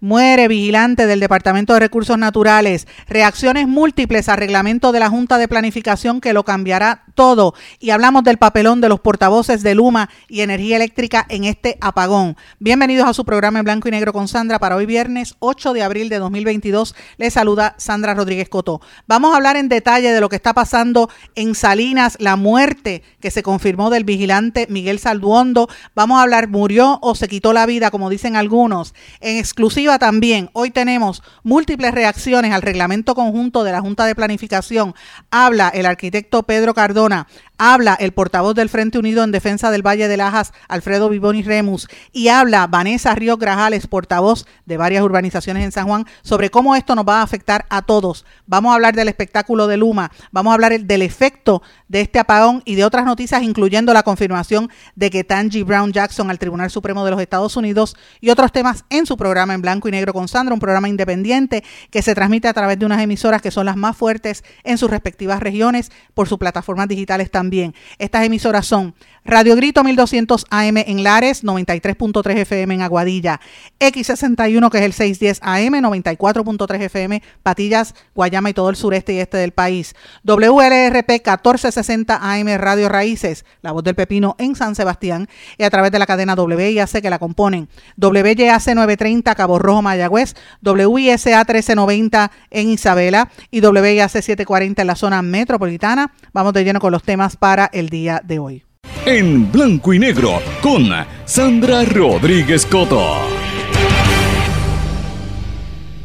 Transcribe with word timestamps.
Muere 0.00 0.46
vigilante 0.46 1.06
del 1.06 1.20
Departamento 1.20 1.72
de 1.72 1.80
Recursos 1.80 2.18
Naturales. 2.18 2.86
Reacciones 3.08 3.66
múltiples 3.66 4.28
al 4.28 4.36
reglamento 4.36 4.92
de 4.92 5.00
la 5.00 5.08
Junta 5.08 5.38
de 5.38 5.48
Planificación 5.48 6.20
que 6.20 6.34
lo 6.34 6.44
cambiará 6.44 7.04
todo. 7.14 7.54
Y 7.80 7.90
hablamos 7.90 8.22
del 8.24 8.36
papelón 8.36 8.82
de 8.82 8.90
los 8.90 9.00
portavoces 9.00 9.62
de 9.62 9.74
Luma 9.74 10.10
y 10.28 10.42
Energía 10.42 10.76
Eléctrica 10.76 11.24
en 11.30 11.44
este 11.44 11.78
apagón. 11.80 12.36
Bienvenidos 12.58 13.08
a 13.08 13.14
su 13.14 13.24
programa 13.24 13.60
en 13.60 13.64
blanco 13.64 13.88
y 13.88 13.90
negro 13.90 14.12
con 14.12 14.28
Sandra 14.28 14.58
para 14.58 14.76
hoy 14.76 14.84
viernes 14.84 15.34
8 15.38 15.72
de 15.72 15.82
abril 15.82 16.10
de 16.10 16.18
2022. 16.18 16.94
Les 17.16 17.32
saluda 17.32 17.74
Sandra 17.78 18.12
Rodríguez 18.12 18.50
Coto. 18.50 18.82
Vamos 19.06 19.32
a 19.32 19.36
hablar 19.36 19.56
en 19.56 19.70
detalle 19.70 20.12
de 20.12 20.20
lo 20.20 20.28
que 20.28 20.36
está 20.36 20.52
pasando 20.52 21.08
en 21.34 21.54
Salinas, 21.54 22.18
la 22.20 22.36
muerte 22.36 23.02
que 23.20 23.30
se 23.30 23.42
confirmó 23.42 23.88
del 23.88 24.04
vigilante 24.04 24.66
Miguel 24.68 24.98
Salduondo. 24.98 25.68
Vamos 25.94 26.18
a 26.18 26.22
hablar, 26.22 26.48
murió 26.48 26.98
o 27.00 27.14
se 27.14 27.28
quitó 27.28 27.54
la 27.54 27.64
vida, 27.64 27.90
como 27.90 28.10
dicen 28.10 28.36
algunos. 28.36 28.94
En 29.20 29.38
exclusiva 29.38 29.85
también, 29.98 30.50
hoy 30.52 30.70
tenemos 30.70 31.22
múltiples 31.44 31.92
reacciones 31.92 32.52
al 32.52 32.62
reglamento 32.62 33.14
conjunto 33.14 33.62
de 33.62 33.72
la 33.72 33.80
Junta 33.80 34.04
de 34.04 34.14
Planificación. 34.14 34.94
Habla 35.30 35.68
el 35.68 35.86
arquitecto 35.86 36.42
Pedro 36.42 36.74
Cardona 36.74 37.28
habla 37.58 37.94
el 37.94 38.12
portavoz 38.12 38.54
del 38.54 38.68
Frente 38.68 38.98
Unido 38.98 39.24
en 39.24 39.32
Defensa 39.32 39.70
del 39.70 39.86
Valle 39.86 40.08
de 40.08 40.16
Lajas, 40.16 40.52
Alfredo 40.68 41.08
Vivoni 41.08 41.42
Remus, 41.42 41.88
y 42.12 42.28
habla 42.28 42.66
Vanessa 42.66 43.14
Ríos 43.14 43.38
Grajales, 43.38 43.86
portavoz 43.86 44.46
de 44.66 44.76
varias 44.76 45.02
urbanizaciones 45.02 45.64
en 45.64 45.72
San 45.72 45.86
Juan, 45.86 46.06
sobre 46.22 46.50
cómo 46.50 46.76
esto 46.76 46.94
nos 46.94 47.06
va 47.06 47.20
a 47.20 47.22
afectar 47.22 47.66
a 47.70 47.82
todos. 47.82 48.24
Vamos 48.46 48.72
a 48.72 48.74
hablar 48.74 48.94
del 48.94 49.08
espectáculo 49.08 49.66
de 49.66 49.76
Luma, 49.76 50.10
vamos 50.30 50.50
a 50.50 50.54
hablar 50.54 50.78
del 50.78 51.02
efecto 51.02 51.62
de 51.88 52.02
este 52.02 52.18
apagón 52.18 52.62
y 52.64 52.74
de 52.74 52.84
otras 52.84 53.04
noticias, 53.04 53.42
incluyendo 53.42 53.94
la 53.94 54.02
confirmación 54.02 54.70
de 54.94 55.10
que 55.10 55.24
Tangi 55.24 55.62
Brown 55.62 55.92
Jackson 55.92 56.30
al 56.30 56.38
Tribunal 56.38 56.70
Supremo 56.70 57.04
de 57.04 57.10
los 57.10 57.20
Estados 57.20 57.56
Unidos 57.56 57.96
y 58.20 58.30
otros 58.30 58.52
temas 58.52 58.84
en 58.90 59.06
su 59.06 59.16
programa 59.16 59.54
en 59.54 59.62
blanco 59.62 59.88
y 59.88 59.92
negro 59.92 60.12
con 60.12 60.28
Sandra, 60.28 60.54
un 60.54 60.60
programa 60.60 60.88
independiente 60.88 61.64
que 61.90 62.02
se 62.02 62.14
transmite 62.14 62.48
a 62.48 62.54
través 62.54 62.78
de 62.78 62.86
unas 62.86 63.00
emisoras 63.00 63.40
que 63.40 63.50
son 63.50 63.66
las 63.66 63.76
más 63.76 63.96
fuertes 63.96 64.44
en 64.64 64.78
sus 64.78 64.90
respectivas 64.90 65.40
regiones 65.40 65.90
por 66.14 66.28
sus 66.28 66.38
plataformas 66.38 66.88
digitales 66.88 67.30
también 67.30 67.45
también. 67.46 67.74
Estas 67.98 68.24
emisoras 68.24 68.66
son 68.66 68.92
Radio 69.28 69.56
Grito 69.56 69.82
1200 69.82 70.46
AM 70.50 70.76
en 70.76 71.02
Lares, 71.02 71.42
93.3 71.42 72.36
FM 72.38 72.74
en 72.74 72.82
Aguadilla, 72.82 73.40
X61 73.80 74.70
que 74.70 74.78
es 74.78 74.84
el 74.84 74.92
610 74.92 75.40
AM, 75.42 75.74
94.3 75.82 76.82
FM, 76.82 77.22
Patillas, 77.42 77.96
Guayama 78.14 78.50
y 78.50 78.54
todo 78.54 78.70
el 78.70 78.76
sureste 78.76 79.14
y 79.14 79.18
este 79.18 79.36
del 79.38 79.50
país. 79.50 79.96
WLRP 80.22 81.10
1460 81.10 82.20
AM 82.22 82.56
Radio 82.56 82.88
Raíces, 82.88 83.44
La 83.62 83.72
Voz 83.72 83.82
del 83.82 83.96
Pepino 83.96 84.36
en 84.38 84.54
San 84.54 84.76
Sebastián 84.76 85.28
y 85.58 85.64
a 85.64 85.70
través 85.70 85.90
de 85.90 85.98
la 85.98 86.06
cadena 86.06 86.34
WIAC 86.34 87.02
que 87.02 87.10
la 87.10 87.18
componen. 87.18 87.68
WYAC 87.96 88.74
930 88.76 89.34
Cabo 89.34 89.58
Rojo 89.58 89.82
Mayagüez, 89.82 90.36
WISA 90.62 91.38
1390 91.38 92.30
en 92.50 92.68
Isabela 92.70 93.28
y 93.50 93.60
WIAC 93.60 94.08
740 94.08 94.82
en 94.82 94.86
la 94.86 94.94
zona 94.94 95.20
metropolitana. 95.22 96.12
Vamos 96.32 96.52
de 96.52 96.62
lleno 96.62 96.78
con 96.78 96.92
los 96.92 97.02
temas 97.02 97.35
para 97.36 97.70
el 97.72 97.88
día 97.88 98.20
de 98.24 98.38
hoy. 98.38 98.64
En 99.04 99.50
blanco 99.52 99.92
y 99.92 99.98
negro 99.98 100.40
con 100.62 100.88
Sandra 101.24 101.84
Rodríguez 101.84 102.66
Coto. 102.66 103.36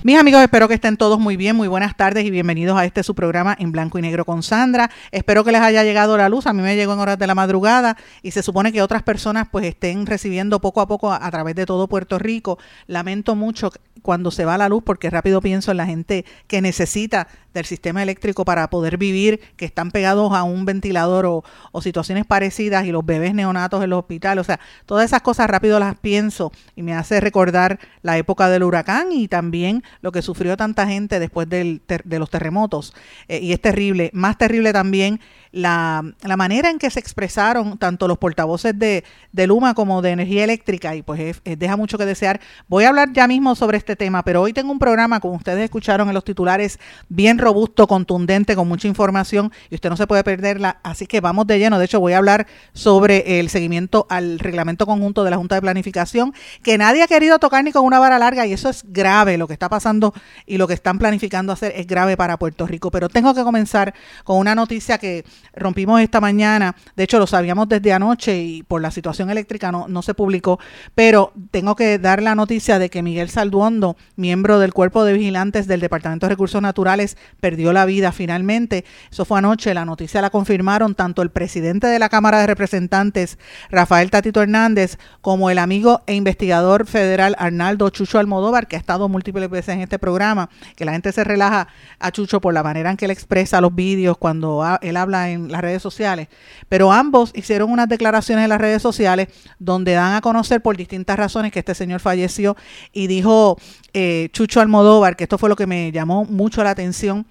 Mis 0.04 0.18
amigos, 0.18 0.42
espero 0.42 0.68
que 0.68 0.74
estén 0.74 0.98
todos 0.98 1.20
muy 1.20 1.38
bien, 1.38 1.56
muy 1.56 1.68
buenas 1.68 1.96
tardes 1.96 2.26
y 2.26 2.32
bienvenidos 2.32 2.76
a 2.76 2.86
este 2.86 3.04
su 3.04 3.14
programa 3.14 3.56
en 3.60 3.72
blanco 3.72 4.00
y 4.00 4.02
negro 4.02 4.26
con 4.26 4.42
Sandra. 4.42 4.90
Espero 5.12 5.44
que 5.44 5.52
les 5.52 5.62
haya 5.62 5.84
llegado 5.84 6.18
la 6.18 6.28
luz, 6.28 6.48
a 6.48 6.54
mí 6.54 6.64
me 6.64 6.76
llegó 6.76 6.94
en 6.94 7.00
horas 7.00 7.20
de 7.20 7.28
la 7.28 7.36
madrugada 7.36 7.96
y 8.24 8.32
se 8.32 8.42
supone 8.42 8.72
que 8.72 8.82
otras 8.82 9.04
personas 9.04 9.48
pues 9.52 9.64
estén 9.64 10.08
recibiendo 10.08 10.60
poco 10.60 10.82
a 10.82 10.88
poco 10.88 11.14
a, 11.14 11.30
través 11.30 11.54
de 11.54 11.68
todo 11.68 11.88
Puerto 11.88 12.18
Rico. 12.18 12.58
Lamento 12.88 13.36
mucho 13.36 13.70
cuando 14.02 14.32
se 14.32 14.44
va 14.44 14.58
la 14.58 14.70
luz 14.70 14.82
porque 14.84 15.12
rápido 15.12 15.40
pienso 15.40 15.70
en 15.70 15.78
la 15.78 15.86
gente 15.86 16.26
que 16.48 16.64
necesita 16.64 17.28
del 17.54 17.66
sistema 17.66 18.02
eléctrico 18.04 18.46
para 18.46 18.70
poder 18.70 18.98
vivir, 18.98 19.40
que 19.58 19.66
están 19.66 19.92
pegados 19.92 20.34
a 20.34 20.44
un 20.44 20.66
ventilador 20.66 21.26
o, 21.26 21.44
situaciones 21.82 22.26
parecidas 22.26 22.86
y 22.86 22.92
los 22.92 23.06
bebés 23.06 23.34
neonatos 23.34 23.84
en 23.84 23.90
los 23.90 24.00
hospitales. 24.00 24.42
O 24.42 24.46
sea, 24.46 24.60
todas 24.86 25.06
esas 25.06 25.22
cosas 25.22 25.50
rápido 25.50 25.80
las 25.80 25.98
pienso 25.98 26.52
y 26.76 26.84
me 26.84 26.94
hace 26.94 27.20
recordar 27.20 27.80
la 28.04 28.18
época 28.18 28.50
del 28.50 28.64
huracán 28.64 29.12
y 29.12 29.28
también 29.28 29.84
lo 30.02 30.12
que 30.12 30.22
sufrió 30.22 30.56
tanta 30.58 30.88
gente 30.88 31.20
después 31.20 31.50
del 31.50 31.82
de 31.88 32.20
los 32.20 32.30
terremotos. 32.30 32.94
Eh, 33.28 33.40
y 33.42 33.54
es 33.54 33.62
terrible. 33.62 34.12
Más 34.14 34.38
terrible 34.38 34.74
también 34.74 35.20
la, 35.52 36.04
la, 36.24 36.38
manera 36.38 36.70
en 36.70 36.80
que 36.80 36.90
se 36.90 37.00
expresaron 37.00 37.78
tanto 37.78 38.08
los 38.08 38.18
portavoces 38.18 38.78
de, 38.78 39.04
de 39.32 39.48
Luma 39.48 39.74
como 39.74 40.02
de 40.02 40.12
energía 40.12 40.44
eléctrica 40.44 40.96
y 40.96 41.02
pues 41.02 41.42
deja 41.44 41.78
mucho 41.78 41.98
que 41.98 42.06
desear. 42.06 42.40
Voy 42.68 42.86
a 42.86 42.90
hablar 42.90 43.12
ya 43.14 43.28
mismo 43.28 43.56
sobre 43.56 43.78
este 43.78 43.96
tema, 43.96 44.24
pero 44.24 44.42
hoy 44.42 44.54
tengo 44.54 44.72
un 44.72 44.80
programa, 44.80 45.20
como 45.20 45.36
ustedes 45.36 45.64
escucharon 45.64 46.08
en 46.08 46.14
los 46.14 46.24
titulares, 46.24 46.80
bien 47.10 47.38
robusto, 47.38 47.88
contundente, 47.88 48.56
con 48.56 48.68
mucha 48.68 48.88
información 48.88 49.52
y 49.70 49.76
usted 49.76 49.90
no 49.90 49.98
se 49.98 50.08
puede 50.08 50.24
perderla, 50.24 50.80
así 50.84 51.06
que 51.06 51.22
vamos 51.22 51.48
de 51.48 51.60
lleno. 51.60 51.80
De 51.80 51.86
hecho, 51.86 52.00
voy 52.00 52.14
a 52.14 52.18
hablar 52.18 52.48
sobre 52.74 53.40
el 53.40 53.50
seguimiento 53.50 54.08
al 54.10 54.40
reglamento 54.40 54.86
conjunto 54.86 55.24
de 55.24 55.32
la 55.32 55.38
Junta 55.38 55.56
de 55.56 55.62
Planificación, 55.62 56.34
que 56.64 56.78
nadie 56.78 57.04
ha 57.04 57.08
querido 57.08 57.40
tocar 57.40 57.64
ni 57.64 57.72
con 57.72 57.86
una 57.86 58.00
vara 58.00 58.18
larga 58.20 58.46
y 58.46 58.54
eso 58.54 58.70
es 58.70 58.84
grave, 58.88 59.38
lo 59.38 59.48
que 59.48 59.54
está 59.54 59.70
pasando 59.70 60.14
y 60.46 60.58
lo 60.58 60.68
que 60.68 60.74
están 60.74 60.98
planificando 61.00 61.52
hacer 61.52 61.74
es 61.76 61.88
grave 61.88 62.16
para 62.16 62.38
Puerto 62.38 62.68
Rico. 62.68 62.92
Pero 62.92 63.10
tengo 63.10 63.34
que 63.34 63.44
comenzar 63.44 63.94
con 64.24 64.38
una 64.38 64.56
noticia 64.56 64.98
que 64.98 65.26
rompimos 65.54 66.02
esta 66.02 66.22
mañana, 66.22 66.76
de 66.96 67.04
hecho 67.04 67.20
lo 67.20 67.28
sabíamos 67.28 67.68
desde 67.70 67.94
anoche 67.94 68.38
y 68.38 68.64
por 68.64 68.82
la 68.82 68.92
situación 68.92 69.30
eléctrica 69.30 69.72
no, 69.72 69.88
no 69.88 70.02
se 70.02 70.14
publicó, 70.14 70.60
pero 70.96 71.34
tengo 71.52 71.76
que 71.76 72.00
dar 72.00 72.22
la 72.22 72.36
noticia 72.36 72.80
de 72.80 72.90
que 72.90 73.04
Miguel 73.04 73.30
Salduondo, 73.30 73.98
miembro 74.16 74.60
del 74.60 74.74
Cuerpo 74.74 75.04
de 75.04 75.14
Vigilantes 75.14 75.68
del 75.68 75.80
Departamento 75.80 76.26
de 76.26 76.32
Recursos 76.32 76.62
Naturales, 76.62 77.18
perdió 77.40 77.74
la 77.74 77.86
vida 77.86 78.12
finalmente. 78.12 78.86
Eso 79.12 79.26
fue 79.26 79.40
anoche, 79.40 79.74
la 79.74 79.86
noticia 79.86 80.22
la 80.22 80.30
confirmaron 80.30 80.96
tanto 80.96 81.22
el 81.22 81.30
presidente 81.30 81.88
de 81.88 82.00
la 82.00 82.10
Cámara 82.10 82.40
de 82.40 82.48
Representantes, 82.48 83.38
Rafael 83.70 84.12
Tatito 84.12 84.42
Hernández, 84.42 84.98
como 85.22 85.50
el 85.50 85.58
amigo 85.58 86.02
e 86.08 86.16
investigador 86.16 86.86
federal 86.86 87.36
Arnaldo 87.40 87.90
Chucho 87.90 88.20
Almodóvar, 88.20 88.68
que 88.68 88.76
ha 88.76 88.80
estado 88.80 89.10
múltiples 89.10 89.50
veces 89.50 89.76
en 89.76 89.82
este 89.82 90.00
programa, 90.00 90.50
que 90.76 90.86
la 90.86 90.94
gente 90.94 91.12
se 91.12 91.24
relaja 91.24 91.68
a 92.00 92.12
Chucho 92.12 92.42
por 92.42 92.54
la 92.54 92.64
manera 92.64 92.92
en 92.92 92.98
que 92.98 93.06
él 93.06 93.12
expresa 93.12 93.62
los 93.62 93.74
vídeos 93.74 94.18
cuando 94.18 94.64
él 94.82 94.98
habla 94.98 95.30
en 95.30 95.31
las 95.38 95.62
redes 95.62 95.82
sociales, 95.82 96.28
pero 96.70 96.92
ambos 96.92 97.32
hicieron 97.36 97.72
unas 97.72 97.90
declaraciones 97.90 98.44
en 98.44 98.50
las 98.50 98.62
redes 98.62 98.82
sociales 98.82 99.28
donde 99.60 99.94
dan 99.94 100.14
a 100.14 100.22
conocer 100.22 100.62
por 100.62 100.78
distintas 100.78 101.18
razones 101.18 101.52
que 101.52 101.60
este 101.60 101.76
señor 101.76 102.00
falleció 102.00 102.56
y 102.94 103.08
dijo 103.08 103.58
eh, 103.94 104.30
Chucho 104.34 104.62
Almodóvar, 104.62 105.16
que 105.16 105.24
esto 105.24 105.38
fue 105.38 105.50
lo 105.50 105.56
que 105.56 105.68
me 105.68 105.92
llamó 105.92 106.26
mucho 106.26 106.64
la 106.64 106.72
atención 106.72 107.26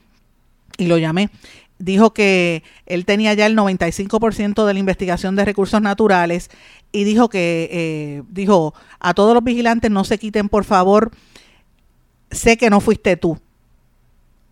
y 0.79 0.87
lo 0.87 0.99
llamé, 0.99 1.31
dijo 1.79 2.13
que 2.13 2.63
él 2.87 3.05
tenía 3.05 3.35
ya 3.35 3.47
el 3.47 3.57
95% 3.57 4.65
de 4.65 4.73
la 4.73 4.81
investigación 4.81 5.37
de 5.37 5.45
recursos 5.45 5.81
naturales 5.81 6.51
y 6.93 7.05
dijo 7.05 7.29
que, 7.29 7.69
eh, 7.73 8.23
dijo, 8.29 8.75
a 8.99 9.15
todos 9.15 9.35
los 9.35 9.45
vigilantes 9.45 9.91
no 9.91 10.05
se 10.05 10.19
quiten 10.19 10.49
por 10.49 10.65
favor, 10.65 11.11
sé 12.31 12.57
que 12.57 12.71
no 12.71 12.81
fuiste 12.81 13.17
tú 13.17 13.39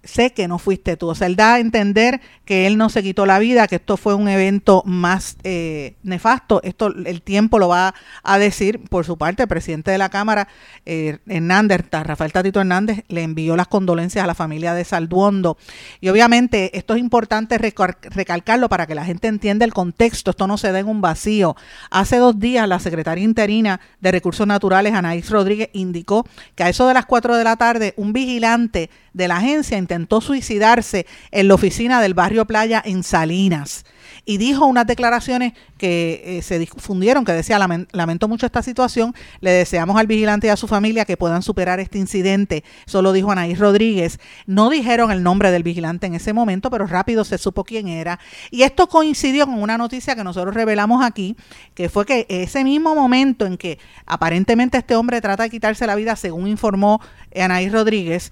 sé 0.04 0.32
que 0.32 0.48
no 0.48 0.58
fuiste 0.58 0.96
tú. 0.96 1.08
O 1.08 1.14
sea, 1.14 1.26
él 1.26 1.36
da 1.36 1.54
a 1.54 1.58
entender 1.60 2.20
que 2.44 2.66
él 2.66 2.78
no 2.78 2.88
se 2.88 3.02
quitó 3.02 3.26
la 3.26 3.38
vida, 3.38 3.68
que 3.68 3.76
esto 3.76 3.96
fue 3.96 4.14
un 4.14 4.28
evento 4.28 4.82
más 4.86 5.36
eh, 5.44 5.96
nefasto. 6.02 6.60
Esto 6.62 6.88
el 6.88 7.22
tiempo 7.22 7.58
lo 7.58 7.68
va 7.68 7.94
a 8.22 8.38
decir 8.38 8.80
por 8.88 9.04
su 9.04 9.18
parte. 9.18 9.42
El 9.42 9.48
presidente 9.48 9.90
de 9.90 9.98
la 9.98 10.08
Cámara, 10.08 10.48
eh, 10.86 11.18
Hernández, 11.26 11.82
Rafael 11.90 12.32
Tatito 12.32 12.60
Hernández, 12.60 13.04
le 13.08 13.22
envió 13.22 13.56
las 13.56 13.68
condolencias 13.68 14.24
a 14.24 14.26
la 14.26 14.34
familia 14.34 14.74
de 14.74 14.84
Salduondo. 14.84 15.58
Y 16.00 16.08
obviamente 16.08 16.76
esto 16.76 16.94
es 16.94 17.00
importante 17.00 17.58
recalcarlo 17.58 18.68
para 18.68 18.86
que 18.86 18.94
la 18.94 19.04
gente 19.04 19.28
entienda 19.28 19.64
el 19.64 19.74
contexto. 19.74 20.30
Esto 20.30 20.46
no 20.46 20.58
se 20.58 20.72
da 20.72 20.78
en 20.78 20.88
un 20.88 21.00
vacío. 21.00 21.56
Hace 21.90 22.16
dos 22.16 22.38
días 22.38 22.68
la 22.68 22.78
secretaria 22.78 23.24
interina 23.24 23.80
de 24.00 24.12
Recursos 24.12 24.46
Naturales, 24.46 24.94
Anaís 24.94 25.28
Rodríguez, 25.30 25.70
indicó 25.72 26.26
que 26.54 26.64
a 26.64 26.68
eso 26.68 26.86
de 26.88 26.94
las 26.94 27.06
4 27.06 27.36
de 27.36 27.44
la 27.44 27.56
tarde 27.56 27.94
un 27.96 28.12
vigilante 28.12 28.90
de 29.12 29.28
la 29.28 29.38
agencia 29.38 29.76
intentó 29.88 30.20
suicidarse 30.20 31.06
en 31.30 31.48
la 31.48 31.54
oficina 31.54 32.02
del 32.02 32.12
barrio 32.12 32.44
Playa 32.46 32.82
en 32.84 33.02
Salinas 33.02 33.84
y 34.28 34.36
dijo 34.36 34.66
unas 34.66 34.86
declaraciones 34.86 35.54
que 35.78 36.22
eh, 36.22 36.42
se 36.42 36.58
difundieron, 36.58 37.24
que 37.24 37.32
decía, 37.32 37.58
lamento 37.58 38.28
mucho 38.28 38.44
esta 38.44 38.62
situación, 38.62 39.14
le 39.40 39.52
deseamos 39.52 39.98
al 39.98 40.06
vigilante 40.06 40.48
y 40.48 40.50
a 40.50 40.56
su 40.56 40.68
familia 40.68 41.06
que 41.06 41.16
puedan 41.16 41.40
superar 41.40 41.80
este 41.80 41.96
incidente. 41.96 42.62
Solo 42.84 43.14
dijo 43.14 43.30
Anaís 43.30 43.58
Rodríguez. 43.58 44.20
No 44.44 44.68
dijeron 44.68 45.10
el 45.10 45.22
nombre 45.22 45.50
del 45.50 45.62
vigilante 45.62 46.06
en 46.06 46.14
ese 46.14 46.34
momento, 46.34 46.68
pero 46.68 46.86
rápido 46.86 47.24
se 47.24 47.38
supo 47.38 47.64
quién 47.64 47.88
era. 47.88 48.20
Y 48.50 48.64
esto 48.64 48.88
coincidió 48.88 49.46
con 49.46 49.62
una 49.62 49.78
noticia 49.78 50.14
que 50.14 50.24
nosotros 50.24 50.54
revelamos 50.54 51.02
aquí, 51.02 51.34
que 51.74 51.88
fue 51.88 52.04
que 52.04 52.26
ese 52.28 52.64
mismo 52.64 52.94
momento 52.94 53.46
en 53.46 53.56
que 53.56 53.78
aparentemente 54.04 54.76
este 54.76 54.94
hombre 54.94 55.22
trata 55.22 55.44
de 55.44 55.50
quitarse 55.50 55.86
la 55.86 55.94
vida, 55.94 56.16
según 56.16 56.48
informó 56.48 57.00
Anaís 57.34 57.72
Rodríguez, 57.72 58.30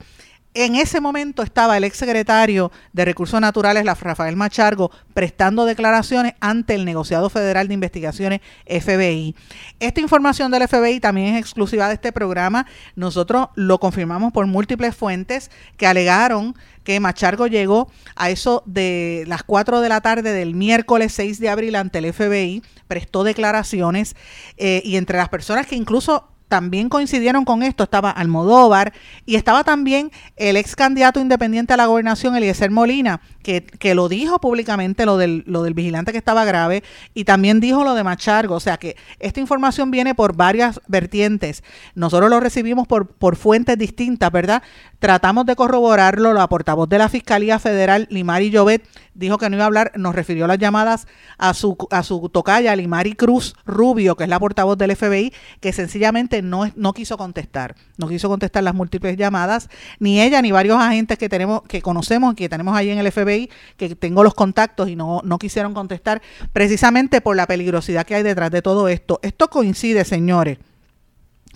en 0.65 0.75
ese 0.75 1.01
momento 1.03 1.43
estaba 1.43 1.77
el 1.77 1.85
exsecretario 1.85 2.73
de 2.95 3.05
Recursos 3.05 3.39
Naturales, 3.41 3.85
Rafael 4.01 4.37
Machargo, 4.37 4.91
prestando 5.13 5.67
declaraciones 5.67 6.33
ante 6.41 6.75
el 6.75 6.87
negociado 6.87 7.29
federal 7.29 7.69
de 7.69 7.75
investigaciones 7.75 8.41
FBI. 8.67 9.37
Esta 9.81 10.01
información 10.01 10.51
del 10.51 10.67
FBI 10.67 10.99
también 11.01 11.35
es 11.35 11.41
exclusiva 11.41 11.89
de 11.89 11.95
este 11.95 12.11
programa. 12.11 12.67
Nosotros 12.95 13.49
lo 13.55 13.79
confirmamos 13.79 14.33
por 14.33 14.47
múltiples 14.47 14.97
fuentes 14.97 15.51
que 15.77 15.87
alegaron 15.87 16.55
que 16.85 17.01
Machargo 17.01 17.49
llegó 17.49 17.91
a 18.15 18.31
eso 18.31 18.63
de 18.65 19.25
las 19.27 19.43
4 19.43 19.81
de 19.81 19.89
la 19.91 20.01
tarde 20.01 20.33
del 20.33 20.55
miércoles 20.55 21.13
6 21.13 21.39
de 21.39 21.51
abril 21.51 21.75
ante 21.75 21.99
el 21.99 22.15
FBI, 22.15 22.63
prestó 22.89 23.25
declaraciones 23.25 24.17
eh, 24.57 24.81
y 24.85 24.97
entre 24.97 25.19
las 25.19 25.29
personas 25.29 25.67
que 25.67 25.75
incluso 25.75 26.29
también 26.49 26.89
coincidieron 26.89 27.45
con 27.45 27.63
esto, 27.63 27.85
estaba 27.85 28.11
Almodóvar 28.11 28.93
y 29.25 29.37
estaba 29.37 29.65
también 29.65 30.11
el 30.37 30.57
ex 30.57 30.77
candidato 30.77 31.21
independiente 31.21 31.75
a 31.75 31.77
la 31.77 31.87
gobernación, 31.87 32.37
Eliezer 32.37 32.71
Molina, 32.71 33.21
que, 33.43 33.65
que, 33.65 33.95
lo 33.95 34.09
dijo 34.09 34.41
públicamente, 34.41 35.07
lo 35.07 35.17
del, 35.17 35.45
lo 35.47 35.63
del 35.63 35.75
vigilante 35.75 36.13
que 36.13 36.19
estaba 36.19 36.45
grave, 36.45 36.83
y 37.15 37.25
también 37.25 37.61
dijo 37.61 37.85
lo 37.85 37.95
de 37.95 38.05
Machargo. 38.05 38.55
O 38.55 38.61
sea 38.61 38.77
que 38.77 38.97
esta 39.19 39.41
información 39.41 39.91
viene 39.91 40.15
por 40.15 40.37
varias 40.37 40.81
vertientes. 40.87 41.63
Nosotros 41.95 42.31
lo 42.31 42.41
recibimos 42.41 42.87
por, 42.87 43.09
por 43.09 43.37
fuentes 43.37 43.79
distintas, 43.79 44.31
¿verdad? 44.31 44.63
Tratamos 44.99 45.47
de 45.47 45.57
corroborarlo. 45.57 46.33
La 46.33 46.49
portavoz 46.49 46.89
de 46.89 46.99
la 46.99 47.09
Fiscalía 47.09 47.59
Federal, 47.59 48.07
Limari 48.11 48.51
Llobet, 48.51 48.87
dijo 49.15 49.39
que 49.39 49.49
no 49.51 49.57
iba 49.57 49.65
a 49.65 49.67
hablar, 49.67 49.93
nos 49.97 50.15
refirió 50.15 50.47
las 50.47 50.59
llamadas 50.59 51.07
a 51.39 51.55
su, 51.55 51.77
a 51.91 52.03
su 52.03 52.29
tocaya, 52.29 52.77
Limari 52.77 53.15
Cruz 53.15 53.55
Rubio, 53.65 54.17
que 54.17 54.25
es 54.25 54.31
la 54.31 54.39
portavoz 54.39 54.77
del 54.79 54.95
FBI, 54.95 55.33
que 55.61 55.73
sencillamente 55.73 56.36
no, 56.43 56.71
no 56.77 56.93
quiso 56.93 57.17
contestar. 57.17 57.75
No 57.97 58.09
quiso 58.09 58.29
contestar 58.29 58.63
las 58.63 58.75
múltiples 58.75 59.17
llamadas, 59.17 59.69
ni 59.99 60.21
ella 60.21 60.43
ni 60.43 60.53
varios 60.53 60.79
agentes 60.81 61.19
que 61.19 61.29
tenemos, 61.29 61.63
que 61.63 61.83
conocemos, 61.83 62.35
que 62.35 62.49
tenemos 62.49 62.77
ahí 62.77 62.91
en 62.91 62.99
el 62.99 63.11
FBI, 63.11 63.51
que 63.77 63.95
tengo 63.97 64.23
los 64.23 64.35
contactos 64.35 64.89
y 64.89 64.97
no, 64.97 65.21
no 65.25 65.39
quisieron 65.39 65.75
contestar, 65.75 66.23
precisamente 66.53 67.21
por 67.21 67.37
la 67.37 67.47
peligrosidad 67.47 68.07
que 68.07 68.15
hay 68.15 68.23
detrás 68.23 68.51
de 68.51 68.63
todo 68.63 68.89
esto. 68.89 69.19
Esto 69.23 69.49
coincide, 69.49 70.05
señores 70.05 70.59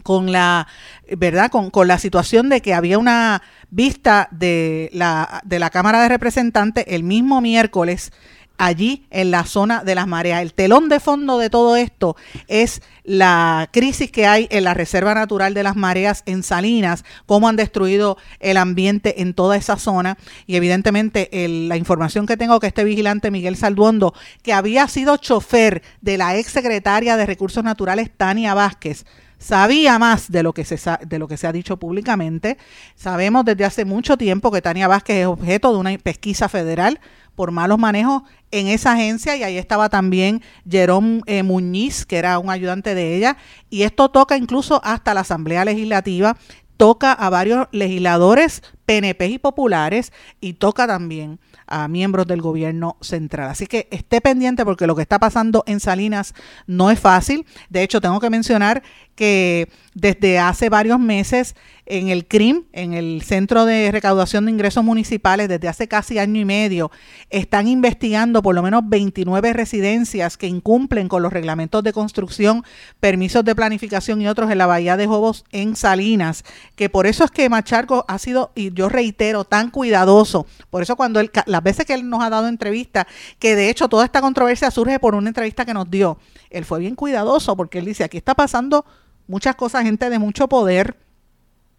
con 0.03 0.33
la 0.33 0.67
verdad 1.17 1.51
con, 1.51 1.69
con, 1.71 1.87
la 1.87 1.99
situación 1.99 2.49
de 2.49 2.63
que 2.63 2.73
había 2.73 2.99
una 2.99 3.43
vista 3.71 4.29
de 4.31 4.89
la, 4.95 5.43
de 5.45 5.59
la 5.59 5.69
Cámara 5.69 6.01
de 6.01 6.09
Representantes 6.09 6.85
el 6.89 7.03
mismo 7.03 7.41
miércoles 7.43 8.13
allí 8.61 9.07
en 9.11 9.31
la 9.31 9.45
zona 9.45 9.83
de 9.85 9.95
las 9.95 10.07
mareas. 10.07 10.43
El 10.43 10.53
telón 10.53 10.91
de 10.91 11.01
fondo 11.01 11.39
de 11.39 11.49
todo 11.49 11.77
esto 11.77 12.15
es 12.47 12.83
la 13.05 13.71
crisis 13.73 14.13
que 14.13 14.27
hay 14.27 14.49
en 14.51 14.65
la 14.65 14.75
Reserva 14.75 15.15
Natural 15.15 15.55
de 15.55 15.63
las 15.63 15.77
Mareas 15.77 16.23
en 16.27 16.43
Salinas, 16.43 17.03
cómo 17.25 17.49
han 17.49 17.57
destruido 17.57 18.19
el 18.39 18.59
ambiente 18.59 19.23
en 19.23 19.33
toda 19.33 19.57
esa 19.57 19.79
zona 19.79 20.19
y 20.47 20.57
evidentemente 20.57 21.31
la 21.49 21.79
información 21.79 22.27
que 22.27 22.37
tengo 22.37 22.61
que 22.61 22.67
este 22.67 22.85
vigilante 22.85 23.31
Miguel 23.31 23.57
Salduondo, 23.57 24.13
que 24.43 24.53
había 24.53 24.87
sido 24.89 25.17
chofer 25.17 25.83
de 26.03 26.19
la 26.19 26.37
ex 26.37 26.53
secretaria 26.53 27.17
de 27.17 27.25
Recursos 27.25 27.65
Naturales 27.65 28.11
Tania 28.15 28.53
Vázquez, 28.53 29.07
sabía 29.39 29.99
más 29.99 30.31
de 30.31 30.43
lo 30.43 30.53
que 30.53 30.67
se 30.67 30.79
de 31.07 31.19
lo 31.19 31.29
que 31.29 31.39
se 31.39 31.47
ha 31.47 31.53
dicho 31.53 31.79
públicamente. 31.79 32.59
Sabemos 32.95 33.47
desde 33.47 33.65
hace 33.65 33.87
mucho 33.87 34.19
tiempo 34.19 34.53
que 34.53 34.61
Tania 34.61 34.87
Vázquez 34.87 35.17
es 35.17 35.27
objeto 35.27 35.73
de 35.73 35.79
una 35.79 35.97
pesquisa 35.97 36.51
federal 36.51 37.01
por 37.35 37.51
malos 37.51 37.79
manejos 37.79 38.23
en 38.51 38.69
esa 38.69 38.93
agencia. 38.93 39.37
Y 39.37 39.43
ahí 39.43 39.59
estaba 39.59 39.89
también 39.89 40.43
Jerón 40.69 41.23
eh, 41.27 41.43
Muñiz, 41.43 42.07
que 42.07 42.17
era 42.17 42.39
un 42.39 42.51
ayudante 42.51 42.95
de 42.95 43.17
ella, 43.17 43.37
y 43.69 43.83
esto 43.83 44.11
toca 44.11 44.37
incluso 44.37 44.81
hasta 44.85 45.15
la 45.15 45.21
Asamblea 45.21 45.65
Legislativa, 45.65 46.37
toca 46.77 47.13
a 47.13 47.29
varios 47.29 47.69
legisladores 47.73 48.63
PNP 48.91 49.29
y 49.29 49.39
populares 49.39 50.13
y 50.41 50.55
toca 50.55 50.85
también 50.89 51.39
a 51.69 51.87
miembros 51.87 52.27
del 52.27 52.43
gobierno 52.43 52.97
central. 53.01 53.49
Así 53.49 53.69
que 53.69 53.87
esté 53.93 54.21
pendiente 54.21 54.65
porque 54.65 54.89
lo 54.89 54.97
que 54.97 55.03
está 55.03 55.21
pasando 55.21 55.63
en 55.69 55.79
Salinas 55.79 56.35
no 56.67 56.91
es 56.91 56.99
fácil. 56.99 57.47
De 57.69 57.85
hecho, 57.85 58.01
tengo 58.01 58.19
que 58.19 58.31
mencionar 58.31 58.83
que 59.15 59.69
desde 59.95 60.41
hace 60.41 60.71
varios 60.71 60.99
meses 60.99 61.55
en 61.87 62.09
el 62.09 62.27
CRIM, 62.27 62.65
en 62.73 62.95
el 62.95 63.23
Centro 63.23 63.65
de 63.65 63.91
Recaudación 63.91 64.47
de 64.47 64.53
Ingresos 64.53 64.85
Municipales, 64.85 65.49
desde 65.49 65.69
hace 65.69 65.89
casi 65.89 66.19
año 66.19 66.41
y 66.41 66.45
medio, 66.45 66.91
están 67.31 67.67
investigando 67.67 68.43
por 68.43 68.55
lo 68.55 68.63
menos 68.63 68.83
29 68.87 69.53
residencias 69.53 70.37
que 70.37 70.47
incumplen 70.47 71.09
con 71.09 71.23
los 71.23 71.33
reglamentos 71.33 71.83
de 71.83 71.93
construcción, 71.93 72.65
permisos 73.01 73.45
de 73.45 73.57
planificación 73.57 74.23
y 74.23 74.29
otros 74.29 74.51
en 74.51 74.59
la 74.59 74.67
Bahía 74.67 74.97
de 74.97 75.09
Jobos 75.09 75.45
en 75.51 75.75
Salinas, 75.75 76.45
que 76.77 76.89
por 76.89 77.07
eso 77.07 77.25
es 77.25 77.31
que 77.31 77.49
Macharco 77.49 78.05
ha 78.09 78.19
sido, 78.19 78.53
y 78.55 78.71
yo 78.81 78.89
reitero, 78.89 79.45
tan 79.45 79.71
cuidadoso. 79.71 80.47
Por 80.69 80.83
eso 80.83 80.97
cuando 80.97 81.21
él, 81.21 81.31
las 81.47 81.63
veces 81.63 81.87
que 81.87 81.95
él 81.95 82.09
nos 82.09 82.23
ha 82.23 82.31
dado 82.31 82.49
entrevistas, 82.49 83.07
que 83.39 83.57
de 83.57 83.71
hecho 83.71 83.89
toda 83.89 84.05
esta 84.05 84.21
controversia 84.21 84.71
surge 84.71 84.99
por 84.99 85.15
una 85.15 85.29
entrevista 85.29 85.65
que 85.65 85.75
nos 85.75 85.91
dio, 85.91 86.19
él 86.51 86.65
fue 86.65 86.81
bien 86.81 86.97
cuidadoso 86.97 87.57
porque 87.57 87.79
él 87.79 87.85
dice, 87.85 88.05
aquí 88.05 88.17
está 88.17 88.35
pasando 88.35 88.85
muchas 89.27 89.55
cosas, 89.55 89.85
gente 89.85 90.11
de 90.11 90.19
mucho 90.19 90.49
poder, 90.49 90.97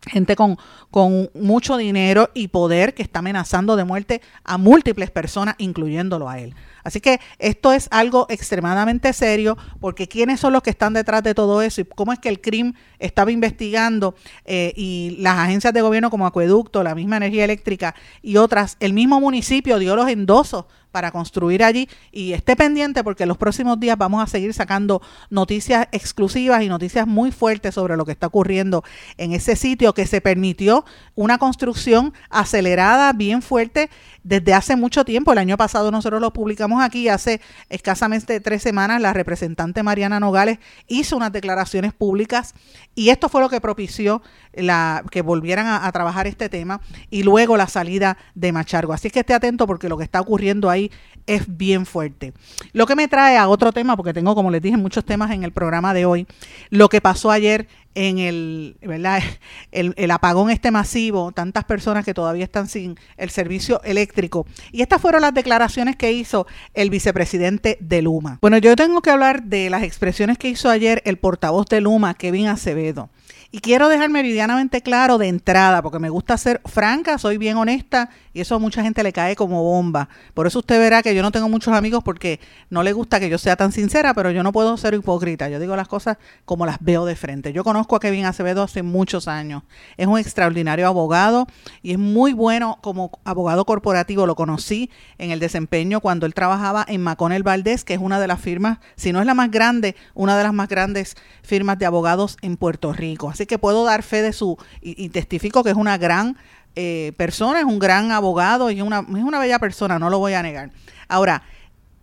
gente 0.07 0.35
con, 0.35 0.57
con 0.89 1.29
mucho 1.33 1.77
dinero 1.77 2.29
y 2.33 2.47
poder 2.47 2.93
que 2.93 3.03
está 3.03 3.19
amenazando 3.19 3.75
de 3.75 3.83
muerte 3.83 4.21
a 4.43 4.57
múltiples 4.57 5.11
personas, 5.11 5.55
incluyéndolo 5.57 6.29
a 6.29 6.39
él. 6.39 6.55
Así 6.83 7.01
que 7.01 7.19
esto 7.39 7.73
es 7.73 7.87
algo 7.91 8.25
extremadamente 8.29 9.13
serio 9.13 9.57
porque 9.79 10.07
quiénes 10.07 10.39
son 10.39 10.53
los 10.53 10.63
que 10.63 10.69
están 10.69 10.93
detrás 10.93 11.23
de 11.23 11.33
todo 11.33 11.61
eso 11.61 11.81
y 11.81 11.85
cómo 11.85 12.13
es 12.13 12.19
que 12.19 12.29
el 12.29 12.41
crimen 12.41 12.75
estaba 12.99 13.31
investigando 13.31 14.15
eh, 14.45 14.73
y 14.75 15.17
las 15.19 15.37
agencias 15.37 15.73
de 15.73 15.81
gobierno 15.81 16.09
como 16.09 16.25
Acueducto, 16.25 16.83
la 16.83 16.95
misma 16.95 17.17
energía 17.17 17.45
eléctrica 17.45 17.95
y 18.21 18.37
otras, 18.37 18.77
el 18.79 18.93
mismo 18.93 19.19
municipio 19.19 19.79
dio 19.79 19.95
los 19.95 20.07
endosos 20.07 20.65
para 20.91 21.11
construir 21.11 21.63
allí 21.63 21.89
y 22.11 22.33
esté 22.33 22.55
pendiente 22.55 23.03
porque 23.03 23.23
en 23.23 23.29
los 23.29 23.37
próximos 23.37 23.79
días 23.79 23.97
vamos 23.97 24.23
a 24.23 24.27
seguir 24.27 24.53
sacando 24.53 25.01
noticias 25.29 25.87
exclusivas 25.91 26.63
y 26.63 26.69
noticias 26.69 27.07
muy 27.07 27.31
fuertes 27.31 27.75
sobre 27.75 27.97
lo 27.97 28.05
que 28.05 28.11
está 28.11 28.27
ocurriendo 28.27 28.83
en 29.17 29.33
ese 29.33 29.55
sitio 29.55 29.93
que 29.93 30.05
se 30.05 30.21
permitió 30.21 30.85
una 31.15 31.37
construcción 31.37 32.13
acelerada 32.29 33.13
bien 33.13 33.41
fuerte 33.41 33.89
desde 34.23 34.53
hace 34.53 34.75
mucho 34.75 35.05
tiempo. 35.05 35.31
El 35.31 35.39
año 35.39 35.57
pasado 35.57 35.91
nosotros 35.91 36.21
lo 36.21 36.31
publicamos 36.33 36.83
aquí, 36.83 37.09
hace 37.09 37.41
escasamente 37.69 38.39
tres 38.39 38.61
semanas 38.61 39.01
la 39.01 39.13
representante 39.13 39.83
Mariana 39.83 40.19
Nogales 40.19 40.59
hizo 40.87 41.17
unas 41.17 41.31
declaraciones 41.31 41.93
públicas 41.93 42.53
y 42.95 43.09
esto 43.09 43.29
fue 43.29 43.41
lo 43.41 43.49
que 43.49 43.61
propició 43.61 44.21
la, 44.53 45.03
que 45.11 45.21
volvieran 45.21 45.67
a, 45.67 45.91
trabajar 45.91 46.27
este 46.27 46.49
tema 46.49 46.81
y 47.09 47.23
luego 47.23 47.57
la 47.57 47.67
salida 47.67 48.17
de 48.35 48.51
Machargo. 48.51 48.93
Así 48.93 49.09
que 49.09 49.21
esté 49.21 49.33
atento 49.33 49.67
porque 49.67 49.89
lo 49.89 49.97
que 49.97 50.03
está 50.03 50.21
ocurriendo 50.21 50.69
ahí 50.69 50.80
es 51.27 51.57
bien 51.57 51.85
fuerte. 51.85 52.33
Lo 52.73 52.85
que 52.85 52.95
me 52.95 53.07
trae 53.07 53.37
a 53.37 53.47
otro 53.47 53.71
tema, 53.71 53.95
porque 53.95 54.13
tengo, 54.13 54.35
como 54.35 54.51
les 54.51 54.61
dije, 54.61 54.77
muchos 54.77 55.05
temas 55.05 55.31
en 55.31 55.43
el 55.43 55.51
programa 55.51 55.93
de 55.93 56.05
hoy, 56.05 56.27
lo 56.69 56.89
que 56.89 57.01
pasó 57.01 57.31
ayer 57.31 57.67
en 57.93 58.19
el, 58.19 58.77
¿verdad? 58.81 59.21
El, 59.71 59.93
el, 59.95 60.11
apagón 60.11 60.49
este 60.49 60.71
masivo, 60.71 61.31
tantas 61.31 61.63
personas 61.63 62.03
que 62.03 62.13
todavía 62.13 62.43
están 62.43 62.67
sin 62.67 62.97
el 63.15 63.29
servicio 63.29 63.81
eléctrico. 63.83 64.45
Y 64.71 64.81
estas 64.81 65.01
fueron 65.01 65.21
las 65.21 65.33
declaraciones 65.33 65.95
que 65.95 66.11
hizo 66.11 66.45
el 66.73 66.89
vicepresidente 66.89 67.77
de 67.79 68.01
Luma. 68.01 68.39
Bueno, 68.41 68.57
yo 68.57 68.75
tengo 68.75 69.01
que 69.01 69.11
hablar 69.11 69.43
de 69.43 69.69
las 69.69 69.83
expresiones 69.83 70.37
que 70.37 70.49
hizo 70.49 70.69
ayer 70.69 71.01
el 71.05 71.17
portavoz 71.17 71.67
de 71.67 71.79
Luma, 71.79 72.13
Kevin 72.15 72.47
Acevedo. 72.47 73.09
Y 73.53 73.59
quiero 73.59 73.89
dejar 73.89 74.09
meridianamente 74.09 74.81
claro 74.81 75.17
de 75.17 75.27
entrada, 75.27 75.81
porque 75.81 75.99
me 75.99 76.09
gusta 76.09 76.37
ser 76.37 76.61
franca, 76.63 77.17
soy 77.17 77.37
bien 77.37 77.57
honesta 77.57 78.09
y 78.33 78.39
eso 78.39 78.55
a 78.55 78.59
mucha 78.59 78.81
gente 78.81 79.03
le 79.03 79.11
cae 79.11 79.35
como 79.35 79.61
bomba. 79.61 80.07
Por 80.33 80.47
eso 80.47 80.59
usted 80.59 80.79
verá 80.79 81.03
que 81.03 81.13
yo 81.13 81.21
no 81.21 81.31
tengo 81.31 81.49
muchos 81.49 81.73
amigos 81.73 82.01
porque 82.01 82.39
no 82.69 82.81
le 82.81 82.93
gusta 82.93 83.19
que 83.19 83.27
yo 83.27 83.37
sea 83.37 83.57
tan 83.57 83.73
sincera, 83.73 84.13
pero 84.13 84.31
yo 84.31 84.41
no 84.41 84.53
puedo 84.53 84.77
ser 84.77 84.93
hipócrita. 84.93 85.49
Yo 85.49 85.59
digo 85.59 85.75
las 85.75 85.89
cosas 85.89 86.17
como 86.45 86.65
las 86.65 86.77
veo 86.79 87.03
de 87.03 87.17
frente. 87.17 87.51
Yo 87.51 87.65
conozco 87.65 87.97
a 87.97 87.99
Kevin 87.99 88.23
Acevedo 88.23 88.63
hace 88.63 88.83
muchos 88.83 89.27
años. 89.27 89.63
Es 89.97 90.07
un 90.07 90.17
extraordinario 90.17 90.87
abogado 90.87 91.45
y 91.81 91.91
es 91.91 91.99
muy 91.99 92.31
bueno 92.31 92.79
como 92.81 93.19
abogado 93.25 93.65
corporativo. 93.65 94.27
Lo 94.27 94.35
conocí 94.35 94.89
en 95.17 95.31
el 95.31 95.41
desempeño 95.41 95.99
cuando 95.99 96.25
él 96.25 96.33
trabajaba 96.33 96.85
en 96.87 97.01
Maconel 97.01 97.43
Valdés, 97.43 97.83
que 97.83 97.95
es 97.95 97.99
una 97.99 98.21
de 98.21 98.27
las 98.27 98.39
firmas, 98.39 98.79
si 98.95 99.11
no 99.11 99.19
es 99.19 99.25
la 99.25 99.33
más 99.33 99.51
grande, 99.51 99.97
una 100.13 100.37
de 100.37 100.43
las 100.43 100.53
más 100.53 100.69
grandes 100.69 101.17
firmas 101.43 101.77
de 101.79 101.85
abogados 101.85 102.37
en 102.41 102.55
Puerto 102.55 102.93
Rico. 102.93 103.29
Que 103.47 103.57
puedo 103.57 103.83
dar 103.83 104.03
fe 104.03 104.21
de 104.21 104.33
su, 104.33 104.57
y, 104.81 105.09
testifico 105.09 105.63
que 105.63 105.71
es 105.71 105.75
una 105.75 105.97
gran 105.97 106.37
eh, 106.75 107.13
persona, 107.17 107.59
es 107.59 107.65
un 107.65 107.79
gran 107.79 108.11
abogado 108.11 108.71
y 108.71 108.81
una, 108.81 108.99
es 108.99 109.23
una 109.23 109.39
bella 109.39 109.59
persona, 109.59 109.99
no 109.99 110.09
lo 110.09 110.19
voy 110.19 110.33
a 110.33 110.41
negar. 110.41 110.71
Ahora, 111.07 111.43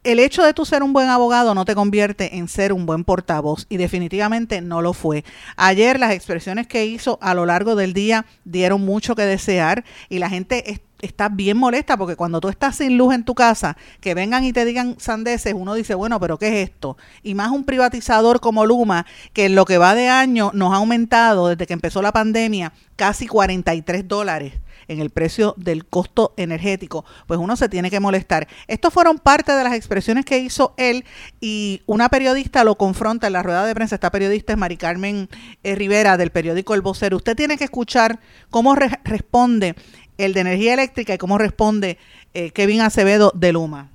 el 0.04 0.20
hecho 0.20 0.42
de 0.42 0.54
tú 0.54 0.64
ser 0.64 0.82
un 0.82 0.92
buen 0.92 1.08
abogado 1.08 1.54
no 1.54 1.64
te 1.64 1.74
convierte 1.74 2.36
en 2.36 2.48
ser 2.48 2.72
un 2.72 2.86
buen 2.86 3.04
portavoz 3.04 3.66
y 3.68 3.76
definitivamente 3.76 4.60
no 4.60 4.80
lo 4.80 4.92
fue. 4.92 5.24
Ayer 5.56 5.98
las 5.98 6.12
expresiones 6.12 6.66
que 6.66 6.86
hizo 6.86 7.18
a 7.20 7.34
lo 7.34 7.46
largo 7.46 7.74
del 7.74 7.92
día 7.92 8.24
dieron 8.44 8.84
mucho 8.84 9.14
que 9.14 9.22
desear 9.22 9.84
y 10.08 10.18
la 10.18 10.30
gente 10.30 10.80
está 11.00 11.28
bien 11.28 11.56
molesta 11.56 11.96
porque 11.96 12.16
cuando 12.16 12.40
tú 12.40 12.48
estás 12.48 12.76
sin 12.76 12.96
luz 12.96 13.14
en 13.14 13.24
tu 13.24 13.34
casa, 13.34 13.76
que 14.00 14.14
vengan 14.14 14.44
y 14.44 14.52
te 14.52 14.64
digan 14.64 14.96
sandeces, 14.98 15.54
uno 15.54 15.74
dice, 15.74 15.94
bueno, 15.94 16.18
pero 16.20 16.38
¿qué 16.38 16.48
es 16.48 16.70
esto? 16.70 16.96
Y 17.22 17.34
más 17.34 17.50
un 17.50 17.64
privatizador 17.64 18.40
como 18.40 18.66
Luma, 18.66 19.06
que 19.32 19.46
en 19.46 19.54
lo 19.54 19.64
que 19.64 19.78
va 19.78 19.94
de 19.94 20.08
año 20.08 20.50
nos 20.54 20.72
ha 20.72 20.76
aumentado 20.76 21.48
desde 21.48 21.66
que 21.66 21.72
empezó 21.72 22.02
la 22.02 22.12
pandemia 22.12 22.72
casi 22.96 23.26
43 23.26 24.08
dólares 24.08 24.54
en 24.88 25.00
el 25.00 25.10
precio 25.10 25.54
del 25.56 25.84
costo 25.84 26.32
energético, 26.36 27.04
pues 27.26 27.38
uno 27.38 27.56
se 27.56 27.68
tiene 27.68 27.90
que 27.90 28.00
molestar. 28.00 28.48
Estos 28.66 28.92
fueron 28.92 29.18
parte 29.18 29.52
de 29.52 29.62
las 29.62 29.74
expresiones 29.74 30.24
que 30.24 30.38
hizo 30.38 30.74
él 30.78 31.04
y 31.40 31.82
una 31.86 32.08
periodista 32.08 32.64
lo 32.64 32.76
confronta 32.76 33.26
en 33.26 33.34
la 33.34 33.42
rueda 33.42 33.66
de 33.66 33.74
prensa. 33.74 33.94
Esta 33.94 34.10
periodista 34.10 34.54
es 34.54 34.58
Mari 34.58 34.78
Carmen 34.78 35.28
eh, 35.62 35.74
Rivera 35.74 36.16
del 36.16 36.30
periódico 36.30 36.74
El 36.74 36.80
Vocero. 36.80 37.18
Usted 37.18 37.36
tiene 37.36 37.58
que 37.58 37.64
escuchar 37.64 38.18
cómo 38.50 38.74
responde 38.74 39.74
el 40.18 40.34
de 40.34 40.40
energía 40.40 40.74
eléctrica 40.74 41.14
y 41.14 41.18
cómo 41.18 41.38
responde 41.38 41.98
eh, 42.34 42.50
Kevin 42.50 42.82
Acevedo 42.82 43.32
de 43.34 43.52
Luma. 43.52 43.90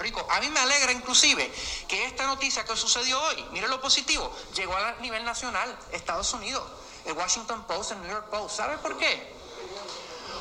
Rico. 0.00 0.26
A 0.30 0.40
mí 0.40 0.50
me 0.50 0.60
alegra 0.60 0.92
inclusive 0.92 1.50
que 1.86 2.04
esta 2.04 2.26
noticia 2.26 2.64
que 2.64 2.76
sucedió 2.76 3.18
hoy, 3.22 3.44
mire 3.52 3.68
lo 3.68 3.80
positivo, 3.80 4.30
llegó 4.54 4.76
a 4.76 4.96
nivel 5.00 5.24
nacional, 5.24 5.74
Estados 5.92 6.34
Unidos, 6.34 6.62
el 7.06 7.14
Washington 7.14 7.64
Post, 7.66 7.92
el 7.92 8.00
New 8.00 8.10
York 8.10 8.28
Post. 8.28 8.56
¿Sabe 8.56 8.76
por 8.78 8.98
qué? 8.98 9.38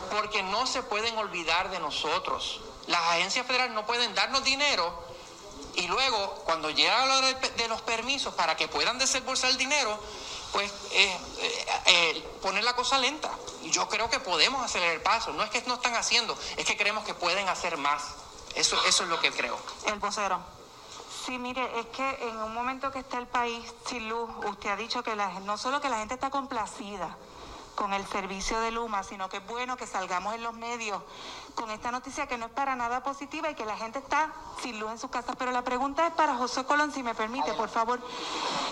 porque 0.09 0.43
no 0.43 0.65
se 0.65 0.83
pueden 0.83 1.17
olvidar 1.17 1.69
de 1.71 1.79
nosotros. 1.79 2.61
Las 2.87 3.01
agencias 3.11 3.45
federales 3.45 3.73
no 3.73 3.85
pueden 3.85 4.13
darnos 4.15 4.43
dinero 4.43 5.05
y 5.75 5.87
luego 5.87 6.43
cuando 6.45 6.69
llega 6.69 7.05
lo 7.05 7.21
de, 7.21 7.67
los 7.67 7.81
permisos 7.81 8.33
para 8.33 8.55
que 8.55 8.67
puedan 8.67 8.97
desembolsar 8.97 9.51
el 9.51 9.57
dinero, 9.57 9.99
pues 10.51 10.71
eh, 10.91 11.17
eh, 11.39 11.65
eh, 11.85 12.29
poner 12.41 12.63
la 12.63 12.75
cosa 12.75 12.97
lenta. 12.97 13.31
Y 13.63 13.71
yo 13.71 13.87
creo 13.89 14.09
que 14.09 14.19
podemos 14.19 14.63
acelerar 14.63 14.95
el 14.95 15.01
paso. 15.01 15.33
No 15.33 15.43
es 15.43 15.49
que 15.49 15.61
no 15.63 15.75
están 15.75 15.95
haciendo, 15.95 16.37
es 16.57 16.65
que 16.65 16.77
creemos 16.77 17.03
que 17.03 17.13
pueden 17.13 17.47
hacer 17.49 17.77
más. 17.77 18.03
Eso, 18.55 18.77
eso 18.85 19.03
es 19.03 19.09
lo 19.09 19.19
que 19.19 19.31
creo. 19.31 19.57
El 19.85 19.99
vocero. 19.99 20.39
Sí, 21.25 21.37
mire, 21.37 21.79
es 21.79 21.85
que 21.87 22.09
en 22.21 22.37
un 22.37 22.53
momento 22.53 22.89
que 22.91 22.99
está 22.99 23.17
el 23.17 23.27
país 23.27 23.61
sin 23.85 24.07
luz, 24.07 24.29
usted 24.45 24.69
ha 24.69 24.75
dicho 24.77 25.03
que 25.03 25.13
no 25.43 25.57
solo 25.57 25.81
que 25.81 25.89
la 25.89 25.97
gente 25.97 26.13
está 26.13 26.29
complacida, 26.29 27.17
con 27.77 27.93
el 27.93 28.05
servicio 28.07 28.59
de 28.59 28.71
Luma, 28.71 29.03
sino 29.03 29.29
que 29.29 29.37
es 29.37 29.47
bueno 29.47 29.77
que 29.77 29.85
salgamos 29.85 30.33
en 30.33 30.41
los 30.41 30.55
medios 30.55 30.99
con 31.53 31.69
esta 31.69 31.91
noticia 31.91 32.27
que 32.27 32.35
no 32.37 32.47
es 32.47 32.51
para 32.51 32.75
nada 32.75 33.03
positiva 33.03 33.51
y 33.51 33.55
que 33.55 33.65
la 33.65 33.77
gente 33.77 33.99
está 33.99 34.33
sin 34.61 34.79
luz 34.79 34.91
en 34.91 34.97
sus 34.97 35.11
casas. 35.11 35.35
Pero 35.37 35.51
la 35.51 35.61
pregunta 35.61 36.07
es 36.07 36.13
para 36.13 36.35
José 36.35 36.65
Colón, 36.65 36.91
si 36.91 37.03
me 37.03 37.13
permite, 37.13 37.53
por 37.53 37.69
favor. 37.69 38.01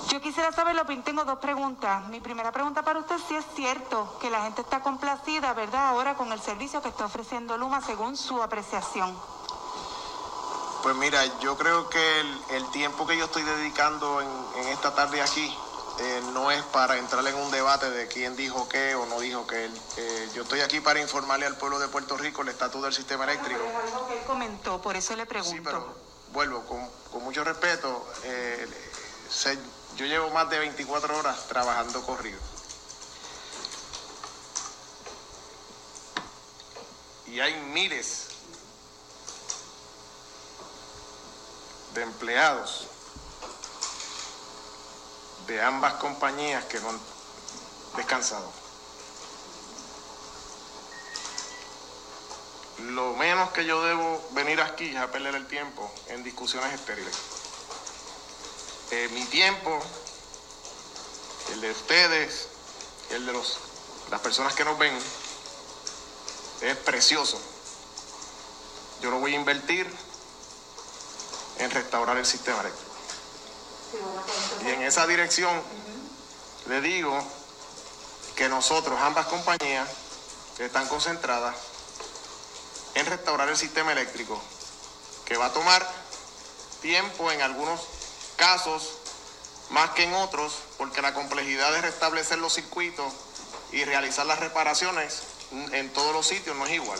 Yo 0.09 0.19
quisiera 0.21 0.51
saber, 0.51 0.75
lo 0.75 0.85
tengo 1.03 1.23
dos 1.23 1.37
preguntas. 1.37 2.07
Mi 2.09 2.19
primera 2.19 2.51
pregunta 2.51 2.81
para 2.81 2.99
usted, 2.99 3.17
si 3.27 3.35
es 3.35 3.45
cierto 3.55 4.17
que 4.19 4.31
la 4.31 4.41
gente 4.41 4.61
está 4.61 4.81
complacida, 4.81 5.53
¿verdad? 5.53 5.89
Ahora 5.89 6.15
con 6.15 6.31
el 6.31 6.41
servicio 6.41 6.81
que 6.81 6.89
está 6.89 7.05
ofreciendo 7.05 7.57
Luma 7.57 7.81
según 7.81 8.17
su 8.17 8.41
apreciación. 8.41 9.15
Pues 10.81 10.95
mira, 10.95 11.23
yo 11.39 11.55
creo 11.57 11.89
que 11.89 12.21
el, 12.49 12.65
tiempo 12.71 13.05
que 13.05 13.17
yo 13.17 13.25
estoy 13.25 13.43
dedicando 13.43 14.21
en 14.21 14.67
esta 14.69 14.95
tarde 14.95 15.21
aquí 15.21 15.55
eh, 15.99 16.21
no 16.33 16.51
es 16.51 16.61
para 16.65 16.97
entrar 16.97 17.25
en 17.25 17.35
un 17.35 17.51
debate 17.51 17.89
de 17.89 18.07
quién 18.07 18.35
dijo 18.35 18.67
qué 18.67 18.95
o 18.95 19.05
no 19.05 19.19
dijo 19.19 19.47
qué. 19.47 19.69
Eh, 19.97 20.29
yo 20.33 20.43
estoy 20.43 20.59
aquí 20.61 20.81
para 20.81 20.99
informarle 20.99 21.45
al 21.45 21.55
pueblo 21.55 21.79
de 21.79 21.87
Puerto 21.87 22.17
Rico 22.17 22.41
el 22.41 22.49
estatus 22.49 22.83
del 22.83 22.93
sistema 22.93 23.23
eléctrico. 23.23 23.61
es 23.63 23.93
algo 23.93 24.07
que 24.07 24.19
él 24.19 24.25
comentó, 24.25 24.81
por 24.81 24.97
eso 24.97 25.15
le 25.15 25.25
pregunto. 25.25 25.55
Sí, 25.55 25.61
pero 25.63 25.95
vuelvo, 26.33 26.65
con, 26.65 27.23
mucho 27.23 27.45
respeto, 27.45 28.05
eh, 28.23 28.67
yo 29.95 30.05
llevo 30.05 30.29
más 30.31 30.49
de 30.49 30.59
24 30.59 31.17
horas 31.17 31.47
trabajando 31.47 32.01
corrido. 32.03 32.39
Y 37.27 37.39
hay 37.39 37.55
miles 37.73 38.27
de 41.93 42.03
empleados 42.03 42.87
de 45.47 45.61
ambas 45.61 45.93
compañías 45.95 46.63
que 46.65 46.77
han 46.77 46.99
descansado. 47.95 48.51
Lo 52.79 53.13
menos 53.13 53.51
que 53.51 53.65
yo 53.65 53.81
debo 53.83 54.21
venir 54.31 54.59
aquí 54.61 54.89
es 54.89 54.97
a 54.97 55.11
perder 55.11 55.35
el 55.35 55.47
tiempo 55.47 55.89
en 56.07 56.23
discusiones 56.23 56.73
estériles. 56.73 57.15
Eh, 58.91 59.09
mi 59.13 59.25
tiempo, 59.25 59.79
el 61.53 61.61
de 61.61 61.71
ustedes, 61.71 62.47
el 63.11 63.25
de 63.25 63.33
los, 63.33 63.59
las 64.11 64.19
personas 64.21 64.53
que 64.53 64.65
nos 64.65 64.77
ven, 64.77 64.93
es 66.61 66.77
precioso. 66.77 67.39
Yo 69.01 69.11
lo 69.11 69.19
voy 69.19 69.33
a 69.33 69.35
invertir 69.35 69.89
en 71.59 71.71
restaurar 71.71 72.17
el 72.17 72.25
sistema 72.25 72.59
eléctrico. 72.61 72.91
Y 74.65 74.69
en 74.69 74.81
esa 74.81 75.05
dirección 75.05 75.61
le 76.67 76.81
digo 76.81 77.15
que 78.35 78.49
nosotros, 78.49 78.99
ambas 78.99 79.27
compañías, 79.27 79.87
están 80.57 80.87
concentradas 80.87 81.55
en 82.95 83.05
restaurar 83.05 83.47
el 83.49 83.57
sistema 83.57 83.91
eléctrico, 83.91 84.41
que 85.25 85.37
va 85.37 85.47
a 85.47 85.53
tomar 85.53 85.87
tiempo 86.81 87.31
en 87.31 87.41
algunos 87.41 87.79
casos, 88.37 88.97
más 89.69 89.91
que 89.91 90.03
en 90.03 90.13
otros, 90.15 90.53
porque 90.77 91.01
la 91.01 91.13
complejidad 91.13 91.71
de 91.71 91.81
restablecer 91.81 92.39
los 92.39 92.53
circuitos 92.53 93.13
y 93.71 93.83
realizar 93.83 94.25
las 94.25 94.39
reparaciones 94.39 95.23
en 95.73 95.93
todos 95.93 96.13
los 96.13 96.25
sitios 96.25 96.55
no 96.55 96.65
es 96.65 96.73
igual. 96.73 96.99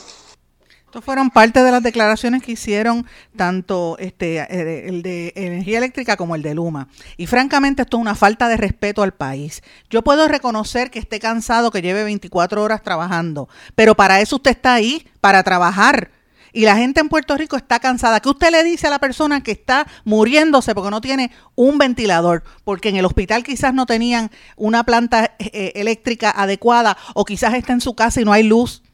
Fueron 1.02 1.30
parte 1.30 1.62
de 1.62 1.72
las 1.72 1.84
declaraciones 1.84 2.42
que 2.42 2.54
hicieron 2.54 3.06
tanto 3.36 3.98
este, 4.00 4.38
eh, 4.38 4.88
el 4.88 5.02
de 5.02 5.34
energía 5.36 5.78
eléctrica 5.80 6.16
como 6.16 6.36
el 6.36 6.42
de 6.42 6.56
Luma. 6.56 6.88
Y 7.18 7.28
francamente 7.28 7.82
esto 7.82 7.98
es 7.98 8.02
una 8.02 8.16
falta 8.16 8.48
de 8.48 8.58
respeto 8.58 9.04
al 9.04 9.14
país. 9.14 9.62
Yo 9.90 10.04
puedo 10.04 10.28
reconocer 10.28 10.92
que 10.92 11.00
esté 11.00 11.20
cansado, 11.20 11.72
que 11.72 11.82
lleve 11.82 12.04
24 12.04 12.64
horas 12.64 12.82
trabajando, 12.82 13.50
pero 13.76 13.96
para 13.96 14.22
eso 14.22 14.38
usted 14.38 14.52
está 14.52 14.74
ahí, 14.74 15.06
para 15.20 15.44
trabajar. 15.44 16.12
Y 16.54 16.62
la 16.62 16.78
gente 16.78 17.02
en 17.02 17.10
Puerto 17.10 17.36
Rico 17.36 17.58
está 17.58 17.82
cansada. 17.82 18.22
¿Qué 18.22 18.30
usted 18.30 18.50
le 18.50 18.64
dice 18.64 18.88
a 18.88 18.90
la 18.90 19.00
persona 19.00 19.44
que 19.44 19.52
está 19.52 19.88
muriéndose 20.06 20.74
porque 20.74 20.90
no 20.90 21.02
tiene 21.02 21.32
un 21.56 21.78
ventilador? 21.78 22.44
Porque 22.64 22.88
en 22.88 22.96
el 22.96 23.04
hospital 23.04 23.44
quizás 23.44 23.74
no 23.74 23.86
tenían 23.86 24.32
una 24.56 24.86
planta 24.86 25.36
eh, 25.40 25.74
eléctrica 25.76 26.32
adecuada 26.32 26.96
o 27.14 27.26
quizás 27.26 27.56
está 27.56 27.74
en 27.74 27.82
su 27.82 27.94
casa 27.94 28.22
y 28.22 28.24
no 28.24 28.32
hay 28.32 28.44
luz 28.44 28.85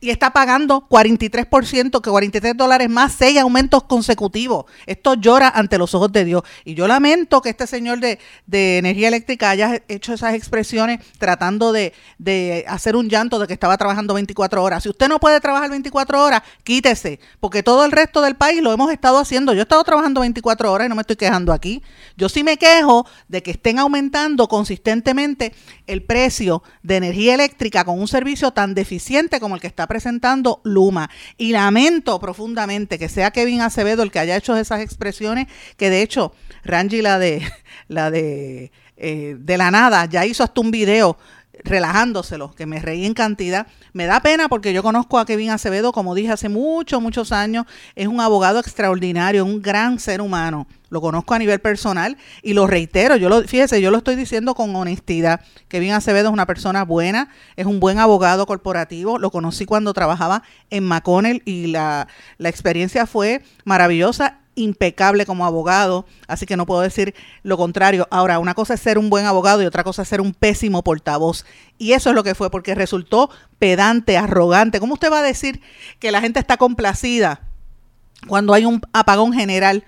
y 0.00 0.10
está 0.10 0.30
pagando 0.30 0.86
43%, 0.88 2.00
que 2.00 2.10
43 2.10 2.56
dólares 2.56 2.88
más, 2.88 3.12
seis 3.12 3.38
aumentos 3.38 3.84
consecutivos. 3.84 4.64
Esto 4.86 5.14
llora 5.14 5.48
ante 5.48 5.78
los 5.78 5.94
ojos 5.94 6.10
de 6.10 6.24
Dios. 6.24 6.42
Y 6.64 6.74
yo 6.74 6.88
lamento 6.88 7.42
que 7.42 7.50
este 7.50 7.66
señor 7.66 8.00
de, 8.00 8.18
energía 8.50 9.08
eléctrica 9.08 9.50
haya 9.50 9.82
hecho 9.88 10.14
esas 10.14 10.34
expresiones 10.34 11.00
tratando 11.18 11.72
de, 11.72 11.92
de, 12.18 12.64
hacer 12.66 12.96
un 12.96 13.08
llanto 13.08 13.38
de 13.38 13.46
que 13.46 13.52
estaba 13.52 13.76
trabajando 13.76 14.14
24 14.14 14.62
horas. 14.62 14.82
Si 14.82 14.88
usted 14.88 15.08
no 15.08 15.20
puede 15.20 15.40
trabajar 15.40 15.70
24 15.70 16.22
horas, 16.24 16.42
quítese, 16.64 17.20
porque 17.38 17.62
todo 17.62 17.84
el 17.84 17.92
resto 17.92 18.22
del 18.22 18.36
país 18.36 18.62
lo 18.62 18.72
hemos 18.72 18.90
estado 18.92 19.18
haciendo. 19.18 19.52
Yo 19.52 19.60
he 19.60 19.62
estado 19.62 19.84
trabajando 19.84 20.20
24 20.20 20.72
horas 20.72 20.86
y 20.86 20.88
no 20.88 20.94
me 20.94 21.02
estoy 21.02 21.16
quejando 21.16 21.52
aquí. 21.52 21.82
Yo 22.16 22.28
sí 22.28 22.42
me 22.42 22.56
quejo 22.56 23.06
de 23.28 23.42
que 23.42 23.50
estén 23.50 23.78
aumentando 23.78 24.48
consistentemente 24.48 25.52
el 25.90 26.02
precio 26.02 26.62
de 26.82 26.96
energía 26.96 27.34
eléctrica 27.34 27.84
con 27.84 27.98
un 27.98 28.08
servicio 28.08 28.52
tan 28.52 28.74
deficiente 28.74 29.40
como 29.40 29.56
el 29.56 29.60
que 29.60 29.66
está 29.66 29.86
presentando 29.86 30.60
Luma. 30.64 31.10
Y 31.36 31.52
lamento 31.52 32.18
profundamente 32.20 32.98
que 32.98 33.08
sea 33.08 33.32
Kevin 33.32 33.60
Acevedo 33.60 34.02
el 34.02 34.10
que 34.10 34.20
haya 34.20 34.36
hecho 34.36 34.56
esas 34.56 34.80
expresiones, 34.80 35.48
que 35.76 35.90
de 35.90 36.02
hecho, 36.02 36.32
Rangi, 36.64 37.02
la 37.02 37.18
de 37.18 37.42
la 37.88 38.10
de, 38.10 38.70
eh, 38.96 39.36
de 39.38 39.58
la 39.58 39.70
nada, 39.70 40.06
ya 40.06 40.24
hizo 40.26 40.44
hasta 40.44 40.60
un 40.60 40.70
video 40.70 41.18
relajándoselo, 41.64 42.52
que 42.52 42.66
me 42.66 42.80
reí 42.80 43.06
en 43.06 43.14
cantidad. 43.14 43.66
Me 43.92 44.06
da 44.06 44.20
pena 44.20 44.48
porque 44.48 44.72
yo 44.72 44.82
conozco 44.82 45.18
a 45.18 45.26
Kevin 45.26 45.50
Acevedo, 45.50 45.92
como 45.92 46.14
dije 46.14 46.32
hace 46.32 46.48
muchos, 46.48 47.00
muchos 47.02 47.32
años, 47.32 47.66
es 47.94 48.08
un 48.08 48.20
abogado 48.20 48.58
extraordinario, 48.60 49.44
un 49.44 49.62
gran 49.62 49.98
ser 49.98 50.20
humano. 50.20 50.66
Lo 50.88 51.00
conozco 51.00 51.34
a 51.34 51.38
nivel 51.38 51.60
personal 51.60 52.16
y 52.42 52.52
lo 52.52 52.66
reitero, 52.66 53.16
yo 53.16 53.28
lo, 53.28 53.42
fíjese, 53.42 53.80
yo 53.80 53.92
lo 53.92 53.98
estoy 53.98 54.16
diciendo 54.16 54.54
con 54.56 54.74
honestidad. 54.74 55.40
Kevin 55.68 55.92
Acevedo 55.92 56.28
es 56.28 56.32
una 56.32 56.46
persona 56.46 56.84
buena, 56.84 57.28
es 57.54 57.66
un 57.66 57.78
buen 57.78 58.00
abogado 58.00 58.44
corporativo, 58.44 59.18
lo 59.18 59.30
conocí 59.30 59.66
cuando 59.66 59.94
trabajaba 59.94 60.42
en 60.68 60.84
McConnell 60.84 61.42
y 61.44 61.68
la, 61.68 62.08
la 62.38 62.48
experiencia 62.48 63.06
fue 63.06 63.42
maravillosa 63.64 64.39
impecable 64.60 65.26
como 65.26 65.44
abogado, 65.44 66.06
así 66.28 66.46
que 66.46 66.56
no 66.56 66.66
puedo 66.66 66.80
decir 66.80 67.14
lo 67.42 67.56
contrario. 67.56 68.06
Ahora, 68.10 68.38
una 68.38 68.54
cosa 68.54 68.74
es 68.74 68.80
ser 68.80 68.98
un 68.98 69.10
buen 69.10 69.26
abogado 69.26 69.62
y 69.62 69.66
otra 69.66 69.84
cosa 69.84 70.02
es 70.02 70.08
ser 70.08 70.20
un 70.20 70.32
pésimo 70.32 70.82
portavoz. 70.84 71.44
Y 71.78 71.92
eso 71.92 72.10
es 72.10 72.14
lo 72.14 72.22
que 72.22 72.34
fue, 72.34 72.50
porque 72.50 72.74
resultó 72.74 73.30
pedante, 73.58 74.16
arrogante. 74.16 74.80
¿Cómo 74.80 74.94
usted 74.94 75.10
va 75.10 75.20
a 75.20 75.24
decir 75.24 75.60
que 75.98 76.12
la 76.12 76.20
gente 76.20 76.38
está 76.38 76.56
complacida 76.56 77.40
cuando 78.28 78.54
hay 78.54 78.64
un 78.64 78.80
apagón 78.92 79.32
general? 79.32 79.84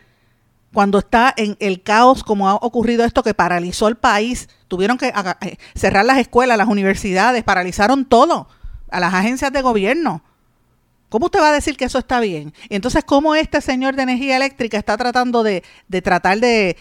Cuando 0.72 0.98
está 0.98 1.34
en 1.36 1.56
el 1.60 1.82
caos 1.82 2.24
como 2.24 2.48
ha 2.48 2.54
ocurrido 2.54 3.04
esto 3.04 3.22
que 3.22 3.34
paralizó 3.34 3.88
el 3.88 3.96
país, 3.96 4.48
tuvieron 4.68 4.96
que 4.96 5.08
eh, 5.08 5.58
cerrar 5.74 6.06
las 6.06 6.16
escuelas, 6.16 6.56
las 6.56 6.68
universidades, 6.68 7.44
paralizaron 7.44 8.06
todo, 8.06 8.48
a 8.90 9.00
las 9.00 9.12
agencias 9.12 9.52
de 9.52 9.62
gobierno 9.62 10.22
¿Cómo 11.12 11.26
usted 11.26 11.40
va 11.40 11.50
a 11.50 11.52
decir 11.52 11.76
que 11.76 11.84
eso 11.84 11.98
está 11.98 12.20
bien? 12.20 12.54
Entonces, 12.70 13.04
¿cómo 13.04 13.34
este 13.34 13.60
señor 13.60 13.96
de 13.96 14.04
energía 14.04 14.34
eléctrica 14.34 14.78
está 14.78 14.96
tratando 14.96 15.42
de, 15.42 15.62
tratar 16.02 16.40
de, 16.40 16.74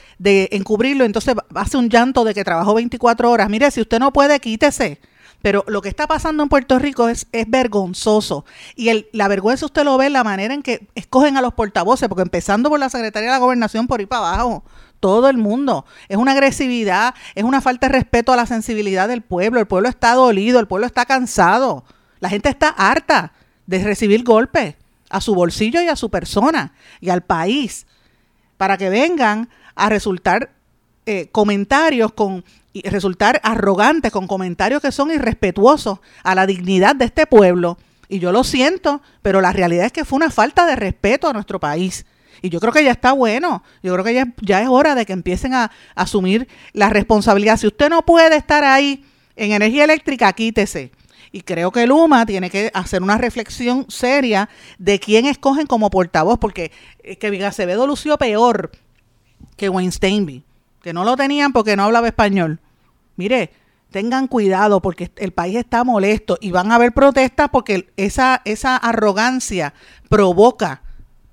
encubrirlo? 0.53 1.03
Entonces 1.03 1.35
hace 1.53 1.75
un 1.75 1.89
llanto 1.89 2.23
de 2.23 2.33
que 2.33 2.45
trabajó 2.45 2.73
24 2.75 3.29
horas. 3.29 3.49
Mire, 3.49 3.69
si 3.71 3.81
usted 3.81 3.99
no 3.99 4.13
puede, 4.13 4.39
quítese. 4.39 5.01
Pero 5.41 5.65
lo 5.67 5.81
que 5.81 5.89
está 5.89 6.07
pasando 6.07 6.43
en 6.43 6.47
Puerto 6.47 6.79
Rico 6.79 7.09
es, 7.09 7.27
es 7.33 7.49
vergonzoso. 7.49 8.45
Y 8.77 9.05
la 9.11 9.27
vergüenza 9.27 9.65
usted 9.65 9.83
lo 9.83 9.97
ve 9.97 10.05
en 10.05 10.13
la 10.13 10.23
manera 10.23 10.53
en 10.53 10.63
que 10.63 10.87
escogen 10.95 11.35
a 11.35 11.41
los 11.41 11.53
portavoces, 11.53 12.07
porque 12.07 12.21
empezando 12.21 12.69
por 12.69 12.79
la 12.79 12.87
Secretaría 12.87 13.31
de 13.31 13.35
la 13.35 13.39
Gobernación 13.39 13.85
por 13.85 13.99
ahí 13.99 14.05
para 14.05 14.29
abajo, 14.29 14.63
todo 15.01 15.27
el 15.27 15.35
mundo. 15.35 15.83
Es 16.07 16.15
una 16.15 16.31
agresividad, 16.31 17.15
es 17.35 17.43
una 17.43 17.59
falta 17.59 17.87
de 17.87 17.95
respeto 17.95 18.31
a 18.31 18.37
la 18.37 18.45
sensibilidad 18.45 19.09
del 19.09 19.23
pueblo. 19.23 19.59
El 19.59 19.67
pueblo 19.67 19.89
está 19.89 20.13
dolido, 20.13 20.61
el 20.61 20.67
pueblo 20.67 20.87
está 20.87 21.05
cansado. 21.05 21.83
La 22.21 22.29
gente 22.29 22.47
está 22.47 22.69
harta 22.69 23.33
de 23.71 23.83
recibir 23.83 24.23
golpes 24.23 24.75
a 25.09 25.21
su 25.21 25.33
bolsillo 25.33 25.81
y 25.81 25.87
a 25.87 25.95
su 25.95 26.09
persona 26.09 26.73
y 26.99 27.09
al 27.09 27.21
país 27.21 27.87
para 28.57 28.77
que 28.77 28.89
vengan 28.89 29.49
a 29.75 29.89
resultar 29.89 30.51
eh, 31.05 31.29
comentarios 31.31 32.13
con 32.13 32.43
resultar 32.85 33.41
arrogantes 33.43 34.11
con 34.11 34.27
comentarios 34.27 34.81
que 34.81 34.91
son 34.91 35.11
irrespetuosos 35.11 35.99
a 36.23 36.35
la 36.35 36.45
dignidad 36.45 36.95
de 36.95 37.05
este 37.05 37.25
pueblo. 37.25 37.77
Y 38.07 38.19
yo 38.19 38.31
lo 38.31 38.43
siento, 38.43 39.01
pero 39.21 39.41
la 39.41 39.51
realidad 39.51 39.85
es 39.85 39.91
que 39.91 40.05
fue 40.05 40.17
una 40.17 40.31
falta 40.31 40.65
de 40.65 40.75
respeto 40.75 41.27
a 41.27 41.33
nuestro 41.33 41.59
país. 41.59 42.05
Y 42.41 42.49
yo 42.49 42.59
creo 42.59 42.71
que 42.71 42.83
ya 42.83 42.91
está 42.91 43.13
bueno. 43.13 43.63
Yo 43.83 43.93
creo 43.93 44.05
que 44.05 44.13
ya, 44.13 44.33
ya 44.41 44.61
es 44.61 44.67
hora 44.69 44.95
de 44.95 45.05
que 45.05 45.13
empiecen 45.13 45.53
a, 45.53 45.65
a 45.65 45.71
asumir 45.95 46.47
la 46.73 46.89
responsabilidad. 46.89 47.57
Si 47.57 47.67
usted 47.67 47.89
no 47.89 48.03
puede 48.03 48.35
estar 48.37 48.63
ahí 48.63 49.03
en 49.35 49.51
energía 49.51 49.83
eléctrica, 49.83 50.31
quítese. 50.33 50.91
Y 51.31 51.41
creo 51.41 51.71
que 51.71 51.87
Luma 51.87 52.25
tiene 52.25 52.49
que 52.49 52.71
hacer 52.73 53.01
una 53.01 53.17
reflexión 53.17 53.85
seria 53.87 54.49
de 54.77 54.99
quién 54.99 55.25
escogen 55.25 55.65
como 55.65 55.89
portavoz, 55.89 56.37
porque 56.39 56.71
eh, 57.03 57.15
Kevin 57.17 57.43
Acevedo 57.43 57.87
lució 57.87 58.17
peor 58.17 58.71
que 59.55 59.69
Wayne 59.69 59.91
Steinby, 59.91 60.43
que 60.81 60.93
no 60.93 61.03
lo 61.03 61.15
tenían 61.15 61.53
porque 61.53 61.75
no 61.75 61.83
hablaba 61.83 62.07
español. 62.07 62.59
Mire, 63.15 63.51
tengan 63.91 64.27
cuidado 64.27 64.81
porque 64.81 65.11
el 65.17 65.31
país 65.31 65.55
está 65.55 65.83
molesto 65.83 66.37
y 66.41 66.51
van 66.51 66.71
a 66.71 66.75
haber 66.75 66.93
protestas 66.93 67.49
porque 67.51 67.91
esa, 67.97 68.41
esa 68.45 68.75
arrogancia 68.75 69.73
provoca 70.09 70.81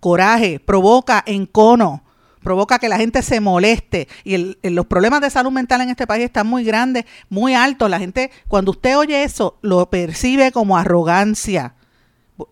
coraje, 0.00 0.61
provoca 0.61 1.23
encono 1.26 2.05
provoca 2.42 2.78
que 2.78 2.88
la 2.88 2.97
gente 2.97 3.23
se 3.23 3.40
moleste 3.40 4.09
y 4.25 4.57
los 4.71 4.87
problemas 4.87 5.21
de 5.21 5.30
salud 5.30 5.50
mental 5.50 5.80
en 5.80 5.90
este 5.90 6.07
país 6.07 6.25
están 6.25 6.47
muy 6.47 6.64
grandes, 6.64 7.04
muy 7.28 7.54
altos. 7.54 7.90
La 7.90 7.99
gente, 7.99 8.30
cuando 8.49 8.73
usted 8.73 8.97
oye 8.97 9.23
eso, 9.23 9.59
lo 9.62 9.88
percibe 9.90 10.52
como 10.52 10.76
arrogancia. 10.76 11.75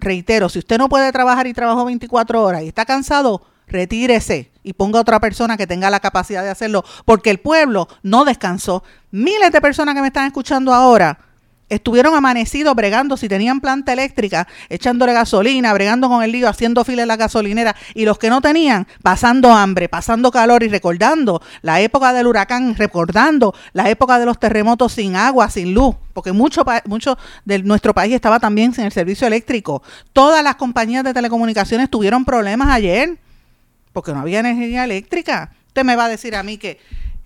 Reitero, 0.01 0.49
si 0.49 0.59
usted 0.59 0.79
no 0.79 0.89
puede 0.89 1.13
trabajar 1.13 1.47
y 1.47 1.53
trabajó 1.53 1.85
24 1.85 2.43
horas 2.43 2.63
y 2.63 2.69
está 2.69 2.85
cansado, 2.85 3.43
retírese 3.69 4.51
y 4.63 4.73
ponga 4.73 4.99
a 4.99 5.03
otra 5.03 5.21
persona 5.21 5.57
que 5.57 5.67
tenga 5.67 5.91
la 5.91 6.01
capacidad 6.01 6.43
de 6.43 6.51
hacerlo, 6.51 6.85
porque 7.05 7.31
el 7.31 7.39
pueblo 7.39 7.89
no 8.03 8.25
descansó. 8.25 8.83
Miles 9.11 9.53
de 9.53 9.61
personas 9.61 9.95
que 9.95 10.01
me 10.01 10.09
están 10.09 10.27
escuchando 10.27 10.75
ahora 10.75 11.26
estuvieron 11.69 12.15
amanecidos 12.15 12.75
bregando 12.75 13.17
si 13.17 13.29
tenían 13.29 13.61
planta 13.61 13.93
eléctrica, 13.93 14.47
echándole 14.69 15.13
gasolina, 15.13 15.73
bregando 15.73 16.09
con 16.09 16.23
el 16.23 16.33
lío, 16.33 16.49
haciendo 16.49 16.85
fila 16.85 17.03
en 17.03 17.09
la 17.09 17.17
gasolinera, 17.17 17.75
y 17.95 18.05
los 18.05 18.19
que 18.19 18.31
no 18.31 18.41
tenían, 18.41 18.87
pasando 19.03 19.53
hambre, 19.53 19.89
pasando 19.89 20.31
calor 20.31 20.63
y 20.63 20.69
recordando 20.69 21.43
la 21.63 21.81
época 21.81 22.13
del 22.13 22.27
huracán, 22.27 22.77
recordando 22.77 23.55
la 23.73 23.91
época 23.91 24.19
de 24.19 24.27
los 24.27 24.39
terremotos 24.39 24.93
sin 24.93 25.17
agua, 25.17 25.51
sin 25.51 25.75
luz, 25.75 25.97
porque 26.13 26.33
mucho, 26.33 26.65
mucho 26.87 27.19
de 27.45 27.63
nuestro 27.63 27.95
país 27.95 28.15
estaba 28.15 28.39
también 28.39 28.73
sin 28.73 28.85
el 28.85 28.93
servicio 28.93 29.27
eléctrico. 29.27 29.83
Todas 30.13 30.43
las 30.45 30.57
compañías 30.57 31.05
de 31.05 31.15
telecomunicaciones 31.15 31.91
tuvieron 31.91 32.25
problemas 32.25 32.69
ayer, 32.69 33.19
porque 33.93 34.13
no 34.13 34.21
había 34.21 34.41
energía 34.41 34.85
eléctrica. 34.85 35.53
Usted 35.69 35.85
me 35.85 35.97
va 35.97 36.05
a 36.05 36.09
decir 36.09 36.37
a 36.37 36.43
mí 36.43 36.59
que, 36.59 36.79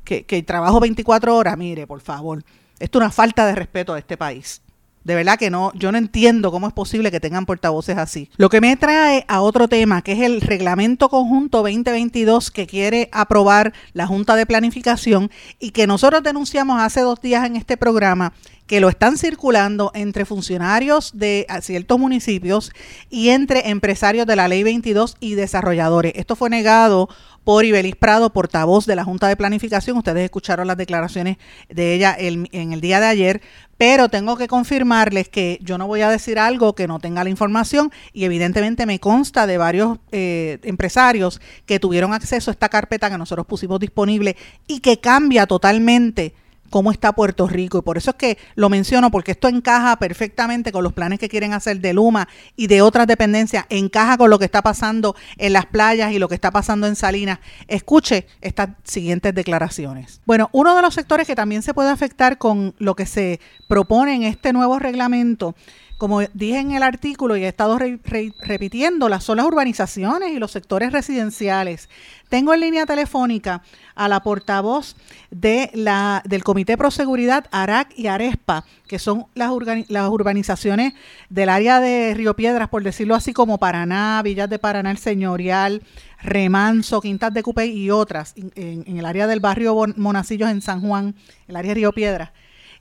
que, 0.05 0.25
que 0.25 0.43
trabajo 0.43 0.81
24 0.81 1.37
horas, 1.37 1.59
mire, 1.59 1.87
por 1.87 2.01
favor 2.01 2.43
esto 2.81 2.99
es 2.99 3.03
una 3.03 3.11
falta 3.11 3.47
de 3.47 3.55
respeto 3.55 3.95
a 3.95 3.99
este 3.99 4.17
país. 4.17 4.63
De 5.05 5.15
verdad 5.15 5.39
que 5.39 5.49
no, 5.49 5.73
yo 5.75 5.93
no 5.93 5.99
entiendo 5.99 6.51
cómo 6.51 6.67
es 6.67 6.75
posible 6.75 7.11
que 7.11 7.21
tengan 7.21 7.47
portavoces 7.47 7.97
así. 7.97 8.29
Lo 8.37 8.51
que 8.51 8.61
me 8.61 8.77
trae 8.77 9.25
a 9.29 9.41
otro 9.41 9.67
tema, 9.67 10.03
que 10.03 10.13
es 10.13 10.21
el 10.21 10.43
reglamento 10.43 11.09
conjunto 11.09 11.59
2022 11.59 12.51
que 12.51 12.67
quiere 12.67 13.09
aprobar 13.11 13.73
la 13.95 14.07
Junta 14.07 14.37
de 14.37 14.45
Planificación 14.45 15.31
y 15.59 15.71
que 15.71 15.87
nosotros 15.87 16.23
denunciamos 16.23 16.83
hace 16.83 17.01
dos 17.01 17.21
días 17.23 17.47
en 17.47 17.57
este 17.57 17.79
programa, 17.79 18.35
que 18.67 18.81
lo 18.81 18.91
están 18.91 19.17
circulando 19.17 19.91
entre 19.95 20.27
funcionarios 20.27 21.13
de 21.15 21.47
ciertos 21.63 21.99
municipios 21.99 22.71
y 23.09 23.31
entre 23.31 23.71
empresarios 23.71 24.27
de 24.27 24.37
la 24.37 24.49
Ley 24.49 24.63
22 24.63 25.17
y 25.19 25.35
desarrolladores. 25.35 26.13
Esto 26.15 26.37
fue 26.37 26.51
negado 26.51 27.09
por 27.45 27.65
Ibelis 27.65 27.97
Prado, 27.97 28.33
portavoz 28.33 28.87
de 28.87 28.97
la 28.97 29.05
Junta 29.05 29.29
de 29.29 29.37
Planificación. 29.37 29.97
Ustedes 29.97 30.25
escucharon 30.25 30.67
las 30.67 30.77
declaraciones 30.77 31.39
de 31.69 31.95
ella 31.95 32.17
en 32.19 32.73
el 32.73 32.81
día 32.81 33.01
de 33.01 33.07
ayer, 33.07 33.43
pero 33.81 34.11
tengo 34.11 34.37
que 34.37 34.47
confirmarles 34.47 35.31
que 35.31 35.59
yo 35.63 35.79
no 35.79 35.87
voy 35.87 36.03
a 36.03 36.11
decir 36.11 36.39
algo 36.39 36.75
que 36.75 36.87
no 36.87 36.99
tenga 36.99 37.25
la 37.25 37.31
información 37.31 37.91
y 38.13 38.25
evidentemente 38.25 38.85
me 38.85 38.99
consta 38.99 39.47
de 39.47 39.57
varios 39.57 39.97
eh, 40.13 40.59
empresarios 40.65 41.41
que 41.65 41.81
tuvieron 41.81 42.13
acceso 42.13 42.51
a 42.51 42.53
esta 42.53 42.69
carpeta 42.69 43.09
que 43.09 43.17
nosotros 43.17 43.47
pusimos 43.47 43.81
disponible 43.81 44.37
y 44.67 44.81
que 44.81 45.01
cambia 45.01 45.47
totalmente 45.47 46.35
cómo 46.71 46.91
está 46.91 47.13
Puerto 47.13 47.47
Rico. 47.47 47.79
Y 47.79 47.83
por 47.83 47.99
eso 47.99 48.11
es 48.11 48.17
que 48.17 48.39
lo 48.55 48.69
menciono, 48.71 49.11
porque 49.11 49.33
esto 49.33 49.49
encaja 49.49 49.97
perfectamente 49.97 50.73
con 50.73 50.85
los 50.85 50.93
planes 50.93 51.19
que 51.19 51.29
quieren 51.29 51.53
hacer 51.53 51.81
de 51.81 51.93
Luma 51.93 52.29
y 52.57 52.69
de 52.69 52.81
otras 52.81 53.07
dependencias, 53.07 53.67
encaja 53.69 54.17
con 54.17 54.31
lo 54.31 54.39
que 54.39 54.45
está 54.45 54.63
pasando 54.63 55.15
en 55.37 55.53
las 55.53 55.67
playas 55.67 56.13
y 56.13 56.19
lo 56.19 56.29
que 56.29 56.35
está 56.35 56.51
pasando 56.51 56.87
en 56.87 56.97
Salinas. 56.97 57.41
Escuche 57.69 58.27
estas 58.41 58.71
siguientes 58.85 59.35
declaraciones. 59.35 60.21
Bueno, 60.25 60.49
uno 60.53 60.75
de 60.75 60.83
los 60.83 60.95
sectores 60.95 61.27
que 61.27 61.35
también 61.35 61.63
se 61.63 61.75
puede 61.75 61.91
afectar 61.91 62.39
con 62.39 62.75
lo 62.79 62.95
que 62.95 63.07
se 63.07 63.41
propone 63.69 64.15
en 64.15 64.23
este 64.23 64.53
nuevo 64.53 64.79
reglamento 64.79 65.55
como 66.01 66.23
dije 66.33 66.59
en 66.59 66.71
el 66.71 66.83
artículo 66.83 67.37
y 67.37 67.45
he 67.45 67.49
estado 67.49 67.79
repitiendo, 67.79 69.11
las 69.11 69.23
son 69.23 69.37
las 69.37 69.45
urbanizaciones 69.45 70.33
y 70.33 70.39
los 70.39 70.51
sectores 70.51 70.93
residenciales. 70.93 71.91
Tengo 72.31 72.55
en 72.55 72.61
línea 72.61 72.87
telefónica 72.87 73.63
a 73.95 74.09
la 74.09 74.21
portavoz 74.21 74.97
del 75.31 76.43
Comité 76.43 76.79
Pro 76.79 76.91
Seguridad, 76.91 77.49
ARAC 77.51 77.93
y 77.99 78.07
ARESPA, 78.07 78.65
que 78.89 78.99
son 78.99 79.27
las, 79.35 79.53
las 79.89 80.09
urbanizaciones 80.09 80.95
del 81.29 81.51
área 81.51 81.81
de 81.81 82.15
Río 82.15 82.35
Piedras, 82.35 82.71
por 82.71 82.83
decirlo 82.83 83.15
así, 83.15 83.35
como 83.35 83.59
Paraná, 83.59 84.23
Villas 84.25 84.49
de 84.49 84.59
Paraná, 84.59 84.93
El 84.93 84.99
Señorial, 84.99 85.83
Remanso, 86.23 87.03
Quintas 87.03 87.35
de 87.35 87.43
Cupey 87.43 87.77
y 87.77 87.91
otras, 87.91 88.33
en, 88.37 88.85
en 88.87 88.97
el 88.97 89.05
área 89.05 89.27
del 89.27 89.41
barrio 89.41 89.77
Monacillos 89.97 90.49
en 90.49 90.63
San 90.63 90.81
Juan, 90.81 91.15
el 91.47 91.57
área 91.57 91.73
de 91.73 91.75
Río 91.75 91.93
Piedras, 91.93 92.31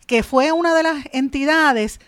que 0.07 0.23
fue 0.23 0.53
una 0.53 0.73
de 0.73 0.83
las 0.83 1.05
entidades 1.11 1.99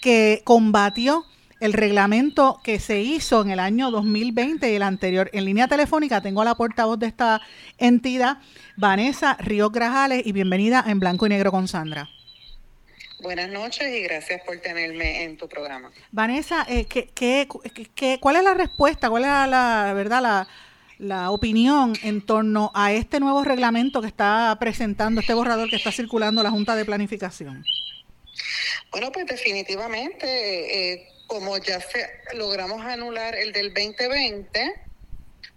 que 0.00 0.42
combatió 0.44 1.24
el 1.60 1.74
reglamento 1.74 2.58
que 2.64 2.80
se 2.80 3.00
hizo 3.00 3.42
en 3.42 3.50
el 3.50 3.60
año 3.60 3.90
2020 3.90 4.72
y 4.72 4.74
el 4.74 4.82
anterior. 4.82 5.30
En 5.32 5.44
línea 5.44 5.68
telefónica 5.68 6.22
tengo 6.22 6.40
a 6.40 6.44
la 6.46 6.54
portavoz 6.54 6.98
de 6.98 7.06
esta 7.06 7.40
entidad, 7.78 8.38
Vanessa 8.76 9.36
Ríos 9.38 9.70
Grajales, 9.70 10.26
y 10.26 10.32
bienvenida 10.32 10.82
en 10.86 10.98
Blanco 10.98 11.26
y 11.26 11.28
Negro 11.28 11.50
con 11.52 11.68
Sandra. 11.68 12.08
Buenas 13.22 13.50
noches 13.50 13.86
y 13.94 14.00
gracias 14.00 14.40
por 14.46 14.56
tenerme 14.58 15.24
en 15.24 15.36
tu 15.36 15.46
programa. 15.46 15.90
Vanessa, 16.10 16.64
eh, 16.66 16.86
¿qué, 16.86 17.10
qué, 17.14 18.18
cuál 18.18 18.36
es 18.36 18.42
la 18.42 18.54
respuesta, 18.54 19.10
cuál 19.10 19.24
es 19.24 19.28
la, 19.28 19.92
verdad, 19.94 20.22
la, 20.22 20.48
la 20.98 21.30
opinión 21.30 21.92
en 22.02 22.22
torno 22.22 22.72
a 22.74 22.92
este 22.92 23.20
nuevo 23.20 23.44
reglamento 23.44 24.00
que 24.00 24.06
está 24.06 24.56
presentando, 24.58 25.20
este 25.20 25.34
borrador 25.34 25.68
que 25.68 25.76
está 25.76 25.92
circulando 25.92 26.42
la 26.42 26.50
Junta 26.50 26.74
de 26.74 26.86
Planificación? 26.86 27.62
Bueno, 28.90 29.12
pues 29.12 29.26
definitivamente, 29.26 30.92
eh, 30.92 31.08
como 31.26 31.58
ya 31.58 31.80
se, 31.80 32.08
logramos 32.34 32.84
anular 32.84 33.34
el 33.34 33.52
del 33.52 33.72
2020, 33.72 34.72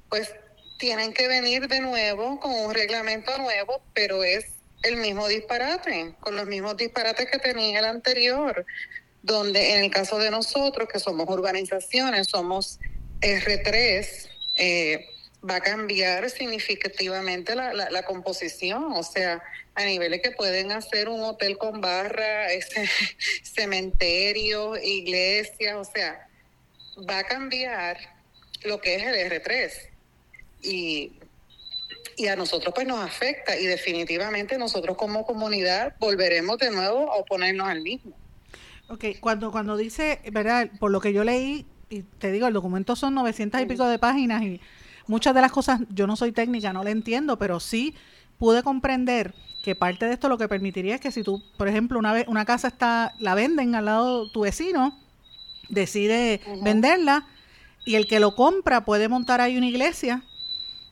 pues 0.10 0.34
tienen 0.78 1.14
que 1.14 1.28
venir 1.28 1.68
de 1.68 1.80
nuevo 1.80 2.40
con 2.40 2.52
un 2.52 2.74
reglamento 2.74 3.38
nuevo, 3.38 3.82
pero 3.94 4.24
es 4.24 4.46
el 4.84 4.98
mismo 4.98 5.28
disparate, 5.28 6.14
con 6.20 6.36
los 6.36 6.46
mismos 6.46 6.78
disparates 6.78 7.32
que 7.32 7.40
tenía 7.40 7.80
el 7.80 7.86
anterior, 7.86 8.66
donde 9.22 9.76
en 9.76 9.86
el 9.86 9.92
caso 9.92 10.20
de 10.20 10.30
nosotros, 10.30 10.90
que 10.92 11.00
somos 11.00 11.28
urbanizaciones, 11.30 12.28
somos 12.28 12.80
R3, 13.22 14.30
eh, 14.56 15.13
va 15.48 15.58
a 15.58 15.62
cambiar 15.62 16.30
significativamente 16.30 17.56
la, 17.56 17.74
la, 17.74 18.04
composición, 18.04 18.94
o 18.94 19.04
sea, 19.04 19.44
a 19.76 19.84
niveles 19.84 20.22
que 20.22 20.32
pueden 20.32 20.72
hacer 20.72 21.10
un 21.10 21.22
hotel 21.22 21.58
con 21.58 21.82
barra, 21.82 22.52
ese, 22.52 22.90
cementerio, 23.44 24.78
iglesia, 24.78 25.78
o 25.78 25.84
sea, 25.84 26.28
va 27.10 27.20
a 27.20 27.24
cambiar 27.24 27.98
lo 28.64 28.80
que 28.80 28.96
es 28.96 29.04
el 29.04 29.32
R3. 29.32 29.72
Y, 30.62 31.12
y 32.16 32.28
a 32.28 32.36
nosotros 32.36 32.74
pues 32.74 32.88
nos 32.88 33.00
afecta 33.00 33.58
y 33.58 33.66
definitivamente 33.66 34.58
nosotros 34.58 34.96
como 34.96 35.26
comunidad 35.26 35.96
volveremos 36.00 36.58
de 36.58 36.72
nuevo 36.72 37.12
a 37.12 37.16
oponernos 37.18 37.68
al 37.68 37.82
mismo. 37.82 38.14
Ok, 38.88 39.06
cuando, 39.20 39.52
cuando 39.52 39.76
dice, 39.76 40.20
¿verdad? 40.32 40.70
Por 40.80 40.92
lo 40.92 41.02
que 41.02 41.12
yo 41.12 41.24
leí, 41.24 41.66
y 41.90 42.04
te 42.04 42.32
digo, 42.32 42.48
el 42.48 42.54
documento 42.54 42.96
son 42.96 43.14
900 43.16 43.62
y 43.62 43.66
pico 43.66 43.88
de 43.88 44.00
páginas 44.00 44.44
y 44.44 44.62
muchas 45.08 45.34
de 45.34 45.42
las 45.42 45.52
cosas 45.52 45.82
yo 45.90 46.08
no 46.08 46.16
soy 46.16 46.32
técnica, 46.32 46.74
no 46.74 46.84
le 46.84 46.92
entiendo, 46.92 47.38
pero 47.38 47.60
sí 47.60 47.96
pude 48.38 48.64
comprender 48.64 49.34
que 49.64 49.76
parte 49.76 50.06
de 50.06 50.14
esto 50.14 50.28
lo 50.28 50.38
que 50.38 50.50
permitiría 50.50 50.96
es 50.96 51.02
que 51.02 51.12
si 51.12 51.24
tú, 51.24 51.42
por 51.58 51.68
ejemplo, 51.68 51.98
una 51.98 52.14
vez 52.14 52.28
una 52.28 52.46
casa 52.46 52.68
está 52.68 53.14
la 53.20 53.36
venden 53.36 53.76
al 53.76 53.86
lado 53.86 54.26
de 54.26 54.32
tu 54.32 54.42
vecino, 54.42 55.00
decide 55.70 56.42
venderla 56.62 57.26
y 57.86 57.96
el 57.96 58.08
que 58.08 58.20
lo 58.20 58.36
compra 58.36 58.86
puede 58.86 59.08
montar 59.08 59.42
ahí 59.42 59.58
una 59.58 59.68
iglesia 59.68 60.24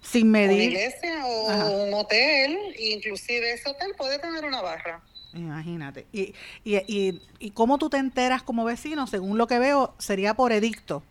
sin 0.01 0.31
medir. 0.31 0.69
Una 0.69 0.79
iglesia 0.79 1.25
o 1.25 1.83
un 1.87 1.93
hotel, 1.93 2.57
inclusive 2.79 3.53
ese 3.53 3.69
hotel 3.69 3.93
puede 3.97 4.19
tener 4.19 4.45
una 4.45 4.61
barra. 4.61 5.01
Imagínate. 5.33 6.07
Y, 6.11 6.33
y, 6.63 6.77
y, 6.87 7.21
y 7.39 7.51
cómo 7.51 7.77
tú 7.77 7.89
te 7.89 7.97
enteras 7.97 8.43
como 8.43 8.65
vecino, 8.65 9.07
según 9.07 9.37
lo 9.37 9.47
que 9.47 9.59
veo, 9.59 9.93
sería 9.97 10.33
por 10.33 10.51
edicto. 10.51 11.03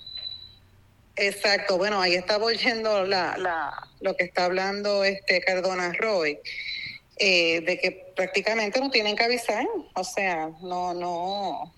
Exacto, 1.16 1.76
bueno, 1.76 2.00
ahí 2.00 2.14
está 2.14 2.38
volviendo 2.38 3.04
la, 3.04 3.36
la, 3.36 3.88
lo 4.00 4.16
que 4.16 4.24
está 4.24 4.46
hablando 4.46 5.04
este 5.04 5.40
Cardona 5.40 5.92
Roy, 5.92 6.38
eh, 7.16 7.60
de 7.60 7.78
que 7.78 8.12
prácticamente 8.16 8.80
no 8.80 8.90
tienen 8.90 9.16
que 9.16 9.24
avisar, 9.24 9.66
o 9.94 10.04
sea, 10.04 10.50
no, 10.62 10.94
no, 10.94 11.74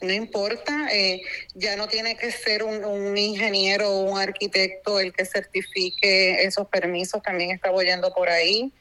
no 0.00 0.12
importa, 0.12 0.88
eh, 0.90 1.22
ya 1.54 1.76
no 1.76 1.88
tiene 1.88 2.16
que 2.16 2.30
ser 2.30 2.62
un, 2.62 2.84
un, 2.84 3.18
ingeniero 3.18 3.90
o 3.90 4.12
un 4.12 4.18
arquitecto 4.18 5.00
el 5.00 5.12
que 5.12 5.26
certifique 5.26 6.42
esos 6.44 6.68
permisos, 6.68 7.22
también 7.22 7.50
está 7.50 7.70
volviendo 7.70 8.12
por 8.14 8.28
ahí. 8.28 8.72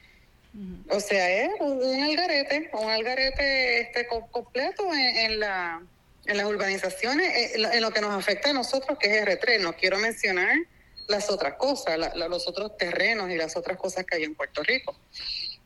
O 0.89 1.01
sea, 1.01 1.29
es 1.29 1.49
un, 1.59 2.01
algarete, 2.01 2.69
un 2.71 2.89
algarete 2.89 3.81
este 3.81 4.07
completo 4.07 4.89
en 4.93 5.41
la 5.41 5.81
en 6.25 6.37
las 6.37 6.45
urbanizaciones, 6.45 7.27
eh, 7.27 7.51
en 7.55 7.81
lo 7.81 7.91
que 7.91 8.01
nos 8.01 8.11
afecta 8.11 8.49
a 8.49 8.53
nosotros, 8.53 8.97
que 8.99 9.17
es 9.17 9.25
R3. 9.25 9.61
No 9.61 9.73
quiero 9.73 9.99
mencionar 9.99 10.55
las 11.07 11.29
otras 11.29 11.55
cosas, 11.55 11.99
los 12.15 12.47
otros 12.47 12.77
terrenos 12.77 13.29
y 13.29 13.35
las 13.35 13.55
otras 13.55 13.77
cosas 13.77 14.05
que 14.05 14.17
hay 14.17 14.23
en 14.23 14.35
Puerto 14.35 14.63
Rico. 14.63 14.97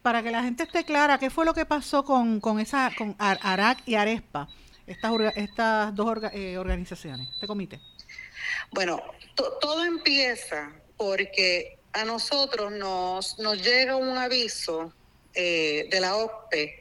Para 0.01 0.23
que 0.23 0.31
la 0.31 0.43
gente 0.43 0.63
esté 0.63 0.85
clara, 0.85 1.17
¿qué 1.17 1.29
fue 1.29 1.45
lo 1.45 1.53
que 1.53 1.65
pasó 1.65 2.03
con, 2.03 2.39
con 2.39 2.59
esa 2.59 2.91
con 2.97 3.15
ARAC 3.19 3.79
y 3.85 3.95
ARESPA, 3.95 4.47
estas, 4.87 5.11
estas 5.35 5.95
dos 5.95 6.17
eh, 6.33 6.57
organizaciones, 6.57 7.29
este 7.33 7.47
comité? 7.47 7.79
Bueno, 8.71 9.01
todo 9.35 9.83
empieza 9.83 10.71
porque 10.97 11.79
a 11.93 12.05
nosotros 12.05 12.71
nos, 12.71 13.39
nos 13.39 13.61
llega 13.61 13.95
un 13.95 14.17
aviso 14.17 14.93
eh, 15.33 15.87
de 15.89 15.99
la 15.99 16.15
OPE 16.15 16.79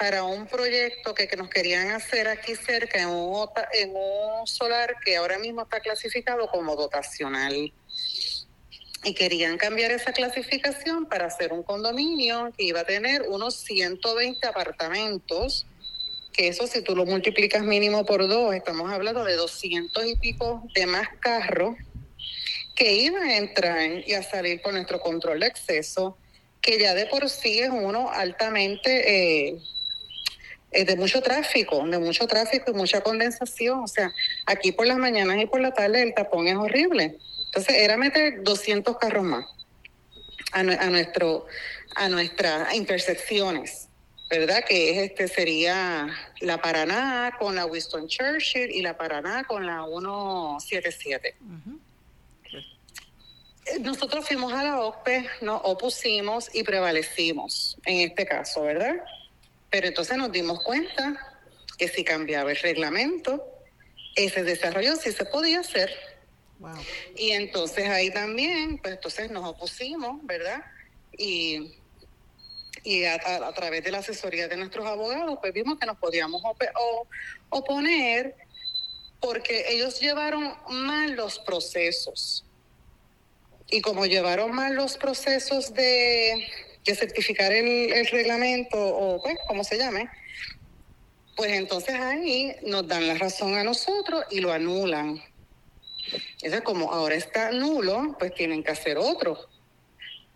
para 0.00 0.24
un 0.24 0.46
proyecto 0.46 1.12
que, 1.12 1.28
que, 1.28 1.36
nos 1.36 1.50
querían 1.50 1.90
hacer 1.90 2.26
aquí 2.26 2.54
cerca 2.54 3.02
en 3.02 3.08
un, 3.08 3.46
en 3.74 3.90
un 3.94 4.46
solar 4.46 4.96
que 5.04 5.18
ahora 5.18 5.38
mismo 5.38 5.60
está 5.60 5.80
clasificado 5.80 6.48
como 6.48 6.74
dotacional. 6.74 7.70
Y 9.04 9.14
querían 9.14 9.58
cambiar 9.58 9.90
esa 9.90 10.14
clasificación 10.14 11.04
para 11.04 11.26
hacer 11.26 11.52
un 11.52 11.62
condominio 11.62 12.50
que 12.56 12.64
iba 12.64 12.80
a 12.80 12.84
tener 12.84 13.26
unos 13.28 13.56
120 13.56 14.46
apartamentos, 14.46 15.66
que 16.32 16.48
eso 16.48 16.66
si 16.66 16.80
tú 16.80 16.96
lo 16.96 17.04
multiplicas 17.04 17.62
mínimo 17.62 18.06
por 18.06 18.26
dos, 18.26 18.54
estamos 18.54 18.90
hablando 18.90 19.22
de 19.22 19.36
200 19.36 20.06
y 20.06 20.16
pico 20.16 20.62
de 20.74 20.86
más 20.86 21.08
carros 21.20 21.76
que 22.74 22.90
iban 22.94 23.24
a 23.24 23.36
entrar 23.36 24.08
y 24.08 24.14
a 24.14 24.22
salir 24.22 24.62
por 24.62 24.72
nuestro 24.72 24.98
control 24.98 25.40
de 25.40 25.46
acceso, 25.46 26.16
que 26.62 26.78
ya 26.78 26.94
de 26.94 27.04
por 27.04 27.28
sí 27.28 27.58
es 27.58 27.68
uno 27.68 28.08
altamente... 28.10 29.48
Eh, 29.50 29.60
es 30.70 30.86
de 30.86 30.96
mucho 30.96 31.20
tráfico, 31.20 31.84
de 31.86 31.98
mucho 31.98 32.26
tráfico 32.26 32.70
y 32.70 32.74
mucha 32.74 33.00
condensación. 33.00 33.80
O 33.80 33.88
sea, 33.88 34.12
aquí 34.46 34.72
por 34.72 34.86
las 34.86 34.98
mañanas 34.98 35.38
y 35.38 35.46
por 35.46 35.60
la 35.60 35.72
tarde 35.72 36.02
el 36.02 36.14
tapón 36.14 36.46
es 36.46 36.56
horrible. 36.56 37.18
Entonces 37.46 37.76
era 37.76 37.96
meter 37.96 38.42
200 38.42 38.96
carros 38.98 39.24
más 39.24 39.46
a, 40.52 40.62
nuestro 40.62 41.46
a 41.96 42.08
nuestras 42.08 42.72
intersecciones, 42.74 43.88
¿verdad? 44.28 44.64
Que 44.64 44.90
es 44.90 45.10
este 45.10 45.26
sería 45.26 46.08
la 46.40 46.60
Paraná 46.62 47.34
con 47.38 47.56
la 47.56 47.66
Winston 47.66 48.06
Churchill 48.06 48.70
y 48.70 48.82
la 48.82 48.96
Paraná 48.96 49.44
con 49.44 49.66
la 49.66 49.84
177. 49.84 51.34
Nosotros 53.80 54.26
fuimos 54.26 54.52
a 54.52 54.64
la 54.64 54.80
OPE, 54.80 55.28
nos 55.42 55.60
opusimos 55.64 56.52
y 56.54 56.62
prevalecimos 56.62 57.76
en 57.84 58.08
este 58.08 58.26
caso, 58.26 58.62
¿verdad? 58.62 58.96
Pero 59.70 59.86
entonces 59.86 60.16
nos 60.16 60.32
dimos 60.32 60.62
cuenta 60.62 61.38
que 61.78 61.88
si 61.88 62.04
cambiaba 62.04 62.50
el 62.50 62.56
reglamento, 62.56 63.44
ese 64.16 64.42
desarrollo 64.42 64.96
sí 64.96 65.12
se 65.12 65.24
podía 65.24 65.60
hacer. 65.60 65.90
Y 67.16 67.30
entonces 67.30 67.88
ahí 67.88 68.10
también, 68.10 68.78
pues 68.78 68.94
entonces 68.94 69.30
nos 69.30 69.46
opusimos, 69.46 70.24
¿verdad? 70.26 70.62
Y, 71.16 71.74
y 72.84 73.04
a, 73.04 73.18
través 73.54 73.82
de 73.82 73.90
la 73.90 73.98
asesoría 73.98 74.46
de 74.46 74.56
nuestros 74.56 74.86
abogados, 74.86 75.38
pues 75.40 75.52
vimos 75.54 75.78
que 75.78 75.86
nos 75.86 75.96
podíamos 75.96 76.42
oponer 77.48 78.36
porque 79.20 79.72
ellos 79.72 80.00
llevaron 80.00 80.54
mal 80.68 81.12
los 81.12 81.38
procesos. 81.38 82.44
Y 83.70 83.82
como 83.82 84.04
llevaron 84.06 84.52
mal 84.52 84.74
los 84.74 84.96
procesos 84.96 85.72
de 85.74 86.46
de 86.84 86.94
certificar 86.94 87.52
el, 87.52 88.06
reglamento 88.06 88.78
o 88.78 89.22
pues 89.22 89.38
como 89.46 89.64
se 89.64 89.78
llame, 89.78 90.08
pues 91.36 91.52
entonces 91.52 91.94
ahí 91.94 92.54
nos 92.62 92.86
dan 92.86 93.06
la 93.06 93.14
razón 93.14 93.56
a 93.56 93.64
nosotros 93.64 94.24
y 94.30 94.40
lo 94.40 94.52
anulan. 94.52 95.22
Entonces, 96.42 96.60
como 96.62 96.92
ahora 96.92 97.14
está 97.14 97.52
nulo, 97.52 98.16
pues 98.18 98.34
tienen 98.34 98.62
que 98.62 98.72
hacer 98.72 98.98
otro. 98.98 99.38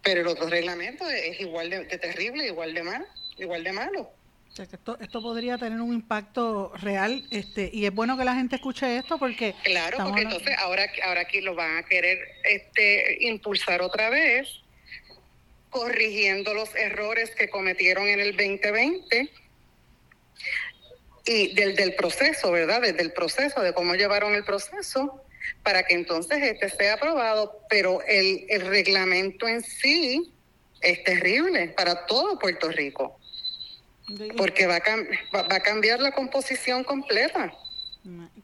Pero 0.03 0.21
el 0.21 0.27
otro 0.27 0.49
reglamento 0.49 1.09
es 1.09 1.41
igual 1.41 1.71
de, 1.71 1.85
terrible, 1.99 2.47
igual 2.47 2.75
de 2.75 2.83
mal, 2.83 3.07
igual 3.39 3.65
de 3.65 3.73
malo. 3.73 4.11
O 4.51 4.57
sea, 4.57 4.67
que 4.67 4.77
esto, 4.77 4.97
esto 5.01 5.21
podría 5.21 5.59
tener 5.59 5.81
un 5.81 5.93
impacto 5.93 6.73
real 6.77 7.27
este 7.33 7.71
y 7.73 7.87
es 7.87 7.93
bueno 7.93 8.17
que 8.17 8.25
la 8.25 8.37
gente 8.37 8.57
escuche 8.57 8.97
esto 8.97 9.19
porque... 9.19 9.53
Claro, 9.65 9.99
porque 10.05 10.23
entonces 10.23 10.55
ahora, 10.59 10.87
ahora 11.05 11.23
aquí 11.23 11.41
lo 11.41 11.57
van 11.57 11.79
a 11.79 11.83
querer 11.83 12.19
este 12.45 13.25
impulsar 13.27 13.83
otra 13.83 14.11
vez 14.11 14.64
corrigiendo 15.75 16.55
los 16.55 16.73
errores 16.77 17.35
que 17.35 17.51
cometieron 17.51 18.07
en 18.07 18.21
el 18.21 18.37
2020 18.37 19.29
y 21.27 21.53
del, 21.55 21.75
del 21.75 21.97
proceso, 21.97 22.53
¿verdad? 22.53 22.81
Desde 22.81 23.03
el 23.03 23.13
proceso, 23.13 23.61
de 23.61 23.73
cómo 23.73 23.97
llevaron 23.97 24.37
el 24.37 24.45
proceso, 24.45 25.21
para 25.65 25.83
que 25.83 25.95
entonces 25.95 26.41
este 26.45 26.69
sea 26.69 26.95
aprobado, 26.95 27.61
pero 27.69 28.03
el, 28.07 28.47
el 28.51 28.65
reglamento 28.69 29.49
en 29.49 29.63
sí 29.63 30.33
es 30.81 31.03
terrible 31.03 31.71
para 31.71 32.07
todo 32.07 32.39
Puerto 32.39 32.69
Rico, 32.69 33.19
porque 34.37 34.69
va 34.69 34.77
a, 34.77 35.41
va 35.43 35.57
a 35.57 35.61
cambiar 35.61 35.99
la 35.99 36.13
composición 36.13 36.85
completa. 36.85 37.53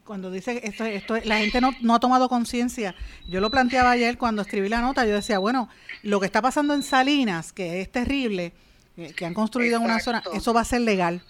Cuando 0.03 0.31
dice 0.31 0.61
esto, 0.63 0.85
esto 0.85 1.17
la 1.23 1.37
gente 1.37 1.61
no, 1.61 1.71
no 1.81 1.93
ha 1.93 1.99
tomado 1.99 2.29
conciencia. 2.29 2.95
Yo 3.27 3.41
lo 3.41 3.51
planteaba 3.51 3.91
ayer 3.91 4.17
cuando 4.17 4.41
escribí 4.41 4.69
la 4.69 4.81
nota. 4.81 5.05
Yo 5.05 5.13
decía, 5.13 5.37
bueno, 5.37 5.69
lo 6.01 6.19
que 6.19 6.25
está 6.25 6.41
pasando 6.41 6.73
en 6.73 6.81
Salinas, 6.81 7.53
que 7.53 7.81
es 7.81 7.91
terrible, 7.91 8.53
eh, 8.97 9.13
que 9.13 9.25
han 9.25 9.33
construido 9.33 9.77
en 9.77 9.83
una 9.83 9.99
zona, 9.99 10.23
eso 10.33 10.53
va 10.53 10.61
a 10.61 10.65
ser 10.65 10.81
legal. 10.81 11.21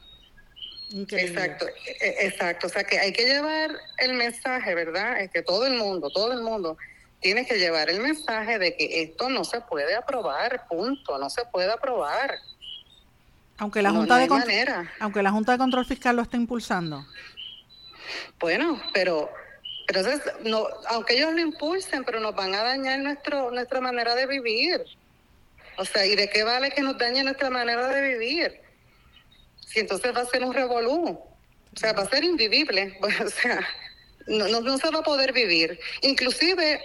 Exacto, 0.93 1.67
e, 1.67 2.07
e, 2.07 2.27
exacto. 2.27 2.67
O 2.67 2.69
sea 2.69 2.83
que 2.83 2.99
hay 2.99 3.13
que 3.13 3.25
llevar 3.25 3.71
el 3.97 4.13
mensaje, 4.13 4.75
¿verdad? 4.75 5.21
Es 5.21 5.29
que 5.31 5.41
todo 5.41 5.65
el 5.65 5.77
mundo, 5.77 6.09
todo 6.09 6.33
el 6.33 6.41
mundo 6.41 6.77
tiene 7.21 7.45
que 7.45 7.57
llevar 7.57 7.89
el 7.89 8.01
mensaje 8.01 8.59
de 8.59 8.75
que 8.75 9.03
esto 9.03 9.29
no 9.29 9.43
se 9.43 9.61
puede 9.61 9.95
aprobar, 9.95 10.67
punto, 10.67 11.17
no 11.17 11.29
se 11.29 11.43
puede 11.45 11.71
aprobar. 11.71 12.39
Aunque 13.57 13.81
la 13.81 13.91
Junta 13.91 14.17
de 14.17 14.27
aunque 14.99 15.21
la 15.21 15.31
Junta 15.31 15.51
de 15.51 15.57
Control 15.59 15.85
Fiscal 15.85 16.15
lo 16.15 16.23
esté 16.23 16.37
impulsando. 16.37 17.05
Bueno, 18.39 18.81
pero, 18.93 19.31
entonces, 19.87 20.21
no, 20.43 20.67
aunque 20.87 21.15
ellos 21.15 21.33
lo 21.33 21.39
impulsen, 21.39 22.03
pero 22.03 22.19
nos 22.19 22.35
van 22.35 22.53
a 22.55 22.63
dañar 22.63 22.99
nuestro, 22.99 23.51
nuestra 23.51 23.81
manera 23.81 24.15
de 24.15 24.25
vivir. 24.25 24.83
O 25.77 25.85
sea, 25.85 26.05
¿y 26.05 26.15
de 26.15 26.29
qué 26.29 26.43
vale 26.43 26.71
que 26.71 26.81
nos 26.81 26.97
dañe 26.97 27.23
nuestra 27.23 27.49
manera 27.49 27.87
de 27.87 28.01
vivir? 28.01 28.61
Si 29.65 29.79
entonces 29.79 30.15
va 30.15 30.21
a 30.21 30.25
ser 30.25 30.43
un 30.43 30.53
revolú. 30.53 31.19
O 31.73 31.79
sea, 31.79 31.93
va 31.93 32.03
a 32.03 32.09
ser 32.09 32.23
invivible. 32.23 32.97
o 33.25 33.29
sea, 33.29 33.67
no, 34.27 34.47
no, 34.47 34.77
se 34.77 34.89
va 34.91 34.99
a 34.99 35.03
poder 35.03 35.33
vivir. 35.33 35.79
Inclusive, 36.01 36.81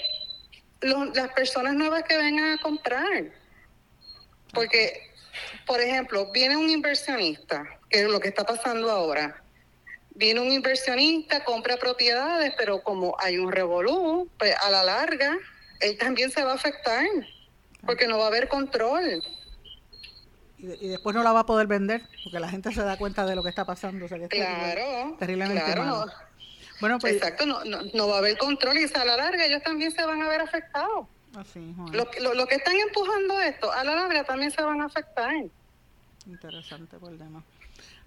las 0.80 1.28
personas 1.32 1.74
nuevas 1.74 2.04
que 2.04 2.16
vengan 2.16 2.58
a 2.58 2.62
comprar. 2.62 3.24
Porque, 4.52 5.10
por 5.66 5.80
ejemplo, 5.80 6.30
viene 6.32 6.56
un 6.56 6.70
inversionista, 6.70 7.64
que 7.90 8.02
es 8.02 8.08
lo 8.08 8.20
que 8.20 8.28
está 8.28 8.44
pasando 8.44 8.90
ahora. 8.90 9.42
Viene 10.16 10.40
un 10.40 10.50
inversionista, 10.50 11.44
compra 11.44 11.76
propiedades, 11.76 12.54
pero 12.56 12.82
como 12.82 13.16
hay 13.18 13.38
un 13.38 13.52
revolú, 13.52 14.30
pues 14.38 14.54
a 14.62 14.70
la 14.70 14.82
larga, 14.82 15.36
él 15.80 15.98
también 15.98 16.30
se 16.30 16.42
va 16.42 16.52
a 16.52 16.54
afectar, 16.54 17.06
porque 17.84 18.06
no 18.06 18.16
va 18.16 18.24
a 18.24 18.28
haber 18.28 18.48
control. 18.48 19.22
Y, 20.58 20.88
después 20.88 21.14
no 21.14 21.22
la 21.22 21.32
va 21.32 21.40
a 21.40 21.46
poder 21.46 21.66
vender, 21.66 22.02
porque 22.24 22.40
la 22.40 22.48
gente 22.48 22.72
se 22.72 22.82
da 22.82 22.96
cuenta 22.96 23.26
de 23.26 23.34
lo 23.34 23.42
que 23.42 23.50
está 23.50 23.66
pasando. 23.66 24.06
claro, 24.06 25.16
terriblemente 25.18 25.74
Bueno, 26.80 26.98
pues, 26.98 27.16
Exacto, 27.16 27.44
no, 27.44 27.62
no, 27.64 28.08
va 28.08 28.14
a 28.14 28.18
haber 28.18 28.38
control 28.38 28.78
y 28.78 28.84
a 28.84 29.04
la 29.04 29.18
larga 29.18 29.44
ellos 29.44 29.62
también 29.62 29.92
se 29.92 30.04
van 30.04 30.22
a 30.22 30.28
ver 30.28 30.40
afectados. 30.40 31.06
Así, 31.36 31.74
Los 31.92 32.36
lo, 32.36 32.46
que 32.46 32.54
están 32.54 32.76
empujando 32.76 33.38
esto, 33.42 33.70
a 33.70 33.84
la 33.84 33.94
larga 33.94 34.24
también 34.24 34.50
se 34.50 34.62
van 34.62 34.80
a 34.80 34.86
afectar. 34.86 35.34
Interesante 36.26 36.96
por 36.96 37.16
demás. 37.18 37.44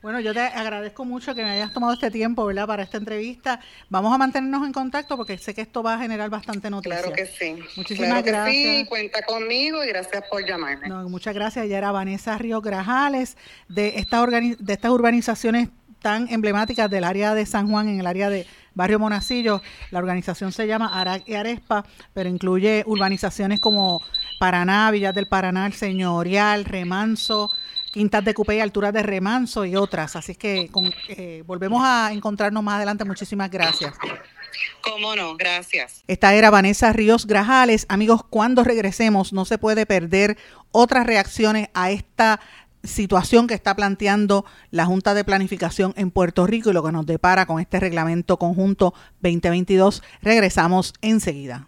Bueno, 0.02 0.22
yo 0.22 0.34
te 0.34 0.40
agradezco 0.40 1.04
mucho 1.04 1.36
que 1.36 1.44
me 1.44 1.52
hayas 1.52 1.74
tomado 1.74 1.94
este 1.94 2.10
tiempo, 2.10 2.46
¿verdad?, 2.46 2.66
para 2.68 2.84
esta 2.84 2.98
entrevista. 2.98 3.60
Vamos 3.90 4.14
a 4.14 4.18
mantenernos 4.18 4.66
en 4.66 4.72
contacto 4.72 5.18
porque 5.18 5.38
sé 5.38 5.54
que 5.54 5.62
esto 5.62 5.84
va 5.84 5.96
a 5.96 6.00
generar 6.00 6.30
bastante 6.30 6.70
noticia. 6.70 7.02
Claro 7.02 7.14
que 7.14 7.26
sí. 7.26 7.58
Muchísimas 7.76 8.24
gracias. 8.24 8.56
Sí, 8.56 8.86
cuenta 8.88 9.22
conmigo 9.24 9.84
y 9.84 9.88
gracias 9.88 10.24
por 10.30 10.46
llamarme. 10.46 10.88
muchas 11.10 11.34
gracias. 11.34 11.68
Ya 11.68 11.78
era 11.78 11.92
Vanessa 11.92 12.38
Río 12.38 12.62
Grajales 12.62 13.36
de, 13.68 13.98
esta 13.98 14.26
de 14.26 14.74
estas 14.74 14.92
urbanizaciones 14.92 15.70
tan 16.02 16.30
emblemáticas 16.32 16.90
del 16.90 17.04
área 17.04 17.34
de 17.36 17.46
San 17.46 17.70
Juan, 17.70 17.90
en 17.90 18.00
el 18.00 18.08
área 18.08 18.30
de 18.30 18.48
Barrio 18.74 19.00
Monacillo. 19.00 19.62
La 19.92 20.00
organización 20.00 20.52
se 20.52 20.68
llama 20.68 21.00
Arac 21.00 21.24
y 21.28 21.34
Arespa, 21.34 21.86
pero 22.14 22.30
incluye 22.30 22.84
urbanizaciones 22.86 23.60
como 23.60 24.02
Paraná, 24.40 24.90
Villas 24.92 25.14
del 25.14 25.28
Paraná, 25.28 25.66
El 25.66 25.74
Señorial, 25.74 26.66
Remanso, 26.66 27.50
Quintas 27.92 28.24
de 28.24 28.34
Cupé, 28.34 28.62
Alturas 28.62 28.94
de 28.94 29.04
Remanso 29.04 29.66
y 29.66 29.76
otras. 29.76 30.16
Así 30.16 30.36
que 30.36 30.70
eh, 31.10 31.44
volvemos 31.46 31.82
a 31.84 32.12
encontrarnos 32.14 32.64
más 32.64 32.76
adelante. 32.76 33.06
Muchísimas 33.06 33.50
gracias. 33.50 33.94
Cómo 34.82 35.16
no, 35.16 35.36
gracias. 35.36 36.04
Esta 36.08 36.34
era 36.34 36.50
Vanessa 36.50 36.94
Ríos 36.94 37.26
Grajales. 37.26 37.86
Amigos, 37.90 38.24
cuando 38.30 38.64
regresemos 38.64 39.34
no 39.34 39.46
se 39.46 39.58
puede 39.58 39.86
perder 39.86 40.38
otras 40.72 41.06
reacciones 41.06 41.70
a 41.74 41.92
esta 41.92 42.40
situación 42.84 43.48
que 43.48 43.54
está 43.54 43.76
planteando 43.76 44.46
la 44.72 44.86
Junta 44.86 45.14
de 45.14 45.26
Planificación 45.26 45.94
en 45.98 46.12
Puerto 46.12 46.48
Rico 46.48 46.70
y 46.70 46.74
lo 46.74 46.84
que 46.84 46.92
nos 46.92 47.06
depara 47.06 47.46
con 47.46 47.60
este 47.60 47.80
reglamento 47.80 48.38
conjunto 48.38 48.94
2022. 49.22 50.02
Regresamos 50.22 50.94
enseguida. 51.02 51.68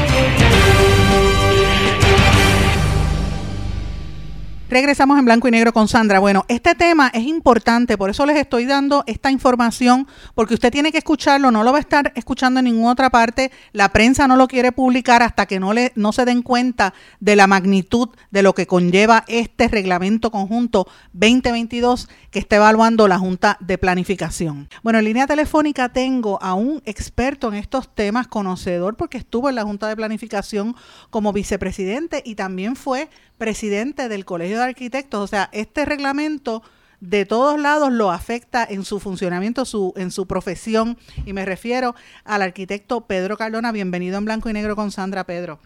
Regresamos 4.71 5.19
en 5.19 5.25
blanco 5.25 5.49
y 5.49 5.51
negro 5.51 5.73
con 5.73 5.89
Sandra. 5.89 6.19
Bueno, 6.19 6.45
este 6.47 6.75
tema 6.75 7.11
es 7.13 7.23
importante, 7.23 7.97
por 7.97 8.09
eso 8.09 8.25
les 8.25 8.37
estoy 8.37 8.65
dando 8.65 9.03
esta 9.05 9.29
información, 9.29 10.07
porque 10.33 10.53
usted 10.53 10.71
tiene 10.71 10.93
que 10.93 10.99
escucharlo, 10.99 11.51
no 11.51 11.65
lo 11.65 11.73
va 11.73 11.79
a 11.79 11.81
estar 11.81 12.13
escuchando 12.15 12.61
en 12.61 12.67
ninguna 12.67 12.93
otra 12.93 13.09
parte. 13.09 13.51
La 13.73 13.89
prensa 13.89 14.29
no 14.29 14.37
lo 14.37 14.47
quiere 14.47 14.71
publicar 14.71 15.23
hasta 15.23 15.45
que 15.45 15.59
no, 15.59 15.73
le, 15.73 15.91
no 15.95 16.13
se 16.13 16.23
den 16.23 16.41
cuenta 16.41 16.93
de 17.19 17.35
la 17.35 17.47
magnitud 17.47 18.11
de 18.29 18.43
lo 18.43 18.55
que 18.55 18.65
conlleva 18.65 19.25
este 19.27 19.67
reglamento 19.67 20.31
conjunto 20.31 20.87
2022 21.11 22.07
que 22.31 22.39
está 22.39 22.55
evaluando 22.55 23.09
la 23.09 23.19
Junta 23.19 23.57
de 23.59 23.77
Planificación. 23.77 24.69
Bueno, 24.83 24.99
en 24.99 25.05
línea 25.05 25.27
telefónica 25.27 25.89
tengo 25.89 26.41
a 26.41 26.53
un 26.53 26.81
experto 26.85 27.49
en 27.49 27.55
estos 27.55 27.93
temas, 27.93 28.29
conocedor, 28.29 28.95
porque 28.95 29.17
estuvo 29.17 29.49
en 29.49 29.55
la 29.55 29.63
Junta 29.63 29.89
de 29.89 29.97
Planificación 29.97 30.77
como 31.09 31.33
vicepresidente 31.33 32.23
y 32.25 32.35
también 32.35 32.77
fue 32.77 33.09
presidente 33.41 34.07
del 34.07 34.23
Colegio 34.23 34.59
de 34.59 34.60
Arquitectos. 34.61 35.21
O 35.21 35.27
sea, 35.27 35.49
este 35.51 35.85
reglamento 35.85 36.63
de 36.99 37.25
todos 37.25 37.59
lados 37.59 37.91
lo 37.91 38.11
afecta 38.11 38.63
en 38.63 38.85
su 38.85 38.99
funcionamiento, 38.99 39.65
su, 39.65 39.93
en 39.97 40.11
su 40.11 40.27
profesión. 40.27 40.97
Y 41.25 41.33
me 41.33 41.45
refiero 41.45 41.95
al 42.23 42.41
arquitecto 42.41 43.01
Pedro 43.01 43.37
Cardona. 43.37 43.71
Bienvenido 43.71 44.17
en 44.17 44.25
Blanco 44.25 44.49
y 44.49 44.53
Negro 44.53 44.75
con 44.75 44.91
Sandra 44.91 45.25
Pedro. 45.25 45.59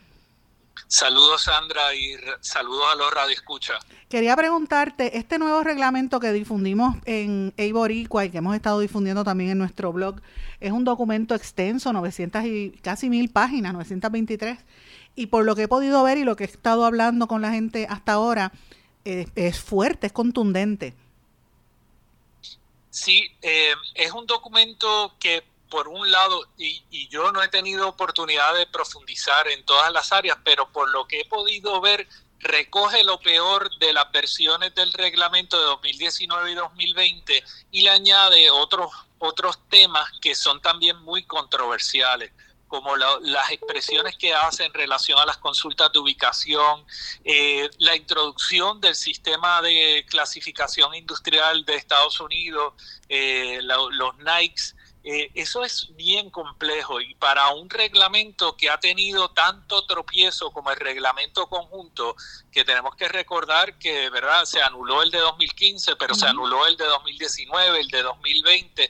Saludos 0.87 1.43
Sandra 1.43 1.95
y 1.95 2.15
saludos 2.41 2.83
a 2.91 2.95
los 2.95 3.31
Escucha. 3.31 3.73
Quería 4.09 4.35
preguntarte, 4.35 5.17
este 5.17 5.39
nuevo 5.39 5.63
reglamento 5.63 6.19
que 6.19 6.31
difundimos 6.31 6.97
en 7.05 7.53
Eiboricua 7.57 8.25
y 8.25 8.29
que 8.29 8.37
hemos 8.37 8.55
estado 8.55 8.79
difundiendo 8.79 9.23
también 9.23 9.51
en 9.51 9.57
nuestro 9.57 9.91
blog, 9.93 10.21
es 10.59 10.71
un 10.71 10.83
documento 10.83 11.33
extenso, 11.33 11.91
900 11.91 12.43
y 12.43 12.79
casi 12.83 13.09
mil 13.09 13.29
páginas, 13.29 13.73
923 13.73 14.59
y 15.15 15.27
por 15.27 15.45
lo 15.45 15.55
que 15.55 15.63
he 15.63 15.67
podido 15.67 16.03
ver 16.03 16.17
y 16.17 16.23
lo 16.23 16.35
que 16.35 16.43
he 16.43 16.47
estado 16.47 16.85
hablando 16.85 17.27
con 17.27 17.41
la 17.41 17.51
gente 17.51 17.87
hasta 17.89 18.13
ahora, 18.13 18.51
es 19.05 19.59
fuerte, 19.59 20.07
es 20.07 20.13
contundente. 20.13 20.93
Sí, 22.89 23.29
eh, 23.41 23.73
es 23.93 24.11
un 24.11 24.25
documento 24.25 25.13
que 25.19 25.43
por 25.69 25.87
un 25.87 26.09
lado, 26.09 26.47
y, 26.57 26.83
y, 26.89 27.07
yo 27.09 27.31
no 27.31 27.43
he 27.43 27.49
tenido 27.49 27.89
oportunidad 27.89 28.55
de 28.55 28.67
profundizar 28.67 29.47
en 29.47 29.65
todas 29.65 29.91
las 29.91 30.11
áreas, 30.11 30.37
pero 30.43 30.71
por 30.71 30.89
lo 30.91 31.05
que 31.05 31.21
he 31.21 31.25
podido 31.25 31.81
ver, 31.81 32.07
recoge 32.39 33.03
lo 33.03 33.19
peor 33.19 33.69
de 33.79 33.91
las 33.91 34.11
versiones 34.11 34.73
del 34.75 34.93
reglamento 34.93 35.57
de 35.57 35.65
2019 35.65 36.51
y 36.51 36.55
2020 36.55 37.43
y 37.71 37.81
le 37.81 37.89
añade 37.89 38.49
otros, 38.51 38.91
otros 39.19 39.59
temas 39.69 40.09
que 40.21 40.35
son 40.35 40.61
también 40.61 40.97
muy 41.01 41.23
controversiales 41.23 42.31
como 42.67 42.95
las 42.95 43.51
expresiones 43.51 44.17
que 44.17 44.33
hace 44.33 44.65
en 44.65 44.73
relación 44.73 45.19
a 45.19 45.25
las 45.25 45.37
consultas 45.37 45.91
de 45.91 45.99
ubicación, 45.99 46.85
eh, 47.23 47.69
la 47.79 47.95
introducción 47.95 48.81
del 48.81 48.95
sistema 48.95 49.61
de 49.61 50.05
clasificación 50.09 50.93
industrial 50.95 51.63
de 51.65 51.75
Estados 51.75 52.19
Unidos, 52.19 52.73
eh, 53.09 53.59
los 53.61 54.17
NICES, 54.17 54.75
eh, 55.07 55.29
eso 55.35 55.63
es 55.63 55.95
bien 55.95 56.31
complejo 56.31 56.99
y 56.99 57.13
para 57.13 57.49
un 57.49 57.69
reglamento 57.69 58.57
que 58.57 58.71
ha 58.71 58.79
tenido 58.79 59.29
tanto 59.29 59.85
tropiezo 59.85 60.51
como 60.51 60.71
el 60.71 60.77
reglamento 60.77 61.45
conjunto, 61.45 62.15
que 62.51 62.65
tenemos 62.65 62.95
que 62.95 63.07
recordar 63.07 63.77
que 63.77 64.09
verdad 64.09 64.45
se 64.45 64.63
anuló 64.63 65.03
el 65.03 65.11
de 65.11 65.19
2015, 65.19 65.95
pero 65.97 66.15
se 66.15 66.25
anuló 66.25 66.65
el 66.65 66.75
de 66.75 66.85
2019, 66.85 67.81
el 67.81 67.87
de 67.89 68.01
2020, 68.01 68.89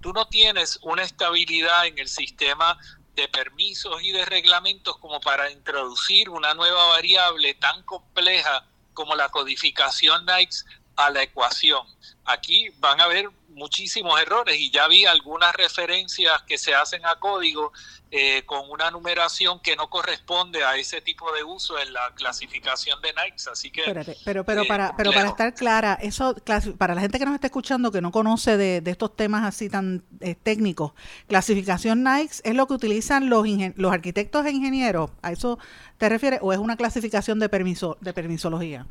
tú 0.00 0.12
no 0.12 0.28
tienes 0.28 0.78
una 0.82 1.02
estabilidad 1.02 1.84
en 1.88 1.98
el 1.98 2.06
sistema 2.06 2.78
de 3.16 3.28
permisos 3.28 4.02
y 4.02 4.12
de 4.12 4.24
reglamentos 4.24 4.98
como 4.98 5.20
para 5.20 5.50
introducir 5.50 6.28
una 6.28 6.54
nueva 6.54 6.86
variable 6.88 7.54
tan 7.54 7.82
compleja 7.82 8.66
como 8.92 9.14
la 9.16 9.30
codificación 9.30 10.26
NICE 10.26 10.64
a 10.96 11.10
la 11.10 11.22
ecuación. 11.22 11.86
Aquí 12.24 12.68
van 12.78 13.00
a 13.00 13.04
haber 13.04 13.28
muchísimos 13.56 14.20
errores 14.20 14.58
y 14.58 14.70
ya 14.70 14.86
vi 14.86 15.06
algunas 15.06 15.54
referencias 15.54 16.42
que 16.42 16.58
se 16.58 16.74
hacen 16.74 17.04
a 17.06 17.16
código 17.16 17.72
eh, 18.10 18.44
con 18.46 18.70
una 18.70 18.90
numeración 18.90 19.58
que 19.60 19.74
no 19.74 19.90
corresponde 19.90 20.62
a 20.62 20.76
ese 20.76 21.00
tipo 21.00 21.32
de 21.32 21.42
uso 21.42 21.78
en 21.78 21.92
la 21.92 22.12
clasificación 22.14 23.00
de 23.02 23.08
Nike. 23.08 23.50
Así 23.50 23.70
que. 23.70 23.82
pero, 24.24 24.44
pero, 24.44 24.62
eh, 24.62 24.66
para, 24.66 24.94
pero 24.96 25.10
para 25.12 25.28
estar 25.28 25.54
clara, 25.54 25.98
eso 26.00 26.36
para 26.78 26.94
la 26.94 27.00
gente 27.00 27.18
que 27.18 27.24
nos 27.24 27.34
está 27.34 27.48
escuchando 27.48 27.90
que 27.90 28.00
no 28.00 28.12
conoce 28.12 28.56
de, 28.56 28.82
estos 28.86 29.16
temas 29.16 29.44
así 29.44 29.68
tan 29.68 30.04
eh, 30.20 30.34
técnicos, 30.34 30.92
clasificación 31.26 32.04
Nike 32.04 32.36
es 32.44 32.54
lo 32.54 32.66
que 32.66 32.74
utilizan 32.74 33.28
los, 33.28 33.46
los 33.74 33.92
arquitectos 33.92 34.46
e 34.46 34.50
ingenieros. 34.50 35.10
¿A 35.22 35.32
eso 35.32 35.58
te 35.98 36.08
refieres? 36.08 36.40
¿O 36.42 36.52
es 36.52 36.58
una 36.58 36.76
clasificación 36.76 37.38
de, 37.38 37.48
permiso 37.48 37.96
de 38.00 38.12
permisología? 38.12 38.86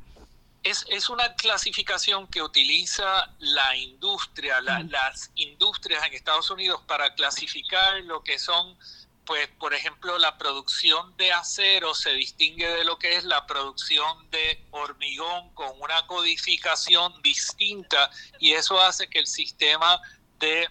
Es, 0.65 1.09
una 1.09 1.35
clasificación 1.35 2.25
que 2.25 2.41
utiliza 2.41 3.31
la 3.37 3.77
industria, 3.77 4.59
las 4.61 5.29
industrias 5.35 6.03
en 6.03 6.13
Estados 6.13 6.49
Unidos 6.49 6.81
para 6.87 7.13
clasificar 7.13 8.01
lo 8.01 8.23
que 8.23 8.39
son, 8.39 8.75
pues, 9.25 9.47
por 9.59 9.75
ejemplo, 9.75 10.17
la 10.17 10.39
producción 10.39 11.15
de 11.17 11.31
acero 11.31 11.93
se 11.93 12.13
distingue 12.13 12.67
de 12.67 12.83
lo 12.83 12.97
que 12.97 13.15
es 13.15 13.25
la 13.25 13.45
producción 13.45 14.27
de 14.31 14.65
hormigón 14.71 15.53
con 15.53 15.69
una 15.79 16.07
codificación 16.07 17.13
distinta 17.21 18.09
y 18.39 18.53
eso 18.53 18.81
hace 18.81 19.07
que 19.07 19.19
el 19.19 19.27
sistema 19.27 20.01
de 20.39 20.67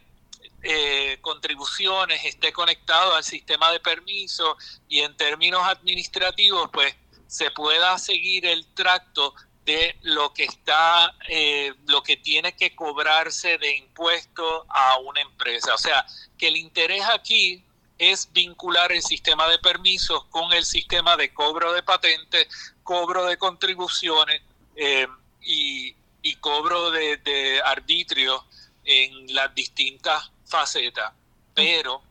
eh, 0.64 1.18
contribuciones 1.20 2.24
esté 2.24 2.52
conectado 2.52 3.14
al 3.14 3.22
sistema 3.22 3.70
de 3.70 3.78
permiso 3.78 4.57
y 4.88 5.02
en 5.02 5.16
términos 5.16 5.62
administrativos, 5.62 6.68
pues, 6.72 6.96
se 7.28 7.52
pueda 7.52 7.96
seguir 7.98 8.44
el 8.44 8.66
tracto 8.74 9.35
de 9.64 9.96
lo 10.03 10.33
que 10.33 10.44
está, 10.44 11.14
eh, 11.29 11.72
lo 11.87 12.03
que 12.03 12.16
tiene 12.16 12.55
que 12.55 12.74
cobrarse 12.74 13.57
de 13.59 13.77
impuesto 13.77 14.66
a 14.68 14.98
una 14.98 15.20
empresa. 15.20 15.74
O 15.74 15.79
sea, 15.79 16.05
que 16.37 16.48
el 16.48 16.57
interés 16.57 17.05
aquí 17.12 17.64
es 17.98 18.31
vincular 18.33 18.92
el 18.92 19.03
sistema 19.03 19.48
de 19.48 19.59
permisos 19.59 20.24
con 20.27 20.53
el 20.53 20.64
sistema 20.64 21.16
de 21.16 21.33
cobro 21.33 21.72
de 21.72 21.83
patentes, 21.83 22.48
cobro 22.83 23.24
de 23.24 23.38
contribuciones 23.38 24.42
eh, 24.77 25.07
y, 25.40 25.94
cobro 26.40 26.90
de, 26.90 27.16
de 27.18 27.62
arbitrio 27.64 28.44
en 28.85 29.35
las 29.35 29.55
distintas 29.55 30.31
facetas. 30.44 31.12
Pero 31.55 32.03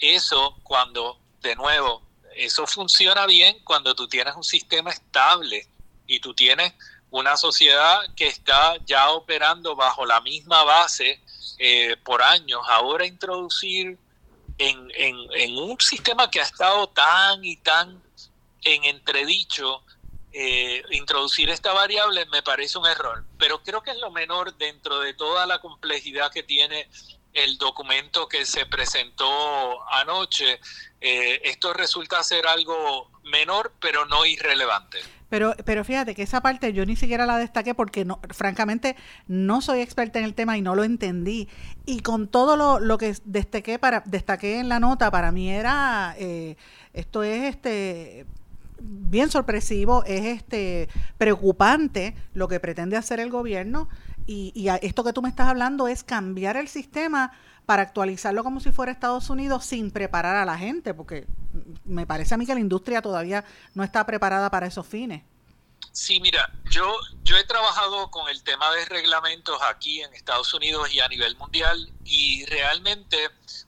eso 0.00 0.56
cuando, 0.64 1.20
de 1.40 1.54
nuevo, 1.54 2.02
eso 2.34 2.66
funciona 2.66 3.26
bien 3.26 3.58
cuando 3.62 3.94
tú 3.94 4.08
tienes 4.08 4.34
un 4.34 4.42
sistema 4.42 4.90
estable 4.90 5.68
y 6.10 6.18
tú 6.18 6.34
tienes 6.34 6.74
una 7.10 7.36
sociedad 7.36 8.00
que 8.16 8.26
está 8.26 8.76
ya 8.84 9.10
operando 9.10 9.76
bajo 9.76 10.04
la 10.04 10.20
misma 10.20 10.64
base 10.64 11.20
eh, 11.58 11.96
por 12.04 12.20
años. 12.20 12.60
Ahora 12.68 13.06
introducir 13.06 13.96
en, 14.58 15.56
un 15.56 15.80
sistema 15.80 16.30
que 16.30 16.40
ha 16.40 16.44
estado 16.44 16.88
tan 16.88 17.44
y 17.44 17.56
tan 17.56 18.02
en 18.64 18.84
entredicho, 18.84 19.82
eh, 20.32 20.82
introducir 20.90 21.48
esta 21.48 21.72
variable 21.72 22.26
me 22.26 22.42
parece 22.42 22.76
un 22.76 22.86
error, 22.86 23.24
pero 23.38 23.62
creo 23.62 23.82
que 23.82 23.92
es 23.92 23.98
lo 23.98 24.10
menor 24.10 24.56
dentro 24.56 25.00
de 25.00 25.14
toda 25.14 25.46
la 25.46 25.60
complejidad 25.60 26.30
que 26.30 26.42
tiene 26.42 26.88
el 27.32 27.56
documento 27.56 28.28
que 28.28 28.44
se 28.44 28.66
presentó 28.66 29.88
anoche. 29.92 30.60
Eh, 31.00 31.40
esto 31.44 31.72
resulta 31.72 32.22
ser 32.24 32.46
algo 32.46 33.10
menor, 33.22 33.72
pero 33.80 34.04
no 34.06 34.26
irrelevante. 34.26 35.00
Pero, 35.30 35.54
pero 35.64 35.84
fíjate 35.84 36.14
que 36.14 36.22
esa 36.22 36.42
parte 36.42 36.74
yo 36.74 36.84
ni 36.84 36.96
siquiera 36.96 37.24
la 37.24 37.38
destaqué 37.38 37.74
porque 37.74 38.04
no, 38.04 38.20
francamente 38.30 38.96
no 39.28 39.62
soy 39.62 39.80
experta 39.80 40.18
en 40.18 40.26
el 40.26 40.34
tema 40.34 40.58
y 40.58 40.62
no 40.62 40.74
lo 40.74 40.84
entendí. 40.84 41.48
Y 41.86 42.00
con 42.00 42.28
todo 42.28 42.56
lo, 42.56 42.80
lo 42.80 42.98
que 42.98 43.16
destaqué 43.24 43.78
para, 43.78 44.02
destaqué 44.04 44.58
en 44.58 44.68
la 44.68 44.80
nota, 44.80 45.10
para 45.10 45.32
mí 45.32 45.48
era 45.48 46.14
eh, 46.18 46.56
esto 46.92 47.22
es 47.22 47.44
este 47.44 48.26
bien 48.82 49.30
sorpresivo, 49.30 50.04
es 50.04 50.24
este 50.24 50.88
preocupante 51.16 52.14
lo 52.34 52.48
que 52.48 52.60
pretende 52.60 52.96
hacer 52.96 53.20
el 53.20 53.30
gobierno 53.30 53.88
y, 54.26 54.52
y 54.54 54.68
esto 54.86 55.04
que 55.04 55.12
tú 55.12 55.22
me 55.22 55.28
estás 55.28 55.48
hablando 55.48 55.86
es 55.86 56.02
cambiar 56.02 56.56
el 56.56 56.66
sistema 56.66 57.32
para 57.70 57.82
actualizarlo 57.82 58.42
como 58.42 58.58
si 58.58 58.72
fuera 58.72 58.90
Estados 58.90 59.30
Unidos 59.30 59.64
sin 59.64 59.92
preparar 59.92 60.34
a 60.34 60.44
la 60.44 60.58
gente, 60.58 60.92
porque 60.92 61.28
me 61.84 62.04
parece 62.04 62.34
a 62.34 62.36
mí 62.36 62.44
que 62.44 62.52
la 62.52 62.58
industria 62.58 63.00
todavía 63.00 63.44
no 63.74 63.84
está 63.84 64.04
preparada 64.04 64.50
para 64.50 64.66
esos 64.66 64.84
fines. 64.88 65.22
Sí, 65.92 66.18
mira, 66.18 66.52
yo, 66.68 66.92
yo 67.22 67.36
he 67.36 67.44
trabajado 67.44 68.10
con 68.10 68.28
el 68.28 68.42
tema 68.42 68.68
de 68.72 68.86
reglamentos 68.86 69.56
aquí 69.62 70.02
en 70.02 70.12
Estados 70.14 70.52
Unidos 70.52 70.92
y 70.92 70.98
a 70.98 71.06
nivel 71.06 71.36
mundial 71.36 71.92
y 72.04 72.44
realmente 72.46 73.16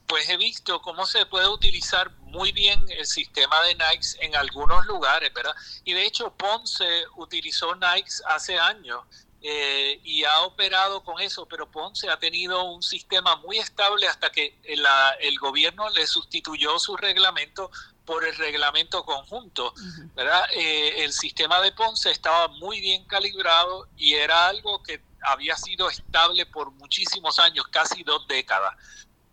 pues 0.08 0.28
he 0.28 0.36
visto 0.36 0.82
cómo 0.82 1.06
se 1.06 1.24
puede 1.26 1.46
utilizar 1.46 2.10
muy 2.22 2.50
bien 2.50 2.84
el 2.88 3.06
sistema 3.06 3.54
de 3.62 3.76
Nikes 3.76 4.18
en 4.20 4.34
algunos 4.34 4.84
lugares, 4.86 5.32
¿verdad? 5.32 5.54
Y 5.84 5.92
de 5.92 6.04
hecho 6.04 6.34
Ponce 6.36 7.04
utilizó 7.18 7.76
Nikes 7.76 8.20
hace 8.26 8.58
años 8.58 9.04
eh, 9.44 10.00
y 10.04 10.22
ha 10.22 10.42
operado 10.42 11.02
con 11.02 11.20
eso, 11.20 11.46
pero 11.46 11.68
Ponce 11.68 12.08
ha 12.08 12.18
tenido 12.18 12.62
un 12.62 12.82
sistema 12.82 13.34
muy 13.36 13.58
estable 13.58 14.06
hasta 14.06 14.30
que 14.30 14.56
el 14.62 15.38
gobierno 15.40 15.90
le 15.90 16.06
sustituyó 16.06 16.78
su 16.78 16.96
reglamento 16.96 17.70
por 18.04 18.24
el 18.24 18.36
reglamento 18.36 19.04
conjunto, 19.04 19.74
¿verdad? 20.14 20.44
Eh, 20.52 21.02
el 21.04 21.12
sistema 21.12 21.60
de 21.60 21.72
Ponce 21.72 22.12
estaba 22.12 22.48
muy 22.48 22.80
bien 22.80 23.04
calibrado 23.04 23.88
y 23.96 24.14
era 24.14 24.46
algo 24.46 24.80
que 24.82 25.02
había 25.22 25.56
sido 25.56 25.88
estable 25.88 26.46
por 26.46 26.70
muchísimos 26.72 27.40
años, 27.40 27.66
casi 27.68 28.04
dos 28.04 28.26
décadas. 28.28 28.76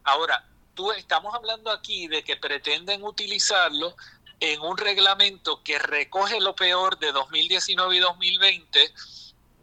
Ahora, 0.04 0.43
tú 0.74 0.91
estamos 0.91 1.36
hablando 1.36 1.69
aquí 1.69 2.08
de 2.08 2.24
que 2.24 2.36
pretenden 2.36 3.04
utilizarlo 3.04 3.95
en 4.39 4.62
un 4.62 4.78
reglamento 4.78 5.62
que 5.63 5.78
recoge 5.78 6.39
lo 6.39 6.56
peor 6.56 6.98
de 6.98 7.12
2019 7.12 7.95
y 7.95 8.00
2020 8.00 8.93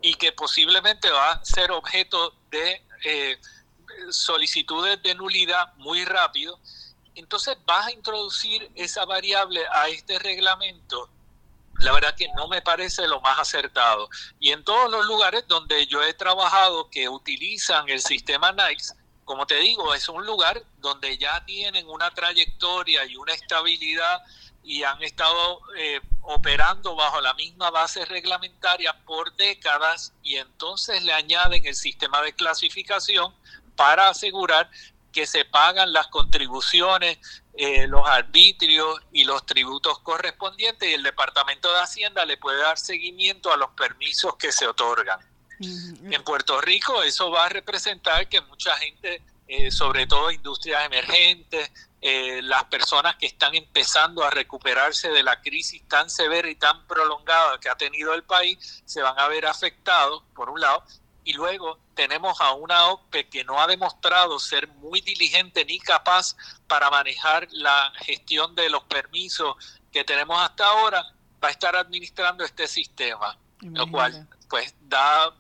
y 0.01 0.15
que 0.15 0.33
posiblemente 0.33 1.11
va 1.11 1.33
a 1.33 1.45
ser 1.45 1.71
objeto 1.71 2.35
de 2.51 2.85
eh, 3.05 3.39
solicitudes 4.11 5.03
de 5.03 5.15
nulidad 5.15 5.75
muy 5.77 6.05
rápido, 6.05 6.61
entonces 7.15 7.57
vas 7.65 7.87
a 7.87 7.93
introducir 7.93 8.71
esa 8.75 9.05
variable 9.05 9.65
a 9.73 9.89
este 9.89 10.19
reglamento. 10.19 11.11
La 11.81 11.93
verdad 11.93 12.15
que 12.15 12.29
no 12.37 12.49
me 12.49 12.63
parece 12.63 13.07
lo 13.07 13.21
más 13.21 13.39
acertado. 13.39 14.09
Y 14.39 14.53
en 14.53 14.65
todos 14.65 14.91
los 14.91 15.07
lugares 15.07 15.45
donde 15.47 15.87
yo 15.87 16.03
he 16.03 16.15
trabajado 16.15 16.89
que 16.91 17.09
utilizan 17.09 17.89
el 17.89 18.01
sistema 18.01 18.53
NICE, 18.53 18.95
como 19.27 19.45
te 19.45 19.57
digo, 19.57 19.93
es 19.93 20.09
un 20.09 20.25
lugar 20.25 20.63
donde 20.79 21.19
ya 21.19 21.45
tienen 21.45 21.89
una 21.89 22.13
trayectoria 22.13 23.05
y 23.07 23.17
una 23.17 23.35
estabilidad 23.35 24.23
y 24.63 24.85
han 24.85 25.03
estado 25.03 25.61
eh, 25.77 26.01
operando 26.23 26.95
bajo 26.95 27.21
la 27.21 27.35
misma 27.35 27.71
base 27.71 28.05
reglamentaria 28.05 28.97
por 29.05 29.35
décadas 29.35 30.13
y 30.23 30.37
entonces 30.37 31.03
le 31.03 31.13
añaden 31.13 31.67
el 31.67 31.75
sistema 31.75 32.23
de 32.23 32.35
clasificación 32.35 33.35
para 33.75 34.09
asegurar 34.09 34.71
que 35.11 35.27
se 35.27 35.45
pagan 35.45 35.93
las 35.93 36.07
contribuciones, 36.07 37.19
eh, 37.55 37.89
los 37.89 38.07
arbitrios 38.09 39.01
y 39.11 39.25
los 39.25 39.45
tributos 39.45 39.99
correspondientes 40.01 40.89
y 40.89 40.95
el 40.95 41.03
Departamento 41.03 41.73
de 41.73 41.81
Hacienda 41.81 42.25
le 42.25 42.37
puede 42.37 42.63
dar 42.63 42.79
seguimiento 42.79 43.53
a 43.53 43.57
los 43.57 43.71
permisos 43.71 44.37
que 44.37 44.53
se 44.53 44.69
otorgan. 44.69 45.19
En 45.61 46.23
Puerto 46.25 46.61
Rico 46.61 47.03
eso 47.03 47.31
va 47.31 47.47
a 47.47 47.49
representar 47.49 48.29
que 48.29 48.41
mucha 48.43 48.77
gente, 48.77 49.23
eh, 49.49 49.71
sobre 49.71 50.07
todo 50.07 50.31
industrias 50.31 50.85
emergentes, 50.85 51.71
eh, 52.01 52.41
las 52.43 52.65
personas 52.65 53.17
que 53.17 53.27
están 53.27 53.55
empezando 53.55 54.23
a 54.23 54.31
recuperarse 54.31 55.09
de 55.09 55.23
la 55.23 55.41
crisis 55.41 55.83
tan 55.89 56.11
severa 56.11 56.49
y 56.49 56.55
tan 56.57 56.87
prolongada 56.87 57.59
que 57.59 57.69
ha 57.69 57.77
tenido 57.77 58.15
el 58.15 58.23
país, 58.23 58.83
se 58.85 59.03
van 59.03 59.19
a 59.19 59.29
ver 59.29 59.47
afectados, 59.47 60.23
por 60.35 60.51
un 60.51 60.61
lado, 60.61 60.85
y 61.25 61.33
luego 61.33 61.79
tenemos 61.95 62.41
a 62.41 62.53
una 62.53 62.87
OPE 62.89 63.29
que 63.29 63.45
no 63.45 63.61
ha 63.61 63.67
demostrado 63.67 64.39
ser 64.39 64.69
muy 64.69 65.01
diligente 65.01 65.65
ni 65.65 65.81
capaz 65.81 66.37
para 66.69 66.91
manejar 66.91 67.49
la 67.51 67.93
gestión 67.97 68.55
de 68.55 68.71
los 68.71 68.85
permisos 68.85 69.57
que 69.91 70.05
tenemos 70.05 70.41
hasta 70.41 70.67
ahora, 70.67 71.03
va 71.43 71.49
a 71.49 71.51
estar 71.51 71.75
administrando 71.75 72.45
este 72.45 72.69
sistema, 72.69 73.37
lo 73.61 73.91
cual 73.91 74.29
pues 74.49 74.75
da 74.83 75.35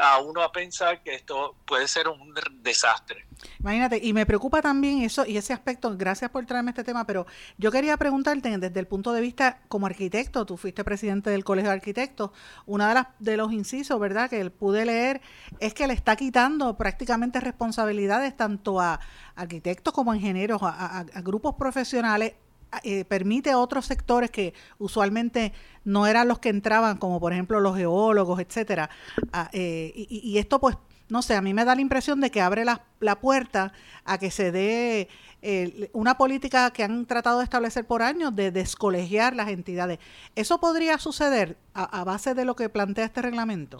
a 0.00 0.18
uno 0.20 0.42
a 0.42 0.52
pensar 0.52 1.02
que 1.02 1.14
esto 1.14 1.56
puede 1.64 1.88
ser 1.88 2.08
un 2.08 2.34
desastre. 2.62 3.26
Imagínate, 3.60 4.00
y 4.02 4.12
me 4.12 4.26
preocupa 4.26 4.60
también 4.60 5.02
eso 5.02 5.24
y 5.24 5.36
ese 5.36 5.52
aspecto, 5.52 5.96
gracias 5.96 6.30
por 6.30 6.44
traerme 6.44 6.70
este 6.70 6.84
tema, 6.84 7.06
pero 7.06 7.26
yo 7.56 7.70
quería 7.70 7.96
preguntarte 7.96 8.56
desde 8.58 8.80
el 8.80 8.86
punto 8.86 9.12
de 9.12 9.20
vista 9.20 9.60
como 9.68 9.86
arquitecto, 9.86 10.44
tú 10.44 10.56
fuiste 10.56 10.84
presidente 10.84 11.30
del 11.30 11.44
Colegio 11.44 11.70
de 11.70 11.76
Arquitectos, 11.76 12.30
una 12.66 12.88
de 12.88 12.94
las 12.94 13.06
de 13.18 13.36
los 13.36 13.52
incisos, 13.52 13.98
¿verdad?, 14.00 14.28
que 14.28 14.48
pude 14.50 14.84
leer 14.84 15.20
es 15.60 15.74
que 15.74 15.86
le 15.86 15.94
está 15.94 16.16
quitando 16.16 16.76
prácticamente 16.76 17.40
responsabilidades 17.40 18.36
tanto 18.36 18.80
a 18.80 19.00
arquitectos 19.36 19.92
como 19.92 20.12
a 20.12 20.16
ingenieros, 20.16 20.60
a 20.62 21.04
grupos 21.22 21.54
profesionales 21.54 22.34
eh, 22.82 23.06
permite 23.06 23.50
a 23.50 23.58
otros 23.58 23.86
sectores 23.86 24.30
que 24.30 24.52
usualmente 24.78 25.54
no 25.84 26.06
eran 26.06 26.28
los 26.28 26.38
que 26.38 26.50
entraban, 26.50 26.98
como 26.98 27.18
por 27.18 27.32
ejemplo 27.32 27.60
los 27.60 27.76
geólogos, 27.76 28.40
etcétera. 28.40 28.90
Eh, 29.52 29.92
y, 29.94 30.36
esto, 30.36 30.60
pues, 30.60 30.76
no 31.08 31.22
sé, 31.22 31.34
a 31.34 31.40
mí 31.40 31.54
me 31.54 31.64
da 31.64 31.74
la 31.74 31.80
impresión 31.80 32.20
de 32.20 32.30
que 32.30 32.42
abre 32.42 32.66
la, 32.66 32.84
la 33.00 33.20
puerta 33.20 33.72
a 34.04 34.18
que 34.18 34.30
se 34.30 34.52
dé 34.52 35.08
eh, 35.40 35.88
una 35.94 36.18
política 36.18 36.70
que 36.70 36.84
han 36.84 37.06
tratado 37.06 37.38
de 37.38 37.44
establecer 37.44 37.86
por 37.86 38.02
años 38.02 38.36
de 38.36 38.50
descolegiar 38.50 39.34
las 39.34 39.48
entidades. 39.48 39.98
¿Eso 40.34 40.60
podría 40.60 40.98
suceder 40.98 41.56
a, 41.72 42.04
base 42.04 42.34
de 42.34 42.44
lo 42.44 42.54
que 42.54 42.68
plantea 42.68 43.06
este 43.06 43.22
reglamento? 43.22 43.78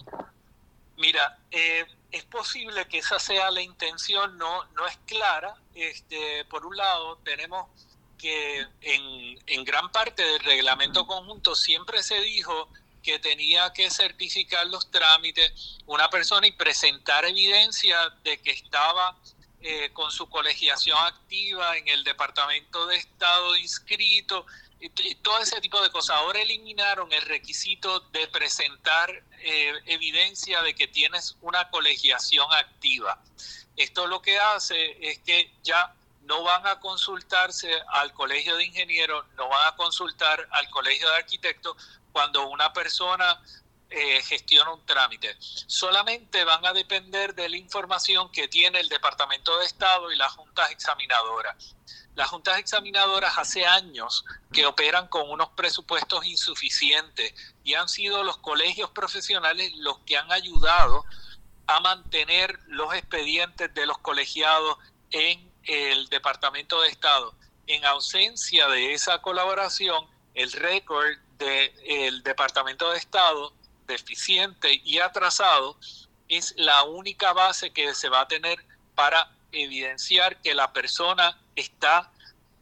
Mira, 0.97 1.39
es 1.51 2.25
posible 2.25 2.87
que 2.89 2.99
esa 2.99 3.19
sea 3.19 3.51
la 3.51 3.61
intención, 3.61 4.39
no, 4.39 4.65
no 4.73 4.87
es 4.87 4.97
clara. 5.05 5.55
Este, 5.75 6.45
por 6.47 6.65
un 6.65 6.77
lado, 6.77 7.19
tenemos 7.19 7.67
que 8.19 8.67
en, 8.81 9.39
en 9.47 9.65
gran 9.65 9.91
parte 9.91 10.23
del 10.23 10.41
reglamento 10.41 11.07
conjunto 11.07 11.55
siempre 11.55 12.03
se 12.03 12.21
dijo 12.21 12.69
que 13.03 13.19
tenía 13.19 13.73
que 13.73 13.91
certificar 13.91 14.67
los 14.67 14.91
trámites 14.91 15.79
una 15.87 16.11
persona 16.11 16.47
y 16.47 16.53
presentar 16.53 17.25
evidencia 17.25 17.97
de 18.23 18.39
que 18.39 18.51
estaba 18.51 19.17
eh, 19.61 19.91
con 19.93 20.13
su 20.13 20.29
colegiación 20.29 20.97
activa 20.99 21.77
en 21.77 21.89
el 21.89 22.05
Departamento 22.05 22.87
de 22.87 22.97
Estado 22.97 23.57
inscrito 23.57 24.47
y, 24.79 24.89
todo 25.17 25.39
ese 25.41 25.61
tipo 25.61 25.83
de 25.83 25.91
cosas. 25.91 26.17
Ahora 26.17 26.41
eliminaron 26.41 27.13
el 27.13 27.23
requisito 27.23 27.99
de 28.13 28.29
presentar 28.29 29.11
eh, 29.41 29.73
evidencia 29.87 30.63
de 30.63 30.75
que 30.75 30.87
tienes 30.87 31.37
una 31.41 31.71
colegiación 31.71 32.47
activa. 32.53 33.21
Esto 33.77 34.07
lo 34.07 34.23
que 34.23 34.39
hace 34.39 34.97
es 35.01 35.19
que 35.21 35.51
ya 35.65 35.93
no 36.29 36.43
van 36.43 36.67
a 36.67 36.79
consultarse 36.79 37.71
al 37.89 38.13
colegio 38.13 38.57
de 38.57 38.67
ingenieros, 38.67 39.25
no 39.37 39.49
van 39.49 39.73
a 39.73 39.77
consultar 39.77 40.47
al 40.53 40.69
colegio 40.69 41.09
de 41.09 41.17
arquitectos 41.17 41.75
cuando 42.13 42.47
una 42.49 42.71
persona 42.73 43.43
eh, 43.89 44.21
gestiona 44.23 44.73
un 44.73 44.85
trámite. 44.85 45.35
Solamente 45.41 46.45
van 46.45 46.67
a 46.67 46.75
depender 46.75 47.35
de 47.35 47.49
la 47.49 47.57
información 47.57 48.31
que 48.31 48.47
tiene 48.47 48.79
el 48.79 48.91
Departamento 48.91 49.59
de 49.59 49.65
Estado 49.65 50.13
y 50.13 50.17
las 50.17 50.33
juntas 50.33 50.71
examinadoras. 50.71 51.75
Las 52.15 52.29
juntas 52.29 52.59
examinadoras 52.59 53.39
hace 53.39 53.65
años 53.65 54.27
que 54.53 54.67
operan 54.67 55.09
con 55.09 55.31
unos 55.31 55.49
presupuestos 55.51 56.27
insuficientes 56.27 57.33
y 57.65 57.73
han 57.75 57.89
sido 57.89 58.23
los 58.23 58.37
colegios 58.37 58.91
profesionales 58.91 59.73
los 59.77 59.99
que 60.01 60.19
han 60.19 60.31
ayudado 60.31 61.07
a 61.67 61.81
mantener 61.81 62.59
los 62.67 62.93
expedientes 62.93 63.73
de 63.73 63.87
los 63.87 63.97
colegiados 63.99 64.77
en 65.11 65.48
el 65.69 66.09
Departamento 66.09 66.81
de 66.81 66.89
Estado. 66.89 67.35
En 67.67 67.85
ausencia 67.85 68.67
de 68.69 68.95
esa 68.95 69.21
colaboración, 69.21 70.07
el 70.35 70.51
récord 70.53 71.17
del 71.39 72.23
Departamento 72.23 72.91
de 72.91 72.99
Estado 72.99 73.53
deficiente 73.87 74.81
y 74.85 74.99
atrasado 74.99 75.77
es 76.29 76.55
la 76.57 76.83
única 76.85 77.33
base 77.33 77.71
que 77.71 77.95
se 77.95 78.09
va 78.09 78.23
a 78.23 78.29
tener 78.29 78.65
para 78.95 79.31
evidenciar 79.53 80.41
que 80.43 80.55
la 80.55 80.73
persona 80.73 81.39
está 81.57 82.11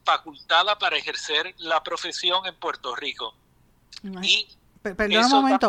facultada 0.04 0.78
para 0.78 0.96
ejercer 0.96 1.54
la 1.58 1.82
profesión 1.82 2.46
en 2.46 2.54
Puerto 2.54 2.94
Rico. 2.94 3.34
Y 4.22 4.48
Perdona 4.94 5.26
un 5.26 5.32
momento, 5.32 5.68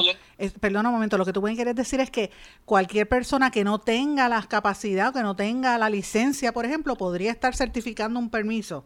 perdona 0.59 0.89
un 0.89 0.95
momento, 0.95 1.17
lo 1.17 1.25
que 1.25 1.33
tú 1.33 1.41
quieres 1.41 1.75
decir 1.75 1.99
es 1.99 2.11
que 2.11 2.31
cualquier 2.65 3.07
persona 3.07 3.51
que 3.51 3.63
no 3.63 3.79
tenga 3.79 4.29
las 4.29 4.47
capacidades, 4.47 5.13
que 5.13 5.23
no 5.23 5.35
tenga 5.35 5.77
la 5.77 5.89
licencia, 5.89 6.53
por 6.53 6.65
ejemplo, 6.65 6.95
podría 6.95 7.31
estar 7.31 7.55
certificando 7.55 8.19
un 8.19 8.29
permiso. 8.29 8.85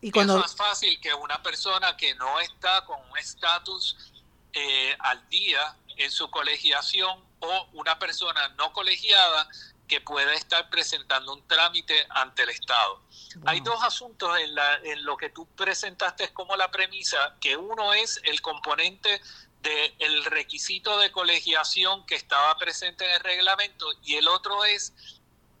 Y 0.00 0.10
cuando... 0.10 0.36
Es 0.36 0.42
más 0.42 0.56
fácil 0.56 0.98
que 1.00 1.14
una 1.14 1.42
persona 1.42 1.96
que 1.96 2.14
no 2.16 2.40
está 2.40 2.84
con 2.84 2.98
un 3.10 3.18
estatus 3.18 4.12
eh, 4.52 4.96
al 5.00 5.28
día 5.28 5.76
en 5.96 6.10
su 6.10 6.30
colegiación 6.30 7.20
o 7.40 7.68
una 7.72 7.98
persona 7.98 8.48
no 8.56 8.72
colegiada 8.72 9.48
que 9.86 10.00
pueda 10.00 10.34
estar 10.34 10.68
presentando 10.70 11.32
un 11.32 11.46
trámite 11.46 12.06
ante 12.10 12.42
el 12.42 12.50
Estado. 12.50 13.02
Hay 13.44 13.60
dos 13.60 13.82
asuntos 13.82 14.38
en, 14.38 14.54
la, 14.54 14.76
en 14.82 15.04
lo 15.04 15.16
que 15.16 15.30
tú 15.30 15.46
presentaste 15.54 16.32
como 16.32 16.56
la 16.56 16.70
premisa, 16.70 17.36
que 17.40 17.56
uno 17.56 17.92
es 17.94 18.20
el 18.24 18.40
componente 18.40 19.20
del 19.62 20.24
requisito 20.24 20.98
de 20.98 21.10
colegiación 21.10 22.06
que 22.06 22.14
estaba 22.14 22.56
presente 22.56 23.04
en 23.04 23.12
el 23.12 23.20
reglamento 23.20 23.86
y 24.02 24.14
el 24.14 24.28
otro 24.28 24.64
es 24.64 24.92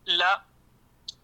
la 0.04 0.46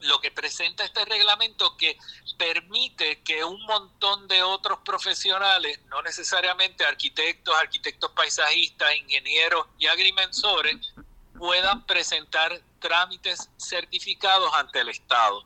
lo 0.00 0.20
que 0.20 0.30
presenta 0.30 0.84
este 0.84 1.05
reglamento 1.05 1.76
que 1.76 1.96
permite 2.36 3.22
que 3.22 3.44
un 3.44 3.62
montón 3.66 4.26
de 4.26 4.42
otros 4.42 4.80
profesionales, 4.84 5.80
no 5.86 6.03
necesariamente 6.03 6.84
arquitectos, 6.84 7.55
arquitectos 7.55 8.11
paisajistas, 8.11 8.96
ingenieros 8.96 9.66
y 9.78 9.86
agrimensores, 9.86 10.92
puedan 11.38 11.86
presentar 11.86 12.61
trámites 12.82 13.48
certificados 13.56 14.52
ante 14.54 14.80
el 14.80 14.90
Estado. 14.90 15.44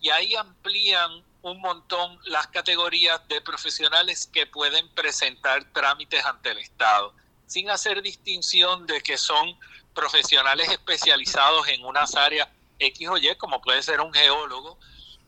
Y 0.00 0.10
ahí 0.10 0.34
amplían 0.34 1.22
un 1.42 1.60
montón 1.60 2.18
las 2.24 2.48
categorías 2.48 3.20
de 3.28 3.40
profesionales 3.40 4.28
que 4.32 4.46
pueden 4.46 4.88
presentar 4.94 5.64
trámites 5.72 6.24
ante 6.24 6.50
el 6.50 6.58
Estado, 6.58 7.14
sin 7.46 7.70
hacer 7.70 8.02
distinción 8.02 8.86
de 8.86 9.00
que 9.00 9.16
son 9.16 9.56
profesionales 9.94 10.68
especializados 10.70 11.68
en 11.68 11.84
unas 11.84 12.14
áreas 12.16 12.48
X 12.78 13.08
o 13.08 13.16
Y, 13.16 13.36
como 13.36 13.60
puede 13.60 13.82
ser 13.82 14.00
un 14.00 14.12
geólogo 14.12 14.78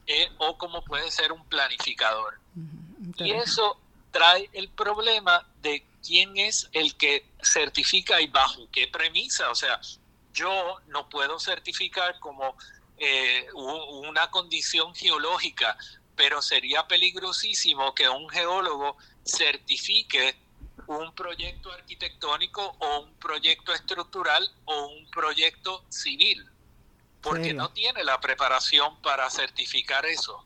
eh, 0.07 0.29
o 0.39 0.59
como 0.59 0.83
puede 0.85 1.11
ser 1.11 1.33
un 1.33 1.45
planificador. 1.47 2.39
Y 3.19 3.33
eso 3.33 3.79
trae 4.11 4.49
el 4.53 4.69
problema 4.69 5.47
de 5.61 5.85
quién 6.05 6.37
es 6.37 6.69
el 6.73 6.95
que 6.97 7.27
certifica 7.43 8.21
y 8.21 8.27
bajo 8.27 8.69
qué 8.71 8.89
premisa. 8.89 9.51
O 9.51 9.55
sea, 9.55 9.81
yo 10.35 10.81
no 10.89 11.09
puedo 11.09 11.39
certificar 11.41 12.19
como 12.21 12.57
eh, 12.99 13.47
una 13.55 14.31
condición 14.31 14.95
geológica, 14.95 15.79
pero 16.15 16.43
sería 16.43 16.87
peligrosísimo 16.87 17.95
que 17.95 18.09
un 18.09 18.29
geólogo 18.29 18.99
certifique 19.25 20.37
un 20.87 21.15
proyecto 21.15 21.73
arquitectónico 21.73 22.77
o 22.79 23.01
un 23.01 23.15
proyecto 23.15 23.73
estructural 23.73 24.47
o 24.67 24.89
un 24.89 25.09
proyecto 25.11 25.85
civil 25.89 26.51
porque 27.25 27.55
no 27.55 27.71
tiene 27.71 28.05
la 28.05 28.21
preparación 28.21 29.01
para 29.01 29.29
certificar 29.31 30.05
eso. 30.05 30.45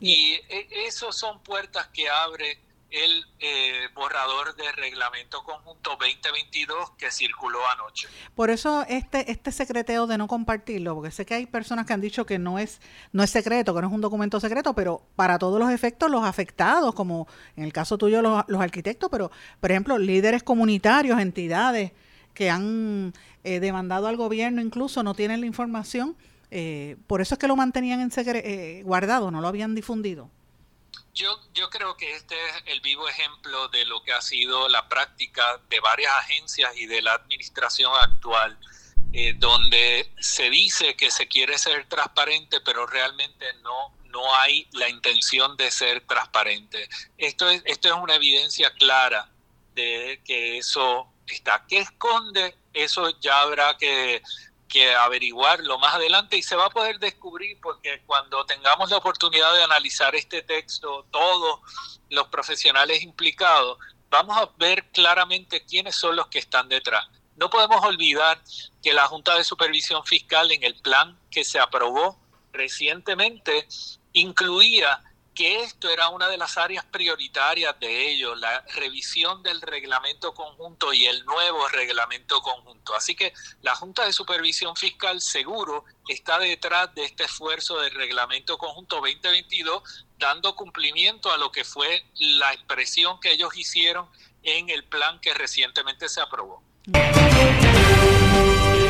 Y 0.00 0.32
e, 0.48 0.68
esos 0.86 1.16
son 1.16 1.40
puertas 1.42 1.86
que 1.88 2.10
abre 2.10 2.58
el 2.90 3.26
eh, 3.40 3.88
borrador 3.94 4.56
de 4.56 4.72
reglamento 4.72 5.42
conjunto 5.44 5.90
2022 5.98 6.92
que 6.92 7.10
circuló 7.10 7.58
anoche. 7.68 8.08
Por 8.34 8.50
eso 8.50 8.84
este 8.88 9.30
este 9.30 9.52
secreteo 9.52 10.06
de 10.06 10.16
no 10.16 10.26
compartirlo, 10.26 10.94
porque 10.94 11.10
sé 11.10 11.26
que 11.26 11.34
hay 11.34 11.46
personas 11.46 11.86
que 11.86 11.92
han 11.92 12.00
dicho 12.00 12.24
que 12.24 12.38
no 12.38 12.58
es 12.58 12.80
no 13.12 13.22
es 13.22 13.30
secreto, 13.30 13.74
que 13.74 13.82
no 13.82 13.88
es 13.88 13.92
un 13.92 14.00
documento 14.00 14.40
secreto, 14.40 14.74
pero 14.74 15.02
para 15.16 15.38
todos 15.38 15.60
los 15.60 15.70
efectos 15.70 16.10
los 16.10 16.24
afectados, 16.24 16.94
como 16.94 17.28
en 17.56 17.64
el 17.64 17.72
caso 17.72 17.98
tuyo 17.98 18.22
los, 18.22 18.44
los 18.48 18.60
arquitectos, 18.60 19.10
pero 19.10 19.30
por 19.60 19.70
ejemplo 19.70 19.98
líderes 19.98 20.42
comunitarios, 20.42 21.20
entidades 21.20 21.92
que 22.32 22.50
han 22.50 23.12
eh, 23.44 23.60
demandado 23.60 24.06
al 24.06 24.16
gobierno 24.16 24.62
incluso 24.62 25.02
no 25.02 25.14
tienen 25.14 25.40
la 25.40 25.46
información. 25.46 26.16
Eh, 26.50 26.96
por 27.06 27.20
eso 27.20 27.34
es 27.34 27.38
que 27.38 27.48
lo 27.48 27.56
mantenían 27.56 28.00
en 28.00 28.10
eh, 28.14 28.82
guardado, 28.84 29.30
no 29.30 29.40
lo 29.40 29.48
habían 29.48 29.74
difundido. 29.74 30.30
Yo, 31.14 31.40
yo 31.52 31.68
creo 31.68 31.96
que 31.96 32.14
este 32.14 32.34
es 32.48 32.62
el 32.66 32.80
vivo 32.80 33.08
ejemplo 33.08 33.68
de 33.68 33.84
lo 33.86 34.02
que 34.02 34.12
ha 34.12 34.22
sido 34.22 34.68
la 34.68 34.88
práctica 34.88 35.60
de 35.68 35.80
varias 35.80 36.12
agencias 36.14 36.76
y 36.76 36.86
de 36.86 37.02
la 37.02 37.14
administración 37.14 37.92
actual, 38.00 38.56
donde 39.36 40.12
se 40.20 40.48
dice 40.48 40.94
que 40.94 41.10
se 41.10 41.26
quiere 41.26 41.58
ser 41.58 41.88
transparente, 41.88 42.60
pero 42.60 42.86
realmente 42.86 43.46
no, 43.62 43.92
no 44.10 44.34
hay 44.36 44.68
la 44.72 44.88
intención 44.88 45.56
de 45.56 45.70
ser 45.70 46.06
transparente. 46.06 46.88
Esto 47.16 47.48
es, 47.48 47.62
esto 47.64 47.88
es 47.88 47.94
una 47.94 48.14
evidencia 48.14 48.72
clara 48.74 49.28
de 49.74 50.20
que 50.24 50.58
eso 50.58 51.12
está. 51.26 51.64
¿Qué 51.68 51.78
esconde? 51.78 52.56
Eso 52.72 53.08
ya 53.20 53.40
habrá 53.42 53.76
que, 53.76 54.22
que 54.68 54.94
averiguarlo 54.94 55.78
más 55.78 55.94
adelante 55.94 56.36
y 56.36 56.42
se 56.42 56.56
va 56.56 56.66
a 56.66 56.70
poder 56.70 56.98
descubrir 56.98 57.58
porque 57.60 58.02
cuando 58.06 58.44
tengamos 58.44 58.90
la 58.90 58.98
oportunidad 58.98 59.52
de 59.54 59.64
analizar 59.64 60.14
este 60.14 60.42
texto, 60.42 61.06
todos 61.10 61.60
los 62.10 62.28
profesionales 62.28 63.02
implicados, 63.02 63.78
vamos 64.10 64.36
a 64.36 64.50
ver 64.58 64.84
claramente 64.90 65.64
quiénes 65.64 65.96
son 65.96 66.16
los 66.16 66.28
que 66.28 66.38
están 66.38 66.68
detrás. 66.68 67.06
No 67.36 67.50
podemos 67.50 67.84
olvidar 67.84 68.42
que 68.82 68.92
la 68.92 69.06
Junta 69.06 69.36
de 69.36 69.44
Supervisión 69.44 70.04
Fiscal 70.04 70.50
en 70.50 70.64
el 70.64 70.74
plan 70.74 71.18
que 71.30 71.44
se 71.44 71.58
aprobó 71.58 72.18
recientemente 72.52 73.66
incluía 74.12 75.02
que 75.38 75.62
esto 75.62 75.88
era 75.88 76.08
una 76.08 76.26
de 76.26 76.36
las 76.36 76.58
áreas 76.58 76.84
prioritarias 76.86 77.78
de 77.78 78.10
ellos, 78.10 78.36
la 78.40 78.64
revisión 78.74 79.40
del 79.44 79.60
reglamento 79.60 80.34
conjunto 80.34 80.92
y 80.92 81.06
el 81.06 81.24
nuevo 81.26 81.68
reglamento 81.68 82.40
conjunto. 82.42 82.92
Así 82.96 83.14
que 83.14 83.32
la 83.62 83.76
Junta 83.76 84.04
de 84.04 84.12
Supervisión 84.12 84.74
Fiscal 84.74 85.20
seguro 85.20 85.84
está 86.08 86.40
detrás 86.40 86.92
de 86.96 87.04
este 87.04 87.22
esfuerzo 87.22 87.80
del 87.80 87.92
reglamento 87.92 88.58
conjunto 88.58 88.96
2022, 88.96 90.06
dando 90.18 90.56
cumplimiento 90.56 91.30
a 91.30 91.36
lo 91.36 91.52
que 91.52 91.62
fue 91.62 92.04
la 92.18 92.52
expresión 92.52 93.20
que 93.20 93.30
ellos 93.30 93.56
hicieron 93.56 94.08
en 94.42 94.68
el 94.70 94.82
plan 94.82 95.20
que 95.20 95.34
recientemente 95.34 96.08
se 96.08 96.20
aprobó. 96.20 96.64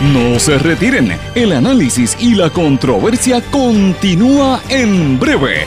No 0.00 0.38
se 0.38 0.56
retiren, 0.58 1.20
el 1.34 1.52
análisis 1.52 2.16
y 2.20 2.36
la 2.36 2.50
controversia 2.50 3.42
continúa 3.50 4.62
en 4.68 5.18
breve, 5.18 5.66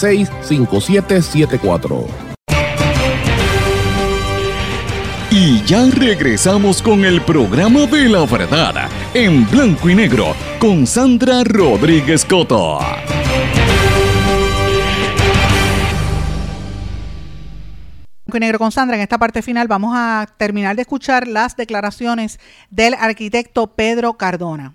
939-336-5774. 0.00 2.06
939-336-5774. 2.06 2.32
Y 5.34 5.64
ya 5.64 5.86
regresamos 5.86 6.82
con 6.82 7.06
el 7.06 7.22
programa 7.22 7.86
de 7.86 8.06
la 8.06 8.26
verdad 8.26 8.90
en 9.14 9.50
blanco 9.50 9.88
y 9.88 9.94
negro 9.94 10.36
con 10.58 10.86
Sandra 10.86 11.42
Rodríguez 11.42 12.26
Coto. 12.26 12.80
Blanco 18.26 18.36
y 18.36 18.40
negro 18.40 18.58
con 18.58 18.70
Sandra. 18.70 18.96
En 18.96 19.02
esta 19.02 19.16
parte 19.16 19.40
final 19.40 19.68
vamos 19.68 19.94
a 19.96 20.28
terminar 20.36 20.76
de 20.76 20.82
escuchar 20.82 21.26
las 21.26 21.56
declaraciones 21.56 22.38
del 22.68 22.92
arquitecto 22.92 23.74
Pedro 23.74 24.18
Cardona. 24.18 24.74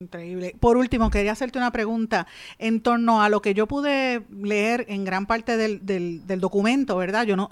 Increíble. 0.00 0.56
Por 0.58 0.76
último, 0.76 1.08
quería 1.08 1.32
hacerte 1.32 1.56
una 1.56 1.70
pregunta 1.70 2.26
en 2.58 2.80
torno 2.80 3.22
a 3.22 3.28
lo 3.28 3.40
que 3.40 3.54
yo 3.54 3.68
pude 3.68 4.22
leer 4.30 4.84
en 4.88 5.04
gran 5.04 5.26
parte 5.26 5.56
del, 5.56 5.86
del, 5.86 6.40
documento, 6.40 6.96
¿verdad? 6.96 7.24
Yo 7.24 7.36
no, 7.36 7.48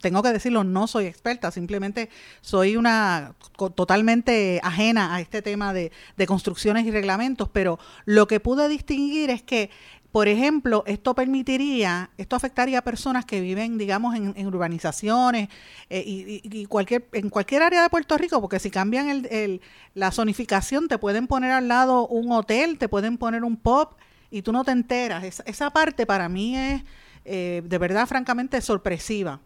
tengo 0.00 0.22
que 0.22 0.32
decirlo, 0.32 0.64
no 0.64 0.86
soy 0.86 1.06
experta, 1.06 1.50
simplemente 1.50 2.10
soy 2.42 2.76
una 2.76 3.34
totalmente 3.74 4.60
ajena 4.62 5.14
a 5.14 5.20
este 5.20 5.40
tema 5.40 5.72
de, 5.72 5.90
de 6.16 6.26
construcciones 6.26 6.84
y 6.86 6.90
reglamentos, 6.90 7.48
pero 7.48 7.78
lo 8.04 8.28
que 8.28 8.38
pude 8.38 8.68
distinguir 8.68 9.30
es 9.30 9.42
que 9.42 9.70
por 10.18 10.26
ejemplo, 10.26 10.82
esto 10.88 11.14
permitiría, 11.14 12.10
esto 12.18 12.34
afectaría 12.34 12.80
a 12.80 12.82
personas 12.82 13.24
que 13.24 13.40
viven, 13.40 13.78
digamos, 13.78 14.16
en, 14.16 14.34
en 14.36 14.48
urbanizaciones 14.48 15.48
eh, 15.90 16.02
y, 16.04 16.66
cualquier, 16.66 17.06
en 17.12 17.30
cualquier 17.30 17.62
área 17.62 17.82
de 17.82 17.88
Puerto 17.88 18.18
Rico, 18.18 18.40
porque 18.40 18.58
si 18.58 18.68
cambian 18.68 19.28
el, 19.30 19.60
la 19.94 20.10
zonificación, 20.10 20.88
te 20.88 20.98
pueden 20.98 21.28
poner 21.28 21.52
al 21.52 21.68
lado 21.68 22.08
un 22.08 22.32
hotel, 22.32 22.78
te 22.78 22.88
pueden 22.88 23.16
poner 23.16 23.44
un 23.44 23.56
pub 23.56 23.90
y 24.28 24.42
tú 24.42 24.50
no 24.50 24.64
te 24.64 24.72
enteras. 24.72 25.40
Esa 25.46 25.70
parte 25.70 26.04
para 26.04 26.28
mí 26.28 26.56
es 26.56 26.82
eh, 27.24 27.62
de 27.64 27.78
verdad, 27.78 28.04
francamente, 28.08 28.60
sorpresiva. 28.60 29.38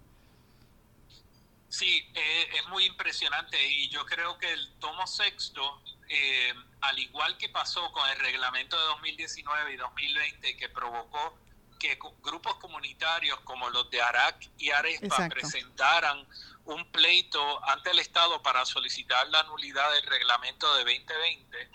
Sí, 1.68 2.02
eh, 2.14 2.46
es 2.58 2.66
muy 2.70 2.86
impresionante 2.86 3.58
y 3.72 3.90
yo 3.90 4.06
creo 4.06 4.38
que 4.38 4.50
el 4.50 4.70
tomo 4.80 5.06
sexto, 5.06 5.82
eh, 6.14 6.52
al 6.82 6.98
igual 6.98 7.38
que 7.38 7.48
pasó 7.48 7.90
con 7.90 8.06
el 8.10 8.18
reglamento 8.18 8.78
de 8.78 8.84
2019 8.84 9.72
y 9.72 9.76
2020 9.78 10.56
que 10.58 10.68
provocó 10.68 11.38
que 11.78 11.98
grupos 12.22 12.56
comunitarios 12.56 13.40
como 13.40 13.70
los 13.70 13.88
de 13.88 14.02
ARAC 14.02 14.50
y 14.58 14.70
ARESPA 14.70 15.06
Exacto. 15.06 15.34
presentaran 15.34 16.28
un 16.66 16.92
pleito 16.92 17.64
ante 17.66 17.92
el 17.92 17.98
Estado 17.98 18.42
para 18.42 18.66
solicitar 18.66 19.26
la 19.28 19.42
nulidad 19.44 19.90
del 19.94 20.04
reglamento 20.04 20.66
de 20.76 20.84
2020, 20.84 21.70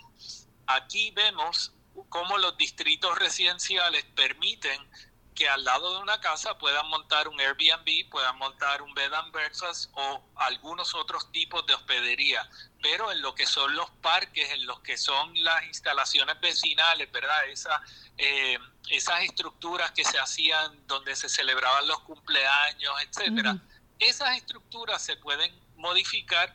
aquí 0.68 1.10
vemos 1.10 1.72
cómo 2.08 2.38
los 2.38 2.56
distritos 2.56 3.18
residenciales 3.18 4.04
permiten 4.14 4.88
que 5.38 5.48
al 5.48 5.62
lado 5.62 5.94
de 5.94 5.98
una 6.02 6.20
casa 6.20 6.58
puedan 6.58 6.88
montar 6.88 7.28
un 7.28 7.40
Airbnb, 7.40 8.10
puedan 8.10 8.36
montar 8.38 8.82
un 8.82 8.92
bed 8.92 9.12
and 9.12 9.30
breakfast 9.30 9.88
o 9.94 10.20
algunos 10.34 10.96
otros 10.96 11.30
tipos 11.30 11.64
de 11.64 11.74
hospedería. 11.74 12.50
Pero 12.82 13.12
en 13.12 13.22
lo 13.22 13.36
que 13.36 13.46
son 13.46 13.76
los 13.76 13.88
parques, 14.02 14.50
en 14.50 14.66
lo 14.66 14.82
que 14.82 14.98
son 14.98 15.32
las 15.44 15.64
instalaciones 15.66 16.40
vecinales, 16.40 17.12
¿verdad? 17.12 17.46
Esa, 17.46 17.80
eh, 18.16 18.58
esas 18.90 19.22
estructuras 19.22 19.92
que 19.92 20.04
se 20.04 20.18
hacían 20.18 20.84
donde 20.88 21.14
se 21.14 21.28
celebraban 21.28 21.86
los 21.86 22.00
cumpleaños, 22.00 22.94
etcétera. 23.02 23.52
Uh 23.52 23.54
-huh. 23.54 23.78
Esas 24.00 24.36
estructuras 24.36 25.00
se 25.00 25.14
pueden 25.18 25.56
modificar 25.76 26.52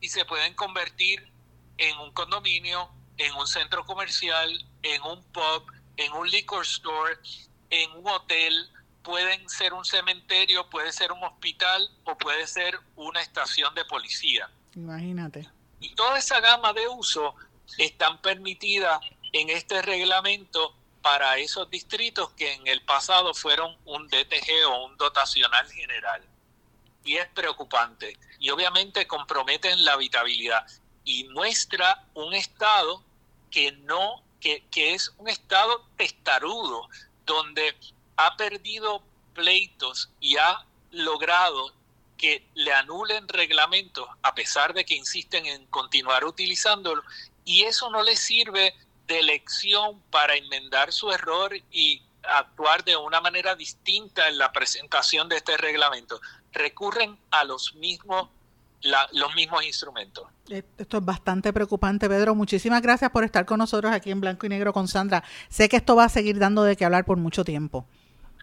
y 0.00 0.08
se 0.10 0.24
pueden 0.24 0.54
convertir 0.54 1.28
en 1.76 1.98
un 1.98 2.12
condominio, 2.12 2.88
en 3.16 3.34
un 3.34 3.48
centro 3.48 3.84
comercial, 3.84 4.48
en 4.84 5.02
un 5.02 5.24
pub, 5.32 5.72
en 5.96 6.12
un 6.12 6.30
liquor 6.30 6.62
store 6.62 7.18
en 7.72 7.90
un 7.92 8.06
hotel, 8.06 8.70
pueden 9.02 9.48
ser 9.48 9.72
un 9.72 9.84
cementerio, 9.84 10.68
puede 10.68 10.92
ser 10.92 11.10
un 11.10 11.24
hospital 11.24 11.90
o 12.04 12.16
puede 12.16 12.46
ser 12.46 12.78
una 12.94 13.20
estación 13.20 13.74
de 13.74 13.84
policía. 13.86 14.48
Imagínate. 14.76 15.48
Y 15.80 15.94
toda 15.94 16.18
esa 16.18 16.38
gama 16.40 16.72
de 16.72 16.86
uso 16.86 17.34
están 17.78 18.20
permitidas 18.20 19.00
en 19.32 19.48
este 19.48 19.80
reglamento 19.82 20.76
para 21.00 21.38
esos 21.38 21.68
distritos 21.70 22.30
que 22.32 22.52
en 22.52 22.66
el 22.68 22.82
pasado 22.82 23.34
fueron 23.34 23.76
un 23.86 24.06
DTG 24.06 24.66
o 24.68 24.84
un 24.84 24.96
dotacional 24.98 25.68
general. 25.72 26.22
Y 27.04 27.16
es 27.16 27.26
preocupante. 27.28 28.16
Y 28.38 28.50
obviamente 28.50 29.06
comprometen 29.06 29.84
la 29.84 29.94
habitabilidad 29.94 30.64
y 31.04 31.24
muestra 31.30 32.04
un 32.14 32.34
estado 32.34 33.02
que 33.50 33.72
no, 33.72 34.22
que, 34.40 34.64
que 34.70 34.94
es 34.94 35.12
un 35.18 35.28
estado 35.28 35.84
testarudo, 35.96 36.88
donde 37.24 37.76
ha 38.16 38.36
perdido 38.36 39.02
pleitos 39.34 40.10
y 40.20 40.36
ha 40.36 40.64
logrado 40.90 41.72
que 42.18 42.46
le 42.54 42.72
anulen 42.72 43.26
reglamentos 43.28 44.08
a 44.22 44.34
pesar 44.34 44.74
de 44.74 44.84
que 44.84 44.94
insisten 44.94 45.46
en 45.46 45.66
continuar 45.66 46.24
utilizándolo 46.24 47.02
y 47.44 47.64
eso 47.64 47.90
no 47.90 48.02
le 48.02 48.16
sirve 48.16 48.74
de 49.06 49.22
lección 49.22 50.00
para 50.10 50.36
enmendar 50.36 50.92
su 50.92 51.10
error 51.10 51.52
y 51.72 52.02
actuar 52.22 52.84
de 52.84 52.96
una 52.96 53.20
manera 53.20 53.56
distinta 53.56 54.28
en 54.28 54.38
la 54.38 54.52
presentación 54.52 55.28
de 55.28 55.36
este 55.36 55.56
reglamento. 55.56 56.20
Recurren 56.52 57.18
a 57.30 57.44
los 57.44 57.74
mismos 57.74 58.28
la, 58.82 59.08
los 59.12 59.34
mismos 59.34 59.64
instrumentos. 59.64 60.26
Esto 60.48 60.98
es 60.98 61.04
bastante 61.04 61.52
preocupante, 61.52 62.08
Pedro. 62.08 62.34
Muchísimas 62.34 62.82
gracias 62.82 63.10
por 63.10 63.24
estar 63.24 63.44
con 63.46 63.58
nosotros 63.58 63.92
aquí 63.92 64.10
en 64.10 64.20
Blanco 64.20 64.46
y 64.46 64.48
Negro 64.48 64.72
con 64.72 64.88
Sandra. 64.88 65.24
Sé 65.48 65.68
que 65.68 65.76
esto 65.76 65.96
va 65.96 66.04
a 66.04 66.08
seguir 66.08 66.38
dando 66.38 66.64
de 66.64 66.76
qué 66.76 66.84
hablar 66.84 67.04
por 67.04 67.16
mucho 67.16 67.44
tiempo. 67.44 67.86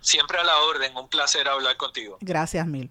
Siempre 0.01 0.39
a 0.39 0.43
la 0.43 0.57
orden, 0.69 0.95
un 0.95 1.09
placer 1.09 1.47
hablar 1.47 1.75
contigo. 1.77 2.17
Gracias 2.21 2.65
mil. 2.65 2.89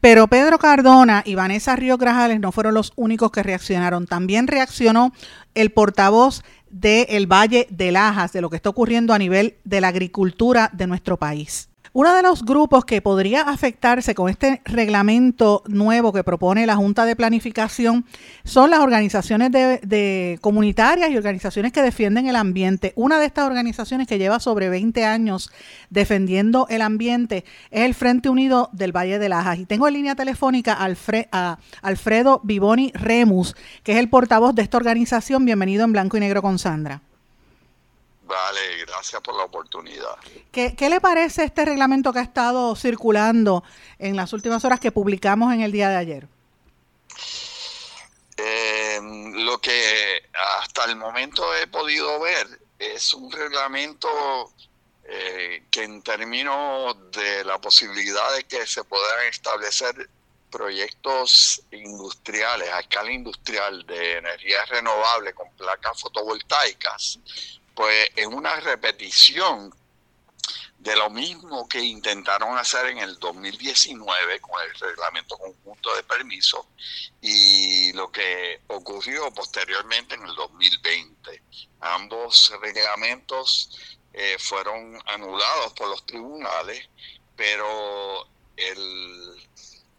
Pero 0.00 0.26
Pedro 0.26 0.58
Cardona 0.58 1.22
y 1.24 1.34
Vanessa 1.36 1.76
Río 1.76 1.96
Grajales 1.96 2.40
no 2.40 2.52
fueron 2.52 2.74
los 2.74 2.92
únicos 2.96 3.30
que 3.30 3.42
reaccionaron. 3.42 4.06
También 4.06 4.46
reaccionó 4.46 5.12
el 5.54 5.72
portavoz 5.72 6.42
del 6.68 7.06
de 7.06 7.26
Valle 7.26 7.66
de 7.70 7.92
Lajas, 7.92 8.32
de 8.32 8.40
lo 8.40 8.50
que 8.50 8.56
está 8.56 8.68
ocurriendo 8.68 9.14
a 9.14 9.18
nivel 9.18 9.58
de 9.64 9.80
la 9.80 9.88
agricultura 9.88 10.70
de 10.72 10.86
nuestro 10.86 11.16
país. 11.16 11.69
Uno 11.92 12.14
de 12.14 12.22
los 12.22 12.44
grupos 12.44 12.84
que 12.84 13.02
podría 13.02 13.42
afectarse 13.42 14.14
con 14.14 14.28
este 14.28 14.62
reglamento 14.64 15.64
nuevo 15.66 16.12
que 16.12 16.22
propone 16.22 16.64
la 16.64 16.76
Junta 16.76 17.04
de 17.04 17.16
Planificación 17.16 18.04
son 18.44 18.70
las 18.70 18.78
organizaciones 18.78 19.50
de, 19.50 19.80
de, 19.82 20.38
comunitarias 20.40 21.10
y 21.10 21.16
organizaciones 21.16 21.72
que 21.72 21.82
defienden 21.82 22.28
el 22.28 22.36
ambiente. 22.36 22.92
Una 22.94 23.18
de 23.18 23.26
estas 23.26 23.44
organizaciones 23.44 24.06
que 24.06 24.18
lleva 24.18 24.38
sobre 24.38 24.68
20 24.68 25.04
años 25.04 25.50
defendiendo 25.88 26.68
el 26.70 26.82
ambiente 26.82 27.44
es 27.72 27.80
el 27.80 27.94
Frente 27.94 28.28
Unido 28.28 28.70
del 28.72 28.96
Valle 28.96 29.18
de 29.18 29.28
Lajas. 29.28 29.58
Y 29.58 29.66
tengo 29.66 29.88
en 29.88 29.94
línea 29.94 30.14
telefónica 30.14 30.74
a, 30.74 30.94
a 31.32 31.58
Alfredo 31.82 32.40
Vivoni 32.44 32.92
Remus, 32.94 33.56
que 33.82 33.94
es 33.94 33.98
el 33.98 34.08
portavoz 34.08 34.54
de 34.54 34.62
esta 34.62 34.76
organización. 34.76 35.44
Bienvenido 35.44 35.82
en 35.86 35.90
Blanco 35.90 36.16
y 36.16 36.20
Negro 36.20 36.40
con 36.40 36.60
Sandra. 36.60 37.02
Vale, 38.30 38.76
gracias 38.86 39.20
por 39.22 39.34
la 39.34 39.42
oportunidad. 39.42 40.16
¿Qué, 40.52 40.76
¿Qué, 40.76 40.88
le 40.88 41.00
parece 41.00 41.42
este 41.42 41.64
reglamento 41.64 42.12
que 42.12 42.20
ha 42.20 42.22
estado 42.22 42.76
circulando 42.76 43.64
en 43.98 44.14
las 44.14 44.32
últimas 44.32 44.64
horas 44.64 44.78
que 44.78 44.92
publicamos 44.92 45.52
en 45.52 45.62
el 45.62 45.72
día 45.72 45.88
de 45.88 45.96
ayer? 45.96 46.28
Eh, 48.36 49.00
lo 49.34 49.60
que 49.60 50.22
hasta 50.60 50.84
el 50.84 50.94
momento 50.94 51.42
he 51.56 51.66
podido 51.66 52.20
ver 52.20 52.46
es 52.78 53.12
un 53.14 53.32
reglamento 53.32 54.08
eh, 55.08 55.64
que 55.68 55.82
en 55.82 56.00
términos 56.00 57.10
de 57.10 57.42
la 57.42 57.60
posibilidad 57.60 58.36
de 58.36 58.44
que 58.44 58.64
se 58.64 58.84
puedan 58.84 59.26
establecer 59.28 60.08
proyectos 60.52 61.62
industriales 61.72 62.68
a 62.70 62.78
escala 62.78 63.10
industrial 63.10 63.84
de 63.86 64.18
energía 64.18 64.64
renovable 64.66 65.34
con 65.34 65.50
placas 65.56 66.00
fotovoltaicas, 66.00 67.18
pues 67.80 68.10
es 68.14 68.26
una 68.26 68.60
repetición 68.60 69.74
de 70.80 70.96
lo 70.96 71.08
mismo 71.08 71.66
que 71.66 71.80
intentaron 71.80 72.58
hacer 72.58 72.88
en 72.88 72.98
el 72.98 73.18
2019 73.18 74.38
con 74.42 74.60
el 74.60 74.74
reglamento 74.74 75.38
conjunto 75.38 75.96
de 75.96 76.02
permisos 76.02 76.66
y 77.22 77.90
lo 77.94 78.12
que 78.12 78.60
ocurrió 78.66 79.32
posteriormente 79.32 80.14
en 80.14 80.26
el 80.26 80.34
2020. 80.34 81.42
Ambos 81.80 82.52
reglamentos 82.60 83.70
eh, 84.12 84.36
fueron 84.38 85.00
anulados 85.06 85.72
por 85.72 85.88
los 85.88 86.04
tribunales, 86.04 86.86
pero 87.34 88.28
el, 88.56 89.48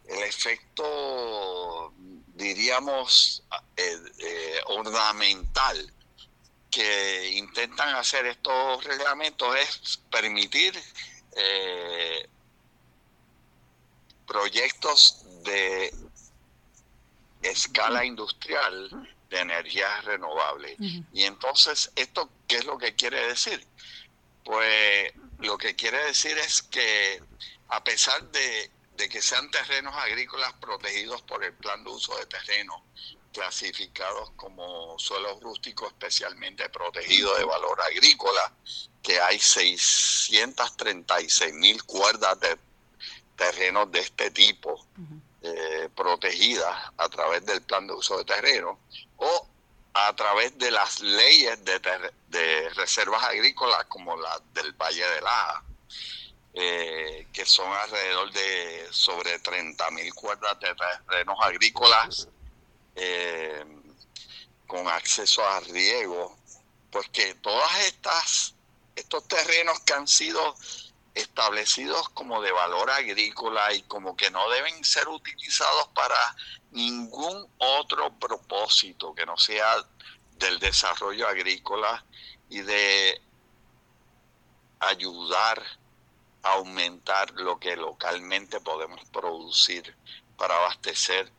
el 0.04 0.22
efecto, 0.22 1.92
diríamos, 2.36 3.42
eh, 3.76 3.98
eh, 4.20 4.60
ornamental 4.66 5.92
que 6.72 7.32
intentan 7.34 7.94
hacer 7.94 8.26
estos 8.26 8.82
reglamentos 8.82 9.54
es 9.56 10.00
permitir 10.10 10.74
proyectos 14.26 15.24
de 15.44 15.94
escala 17.42 18.04
industrial 18.04 19.08
de 19.28 19.38
energías 19.40 20.04
renovables. 20.04 20.76
Y 21.12 21.24
entonces, 21.24 21.90
¿esto 21.96 22.30
qué 22.46 22.56
es 22.56 22.64
lo 22.64 22.78
que 22.78 22.94
quiere 22.94 23.28
decir? 23.28 23.66
Pues 24.44 25.12
lo 25.38 25.58
que 25.58 25.74
quiere 25.76 26.02
decir 26.04 26.36
es 26.38 26.62
que 26.62 27.22
a 27.68 27.82
pesar 27.82 28.30
de, 28.30 28.70
que 28.96 29.20
sean 29.20 29.50
terrenos 29.50 29.94
agrícolas 29.96 30.52
protegidos 30.54 31.22
por 31.22 31.42
el 31.42 31.52
plan 31.54 31.82
de 31.82 31.90
uso 31.90 32.16
de 32.18 32.26
terreno, 32.26 32.84
clasificados 33.32 34.30
como 34.36 34.98
suelos 34.98 35.40
rústicos 35.40 35.88
especialmente 35.88 36.68
protegidos 36.68 37.38
de 37.38 37.44
valor 37.44 37.80
agrícola, 37.82 38.52
que 39.02 39.20
hay 39.20 39.38
636 39.38 41.54
mil 41.54 41.82
cuerdas 41.84 42.38
de 42.40 42.58
terrenos 43.36 43.90
de 43.90 44.00
este 44.00 44.30
tipo 44.30 44.86
eh, 45.42 45.88
protegidas 45.96 46.92
a 46.98 47.08
través 47.08 47.44
del 47.44 47.62
plan 47.62 47.86
de 47.86 47.94
uso 47.94 48.18
de 48.18 48.24
terreno 48.24 48.78
o 49.16 49.48
a 49.94 50.14
través 50.14 50.56
de 50.58 50.70
las 50.70 51.00
leyes 51.00 51.64
de, 51.64 51.80
de 52.28 52.70
reservas 52.70 53.24
agrícolas 53.24 53.84
como 53.86 54.16
la 54.16 54.40
del 54.54 54.72
Valle 54.72 55.04
de 55.04 55.20
Laja, 55.20 55.64
eh, 56.54 57.26
que 57.32 57.44
son 57.44 57.70
alrededor 57.72 58.32
de 58.32 58.88
sobre 58.90 59.38
30 59.38 59.90
mil 59.90 60.14
cuerdas 60.14 60.58
de 60.60 60.74
terrenos 60.74 61.38
agrícolas 61.42 62.28
eh, 62.94 63.64
con 64.66 64.88
acceso 64.88 65.46
a 65.46 65.60
riego, 65.60 66.36
pues 66.90 67.08
que 67.10 67.34
todas 67.36 67.80
estas 67.80 68.54
estos 68.94 69.26
terrenos 69.26 69.80
que 69.80 69.94
han 69.94 70.06
sido 70.06 70.54
establecidos 71.14 72.08
como 72.10 72.40
de 72.42 72.52
valor 72.52 72.90
agrícola 72.90 73.72
y 73.74 73.82
como 73.82 74.16
que 74.16 74.30
no 74.30 74.48
deben 74.50 74.84
ser 74.84 75.08
utilizados 75.08 75.88
para 75.88 76.16
ningún 76.70 77.46
otro 77.58 78.12
propósito 78.18 79.14
que 79.14 79.26
no 79.26 79.36
sea 79.36 79.76
del 80.38 80.58
desarrollo 80.58 81.28
agrícola 81.28 82.04
y 82.48 82.60
de 82.60 83.20
ayudar 84.80 85.62
a 86.42 86.52
aumentar 86.54 87.30
lo 87.32 87.58
que 87.58 87.76
localmente 87.76 88.60
podemos 88.60 89.04
producir 89.10 89.94
para 90.36 90.56
abastecer 90.56 91.30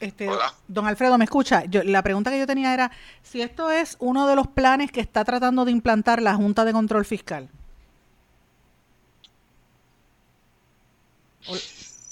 Este, 0.00 0.28
don 0.68 0.86
Alfredo, 0.86 1.18
¿me 1.18 1.24
escucha? 1.24 1.64
Yo, 1.64 1.82
la 1.82 2.02
pregunta 2.02 2.30
que 2.30 2.38
yo 2.38 2.46
tenía 2.46 2.72
era 2.72 2.90
si 3.22 3.42
esto 3.42 3.70
es 3.70 3.96
uno 3.98 4.28
de 4.28 4.36
los 4.36 4.46
planes 4.46 4.92
que 4.92 5.00
está 5.00 5.24
tratando 5.24 5.64
de 5.64 5.72
implantar 5.72 6.22
la 6.22 6.34
Junta 6.34 6.64
de 6.64 6.72
Control 6.72 7.04
Fiscal. 7.04 7.48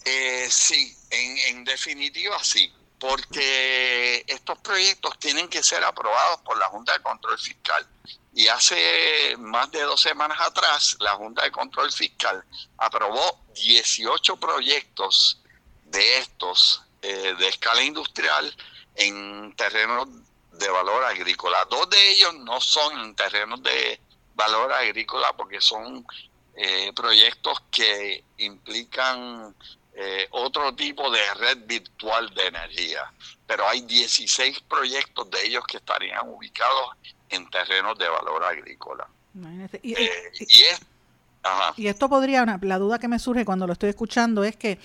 Eh, 0.04 0.46
sí, 0.50 0.96
en, 1.10 1.56
en 1.56 1.64
definitiva 1.64 2.36
sí, 2.42 2.72
porque 2.98 4.24
estos 4.26 4.58
proyectos 4.58 5.18
tienen 5.18 5.48
que 5.48 5.62
ser 5.62 5.84
aprobados 5.84 6.40
por 6.40 6.58
la 6.58 6.66
Junta 6.66 6.92
de 6.92 7.00
Control 7.00 7.38
Fiscal. 7.38 7.86
Y 8.34 8.48
hace 8.48 9.34
más 9.38 9.70
de 9.70 9.82
dos 9.82 10.00
semanas 10.00 10.38
atrás, 10.40 10.96
la 11.00 11.14
Junta 11.14 11.44
de 11.44 11.50
Control 11.50 11.90
Fiscal 11.92 12.44
aprobó 12.78 13.40
18 13.54 14.36
proyectos 14.36 15.40
de 15.84 16.18
estos 16.18 16.85
eh, 17.08 17.34
de 17.38 17.48
escala 17.48 17.82
industrial 17.82 18.52
en 18.96 19.54
terrenos 19.54 20.08
de 20.52 20.68
valor 20.68 21.04
agrícola. 21.04 21.58
Dos 21.70 21.88
de 21.88 22.10
ellos 22.10 22.34
no 22.34 22.60
son 22.60 22.98
en 23.00 23.14
terrenos 23.14 23.62
de 23.62 24.00
valor 24.34 24.72
agrícola 24.72 25.32
porque 25.36 25.60
son 25.60 26.04
eh, 26.56 26.92
proyectos 26.96 27.62
que 27.70 28.24
implican 28.38 29.54
eh, 29.94 30.26
otro 30.30 30.74
tipo 30.74 31.08
de 31.10 31.22
red 31.34 31.58
virtual 31.64 32.28
de 32.34 32.46
energía. 32.48 33.12
Pero 33.46 33.68
hay 33.68 33.82
16 33.82 34.60
proyectos 34.62 35.30
de 35.30 35.46
ellos 35.46 35.64
que 35.64 35.76
estarían 35.76 36.28
ubicados 36.28 36.90
en 37.28 37.48
terrenos 37.50 37.96
de 37.98 38.08
valor 38.08 38.42
agrícola. 38.42 39.06
Y, 39.82 39.94
eh, 39.94 40.10
y, 41.76 41.86
esto 41.86 42.08
podría, 42.08 42.44
la 42.60 42.78
duda 42.78 42.98
que 42.98 43.06
me 43.06 43.20
surge 43.20 43.44
cuando 43.44 43.66
lo 43.66 43.74
estoy 43.74 43.90
escuchando 43.90 44.42
es 44.42 44.56
que 44.56 44.78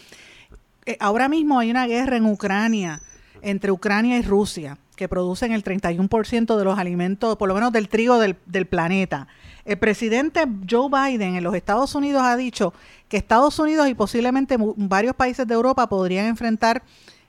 ahora 1.00 1.30
mismo 1.30 1.60
hay 1.60 1.72
una 1.72 1.88
guerra 1.88 2.18
en 2.18 2.26
Ucrania, 2.26 3.02
entre 3.42 3.72
Ucrania 3.72 4.18
y 4.18 4.22
Rusia, 4.22 4.78
que 4.96 5.08
producen 5.08 5.52
el 5.52 5.64
31% 5.64 6.58
de 6.58 6.64
los 6.64 6.78
alimentos, 6.78 7.36
por 7.38 7.48
lo 7.48 7.56
menos 7.56 7.72
del 7.72 7.90
trigo 7.90 8.20
del, 8.20 8.36
del 8.46 8.68
planeta. 8.68 9.28
El 9.66 9.78
presidente 9.78 10.46
Joe 10.70 10.90
Biden 10.90 11.36
en 11.36 11.44
los 11.44 11.56
Estados 11.56 11.96
Unidos 11.96 12.24
ha 12.24 12.36
dicho 12.36 12.74
que 13.08 13.18
Estados 13.18 13.58
Unidos 13.60 13.88
y 13.90 13.94
posiblemente 13.94 14.58
varios 14.60 15.16
países 15.16 15.48
de 15.48 15.54
Europa 15.54 15.88
podrían 15.88 16.26
enfrentar 16.28 16.84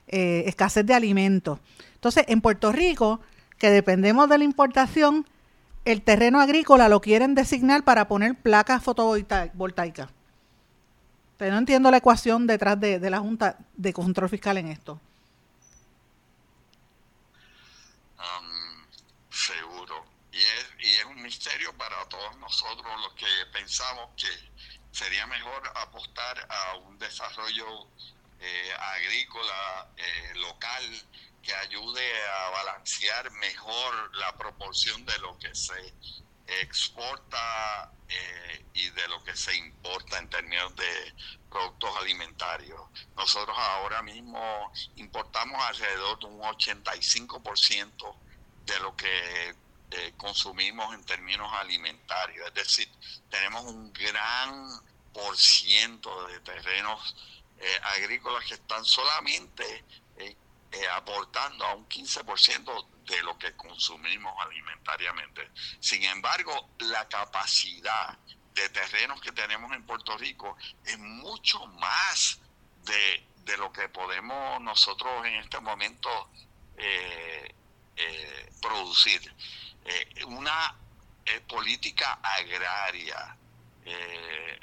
eh, 0.07 0.43
escasez 0.47 0.85
de 0.85 0.93
alimentos. 0.93 1.59
Entonces, 1.95 2.25
en 2.27 2.41
Puerto 2.41 2.71
Rico, 2.71 3.21
que 3.57 3.69
dependemos 3.69 4.29
de 4.29 4.37
la 4.37 4.43
importación, 4.43 5.25
el 5.85 6.01
terreno 6.01 6.39
agrícola 6.39 6.89
lo 6.89 7.01
quieren 7.01 7.35
designar 7.35 7.83
para 7.83 8.07
poner 8.07 8.35
placas 8.35 8.83
fotovoltaicas. 8.83 10.09
Pero 11.43 11.55
no 11.55 11.59
entiendo 11.59 11.91
la 11.91 11.97
ecuación 11.97 12.47
detrás 12.47 12.79
de, 12.79 13.09
la 13.09 13.19
Junta 13.19 13.57
de 13.73 13.91
Control 13.91 14.29
Fiscal 14.29 14.57
en 14.59 14.69
esto. 14.69 15.01
Um, 18.17 18.85
seguro. 19.29 20.05
Y 20.31 20.37
es, 20.37 20.67
y 20.79 20.95
es 20.95 21.03
un 21.03 21.21
misterio 21.21 21.73
para 21.73 21.97
todos 22.07 22.37
nosotros 22.37 22.87
los 23.01 23.13
que 23.15 23.25
pensamos 23.51 24.11
que 24.15 24.29
sería 24.93 25.27
mejor 25.27 25.69
apostar 25.75 26.47
a 26.49 26.77
un 26.77 26.97
desarrollo 26.97 27.87
eh, 28.39 28.71
agrícola 28.79 29.89
eh, 29.97 30.35
local 30.35 30.83
que 31.41 31.53
ayude 31.55 32.25
a 32.25 32.49
balancear 32.51 33.29
mejor 33.31 34.15
la 34.15 34.33
proporción 34.37 35.05
de 35.05 35.19
lo 35.19 35.37
que 35.39 35.53
se 35.53 35.93
exporta 36.61 37.91
eh, 38.07 38.42
y 38.73 38.89
de 38.89 39.07
lo 39.07 39.23
que 39.23 39.35
se 39.35 39.55
importa 39.55 40.17
en 40.17 40.29
términos 40.29 40.75
de 40.75 41.13
productos 41.49 41.95
alimentarios. 41.97 42.81
Nosotros 43.15 43.55
ahora 43.57 44.01
mismo 44.01 44.71
importamos 44.95 45.61
alrededor 45.63 46.19
de 46.19 46.25
un 46.25 46.41
85% 46.41 48.15
de 48.65 48.79
lo 48.79 48.95
que 48.95 49.55
eh, 49.91 50.13
consumimos 50.17 50.93
en 50.95 51.03
términos 51.03 51.51
alimentarios. 51.53 52.47
Es 52.47 52.53
decir, 52.53 52.89
tenemos 53.29 53.63
un 53.65 53.93
gran 53.93 54.67
por 55.13 55.37
ciento 55.37 56.27
de 56.27 56.39
terrenos 56.39 57.15
eh, 57.59 57.79
agrícolas 57.83 58.43
que 58.45 58.55
están 58.55 58.83
solamente 58.83 59.85
eh, 60.17 60.35
aportando 60.95 61.63
a 61.65 61.75
un 61.75 61.87
15% 61.87 62.87
de 63.05 63.21
lo 63.21 63.37
que 63.37 63.55
consumimos 63.55 64.33
alimentariamente. 64.43 65.51
Sin 65.79 66.03
embargo, 66.03 66.69
la 66.79 67.07
capacidad 67.07 68.17
de 68.53 68.69
terrenos 68.69 69.21
que 69.21 69.31
tenemos 69.31 69.71
en 69.73 69.83
Puerto 69.85 70.17
Rico 70.17 70.57
es 70.85 70.97
mucho 70.99 71.65
más 71.67 72.39
de, 72.85 73.57
lo 73.57 73.71
que 73.71 73.87
podemos 73.89 74.61
nosotros 74.61 75.25
en 75.25 75.35
este 75.35 75.59
momento 75.59 76.09
eh, 76.77 77.53
eh, 77.95 78.51
producir. 78.61 79.21
Eh, 79.85 80.25
una 80.25 80.75
política 81.47 82.19
agraria 82.21 83.37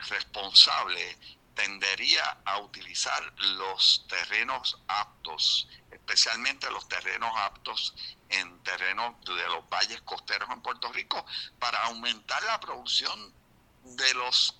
responsable 0.09 1.16
tendería 1.55 2.38
a 2.45 2.59
utilizar 2.59 3.32
los 3.38 4.07
terrenos 4.09 4.78
aptos, 4.88 5.68
especialmente 5.91 6.70
los 6.70 6.88
terrenos 6.88 7.30
aptos 7.36 7.95
en 8.28 8.62
terrenos 8.62 9.14
de 9.24 9.49
los 9.49 9.68
valles 9.68 10.01
costeros 10.03 10.49
en 10.51 10.62
Puerto 10.62 10.93
Rico, 10.93 11.24
para 11.59 11.82
aumentar 11.84 12.43
la 12.45 12.61
producción 12.61 13.32
de 13.84 14.14
los 14.14 14.56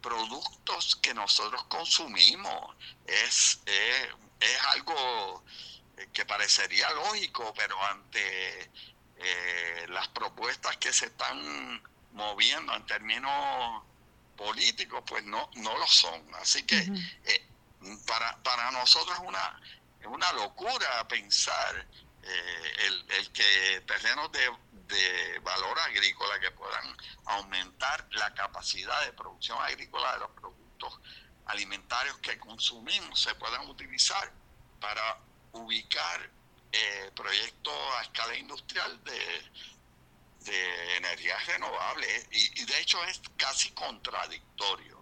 productos 0.00 0.96
que 0.96 1.14
nosotros 1.14 1.64
consumimos. 1.64 2.74
Es, 3.06 3.60
es, 3.66 4.08
algo 4.72 5.44
que 6.12 6.24
parecería 6.24 6.90
lógico, 6.92 7.52
pero 7.54 7.82
ante 7.84 8.70
eh, 9.16 9.86
las 9.88 10.08
propuestas 10.08 10.76
que 10.78 10.92
se 10.92 11.06
están 11.06 11.82
moviendo 12.12 12.74
en 12.74 12.86
términos 12.86 13.82
políticos, 14.36 15.02
pues 15.06 15.24
no, 15.24 15.50
no 15.56 15.76
lo 15.76 15.86
son. 15.86 16.22
Así 16.36 16.62
que 16.62 16.78
eh, 16.78 17.46
para, 18.06 18.42
para 18.42 18.70
nosotros 18.70 19.18
es 19.18 19.24
una, 19.26 19.60
es 20.00 20.06
una 20.06 20.32
locura 20.32 21.06
pensar 21.08 21.86
eh, 22.22 22.72
el, 22.86 23.04
el, 23.18 23.32
que 23.32 23.82
terrenos 23.86 24.32
de, 24.32 24.50
de 24.90 25.38
valor 25.40 25.78
agrícola 25.80 26.38
que 26.40 26.50
puedan 26.50 26.96
aumentar 27.26 28.06
la 28.12 28.34
capacidad 28.34 29.04
de 29.06 29.12
producción 29.12 29.58
agrícola 29.62 30.12
de 30.14 30.18
los 30.20 30.30
productos 30.30 31.00
alimentarios 31.46 32.18
que 32.18 32.38
consumimos 32.38 33.20
se 33.20 33.34
puedan 33.36 33.68
utilizar 33.68 34.32
para 34.80 35.18
ubicar 35.52 36.30
eh, 36.72 37.10
proyectos 37.14 37.74
a 37.98 38.02
escala 38.02 38.36
industrial 38.36 39.02
de, 39.04 39.50
de 40.44 40.96
energías 40.96 41.46
renovables 41.46 42.28
y, 42.30 42.64
de 42.64 42.80
hecho 42.80 43.02
es 43.04 43.20
casi 43.36 43.70
contradictorio. 43.72 45.00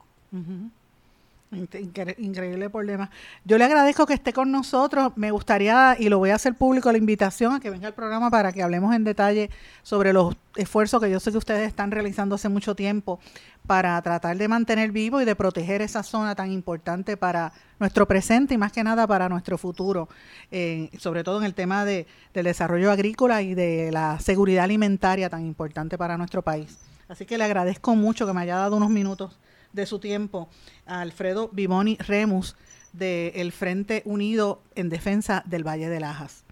Increíble 1.51 2.69
problema. 2.69 3.11
Yo 3.45 3.57
le 3.57 3.65
agradezco 3.65 4.05
que 4.05 4.13
esté 4.13 4.35
con 4.35 4.53
nosotros. 4.53 5.13
Me 5.17 5.31
gustaría, 5.31 5.97
y 5.99 6.11
lo 6.11 6.19
voy 6.19 6.31
a 6.31 6.35
hacer 6.35 6.55
público, 6.55 6.93
la 6.93 6.99
invitación 6.99 7.55
a 7.55 7.61
que 7.61 7.71
venga 7.71 7.89
al 7.89 7.95
programa 7.95 8.31
para 8.31 8.53
que 8.53 8.63
hablemos 8.63 8.95
en 8.95 9.05
detalle 9.05 9.49
sobre 9.83 10.13
los 10.13 10.37
esfuerzos 10.57 11.01
que 11.01 11.11
yo 11.11 11.21
sé 11.21 11.31
que 11.33 11.39
ustedes 11.39 11.67
están 11.67 11.91
realizando 11.91 12.35
hace 12.35 12.51
mucho 12.51 12.75
tiempo 12.75 13.19
para 13.67 14.01
tratar 14.03 14.37
de 14.37 14.47
mantener 14.47 14.93
vivo 14.93 15.23
y 15.23 15.25
de 15.25 15.35
proteger 15.37 15.81
esa 15.81 16.03
zona 16.03 16.35
tan 16.35 16.53
importante 16.53 17.17
para 17.17 17.53
nuestro 17.79 18.07
presente 18.07 18.55
y 18.55 18.59
más 18.59 18.73
que 18.73 18.85
nada 18.85 19.07
para 19.07 19.31
nuestro 19.31 19.57
futuro, 19.57 20.09
eh, 20.51 20.91
sobre 20.99 21.25
todo 21.25 21.39
en 21.39 21.45
el 21.45 21.55
tema 21.55 21.87
de, 21.87 22.07
del 22.35 22.45
desarrollo 22.45 22.91
agrícola 22.91 23.41
y 23.41 23.55
de 23.55 23.91
la 23.91 24.21
seguridad 24.21 24.65
alimentaria 24.65 25.31
tan 25.31 25.47
importante 25.47 25.97
para 25.97 26.19
nuestro 26.19 26.43
país. 26.43 26.79
Así 27.09 27.25
que 27.25 27.39
le 27.39 27.45
agradezco 27.45 27.95
mucho 27.95 28.27
que 28.27 28.35
me 28.35 28.43
haya 28.43 28.57
dado 28.57 28.77
unos 28.77 28.91
minutos 28.91 29.39
de 29.73 29.87
su 29.87 29.99
tiempo 29.99 30.49
a 30.87 31.01
Alfredo 31.01 31.51
Vivoni 31.53 31.97
Remus 31.97 32.57
del 32.93 33.53
Frente 33.53 34.03
Unido 34.05 34.63
en 34.75 34.89
Defensa 34.89 35.43
del 35.47 35.67
Valle 35.67 35.89
de 35.89 36.01
Lajas. 36.01 36.45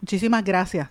Muchísimas 0.00 0.44
gracias. 0.44 0.88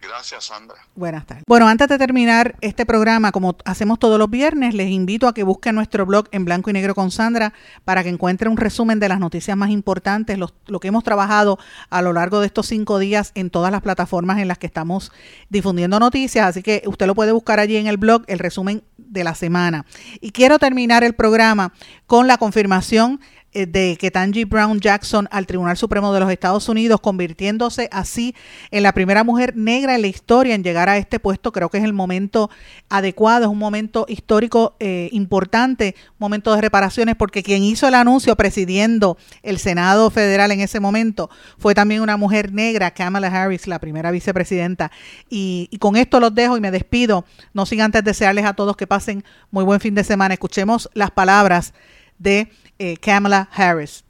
Gracias, 0.00 0.44
Sandra. 0.44 0.76
Buenas 0.94 1.26
tardes. 1.26 1.44
Bueno, 1.46 1.66
antes 1.66 1.88
de 1.88 1.98
terminar 1.98 2.54
este 2.60 2.86
programa, 2.86 3.32
como 3.32 3.56
hacemos 3.64 3.98
todos 3.98 4.18
los 4.18 4.30
viernes, 4.30 4.74
les 4.74 4.90
invito 4.90 5.26
a 5.26 5.34
que 5.34 5.42
busquen 5.42 5.74
nuestro 5.74 6.06
blog 6.06 6.28
en 6.30 6.44
blanco 6.44 6.70
y 6.70 6.72
negro 6.72 6.94
con 6.94 7.10
Sandra 7.10 7.52
para 7.84 8.04
que 8.04 8.08
encuentren 8.08 8.52
un 8.52 8.56
resumen 8.56 9.00
de 9.00 9.08
las 9.08 9.18
noticias 9.18 9.56
más 9.56 9.70
importantes, 9.70 10.38
lo 10.38 10.80
que 10.80 10.88
hemos 10.88 11.02
trabajado 11.02 11.58
a 11.90 12.00
lo 12.00 12.12
largo 12.12 12.40
de 12.40 12.46
estos 12.46 12.66
cinco 12.66 12.98
días 13.00 13.32
en 13.34 13.50
todas 13.50 13.72
las 13.72 13.82
plataformas 13.82 14.38
en 14.38 14.46
las 14.46 14.58
que 14.58 14.66
estamos 14.66 15.10
difundiendo 15.48 15.98
noticias. 15.98 16.46
Así 16.46 16.62
que 16.62 16.82
usted 16.86 17.06
lo 17.06 17.16
puede 17.16 17.32
buscar 17.32 17.58
allí 17.58 17.76
en 17.76 17.88
el 17.88 17.96
blog, 17.96 18.22
el 18.28 18.38
resumen 18.38 18.84
de 18.96 19.24
la 19.24 19.34
semana. 19.34 19.84
Y 20.20 20.30
quiero 20.30 20.58
terminar 20.58 21.02
el 21.02 21.14
programa 21.14 21.72
con 22.06 22.28
la 22.28 22.38
confirmación 22.38 23.20
de 23.52 23.96
Ketanji 23.98 24.44
Brown 24.44 24.80
Jackson 24.80 25.28
al 25.30 25.46
Tribunal 25.46 25.76
Supremo 25.76 26.12
de 26.12 26.20
los 26.20 26.30
Estados 26.30 26.68
Unidos, 26.68 27.00
convirtiéndose 27.00 27.88
así 27.90 28.34
en 28.70 28.82
la 28.82 28.92
primera 28.92 29.24
mujer 29.24 29.56
negra 29.56 29.94
en 29.94 30.02
la 30.02 30.06
historia 30.06 30.54
en 30.54 30.62
llegar 30.62 30.88
a 30.88 30.98
este 30.98 31.18
puesto. 31.18 31.52
Creo 31.52 31.68
que 31.68 31.78
es 31.78 31.84
el 31.84 31.92
momento 31.92 32.50
adecuado, 32.88 33.44
es 33.44 33.50
un 33.50 33.58
momento 33.58 34.06
histórico 34.08 34.76
eh, 34.80 35.08
importante, 35.12 35.94
un 36.12 36.16
momento 36.18 36.54
de 36.54 36.60
reparaciones, 36.60 37.16
porque 37.16 37.42
quien 37.42 37.62
hizo 37.62 37.88
el 37.88 37.94
anuncio 37.94 38.36
presidiendo 38.36 39.16
el 39.42 39.58
Senado 39.58 40.10
Federal 40.10 40.52
en 40.52 40.60
ese 40.60 40.80
momento 40.80 41.30
fue 41.58 41.74
también 41.74 42.02
una 42.02 42.16
mujer 42.16 42.52
negra, 42.52 42.90
Kamala 42.90 43.28
Harris, 43.28 43.66
la 43.66 43.78
primera 43.78 44.10
vicepresidenta. 44.10 44.90
Y, 45.30 45.68
y 45.70 45.78
con 45.78 45.96
esto 45.96 46.20
los 46.20 46.34
dejo 46.34 46.56
y 46.56 46.60
me 46.60 46.70
despido, 46.70 47.24
no 47.54 47.66
sin 47.66 47.80
antes 47.80 48.04
desearles 48.04 48.44
a 48.44 48.54
todos 48.54 48.76
que 48.76 48.86
pasen 48.86 49.24
muy 49.50 49.64
buen 49.64 49.80
fin 49.80 49.94
de 49.94 50.04
semana. 50.04 50.34
Escuchemos 50.34 50.88
las 50.94 51.10
palabras 51.10 51.72
de 52.18 52.50
eh, 52.80 52.96
Kamala 52.96 53.48
Harris. 53.52 54.02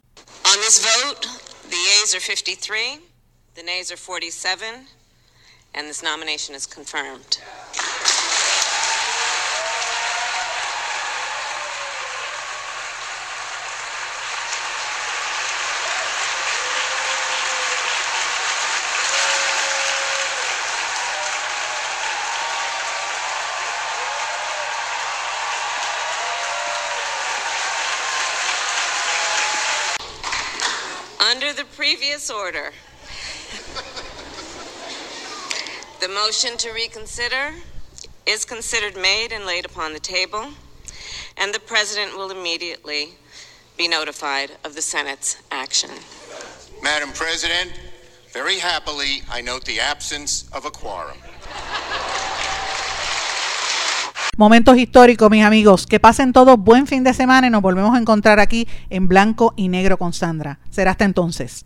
On 0.45 0.57
this 0.57 0.83
vote, 0.83 1.27
the 1.69 1.75
yeas 1.75 2.15
are 2.15 2.19
53, 2.19 2.99
the 3.55 3.63
nays 3.63 3.91
are 3.91 3.97
47, 3.97 4.87
and 5.75 5.87
this 5.87 6.03
nomination 6.03 6.55
is 6.55 6.65
confirmed. 6.65 7.39
Under 31.21 31.53
the 31.53 31.65
previous 32.19 32.29
order, 32.29 32.71
the 36.01 36.07
motion 36.09 36.57
to 36.57 36.71
reconsider 36.71 37.53
is 38.25 38.45
considered 38.45 38.95
made 38.95 39.31
and 39.31 39.45
laid 39.45 39.65
upon 39.65 39.93
the 39.93 39.99
table, 39.99 40.47
and 41.37 41.53
the 41.53 41.59
President 41.59 42.17
will 42.17 42.31
immediately 42.31 43.13
be 43.77 43.87
notified 43.87 44.51
of 44.65 44.75
the 44.75 44.81
Senate's 44.81 45.37
action. 45.51 45.91
Madam 46.83 47.11
President, 47.13 47.71
very 48.33 48.59
happily, 48.59 49.23
I 49.31 49.41
note 49.41 49.63
the 49.65 49.79
absence 49.79 50.49
of 50.51 50.65
a 50.65 50.71
quorum. 50.71 51.17
Momentos 54.37 54.77
históricos, 54.77 55.29
mis 55.29 55.43
amigos. 55.43 55.85
Que 55.85 55.99
pasen 55.99 56.31
todos 56.31 56.57
buen 56.57 56.87
fin 56.87 57.03
de 57.03 57.13
semana 57.13 57.47
y 57.47 57.49
nos 57.49 57.61
volvemos 57.61 57.93
a 57.93 57.99
encontrar 57.99 58.39
aquí 58.39 58.69
en 58.89 59.09
blanco 59.09 59.53
y 59.57 59.67
negro 59.67 59.97
con 59.97 60.13
Sandra. 60.13 60.59
Será 60.69 60.91
hasta 60.91 61.03
entonces. 61.03 61.65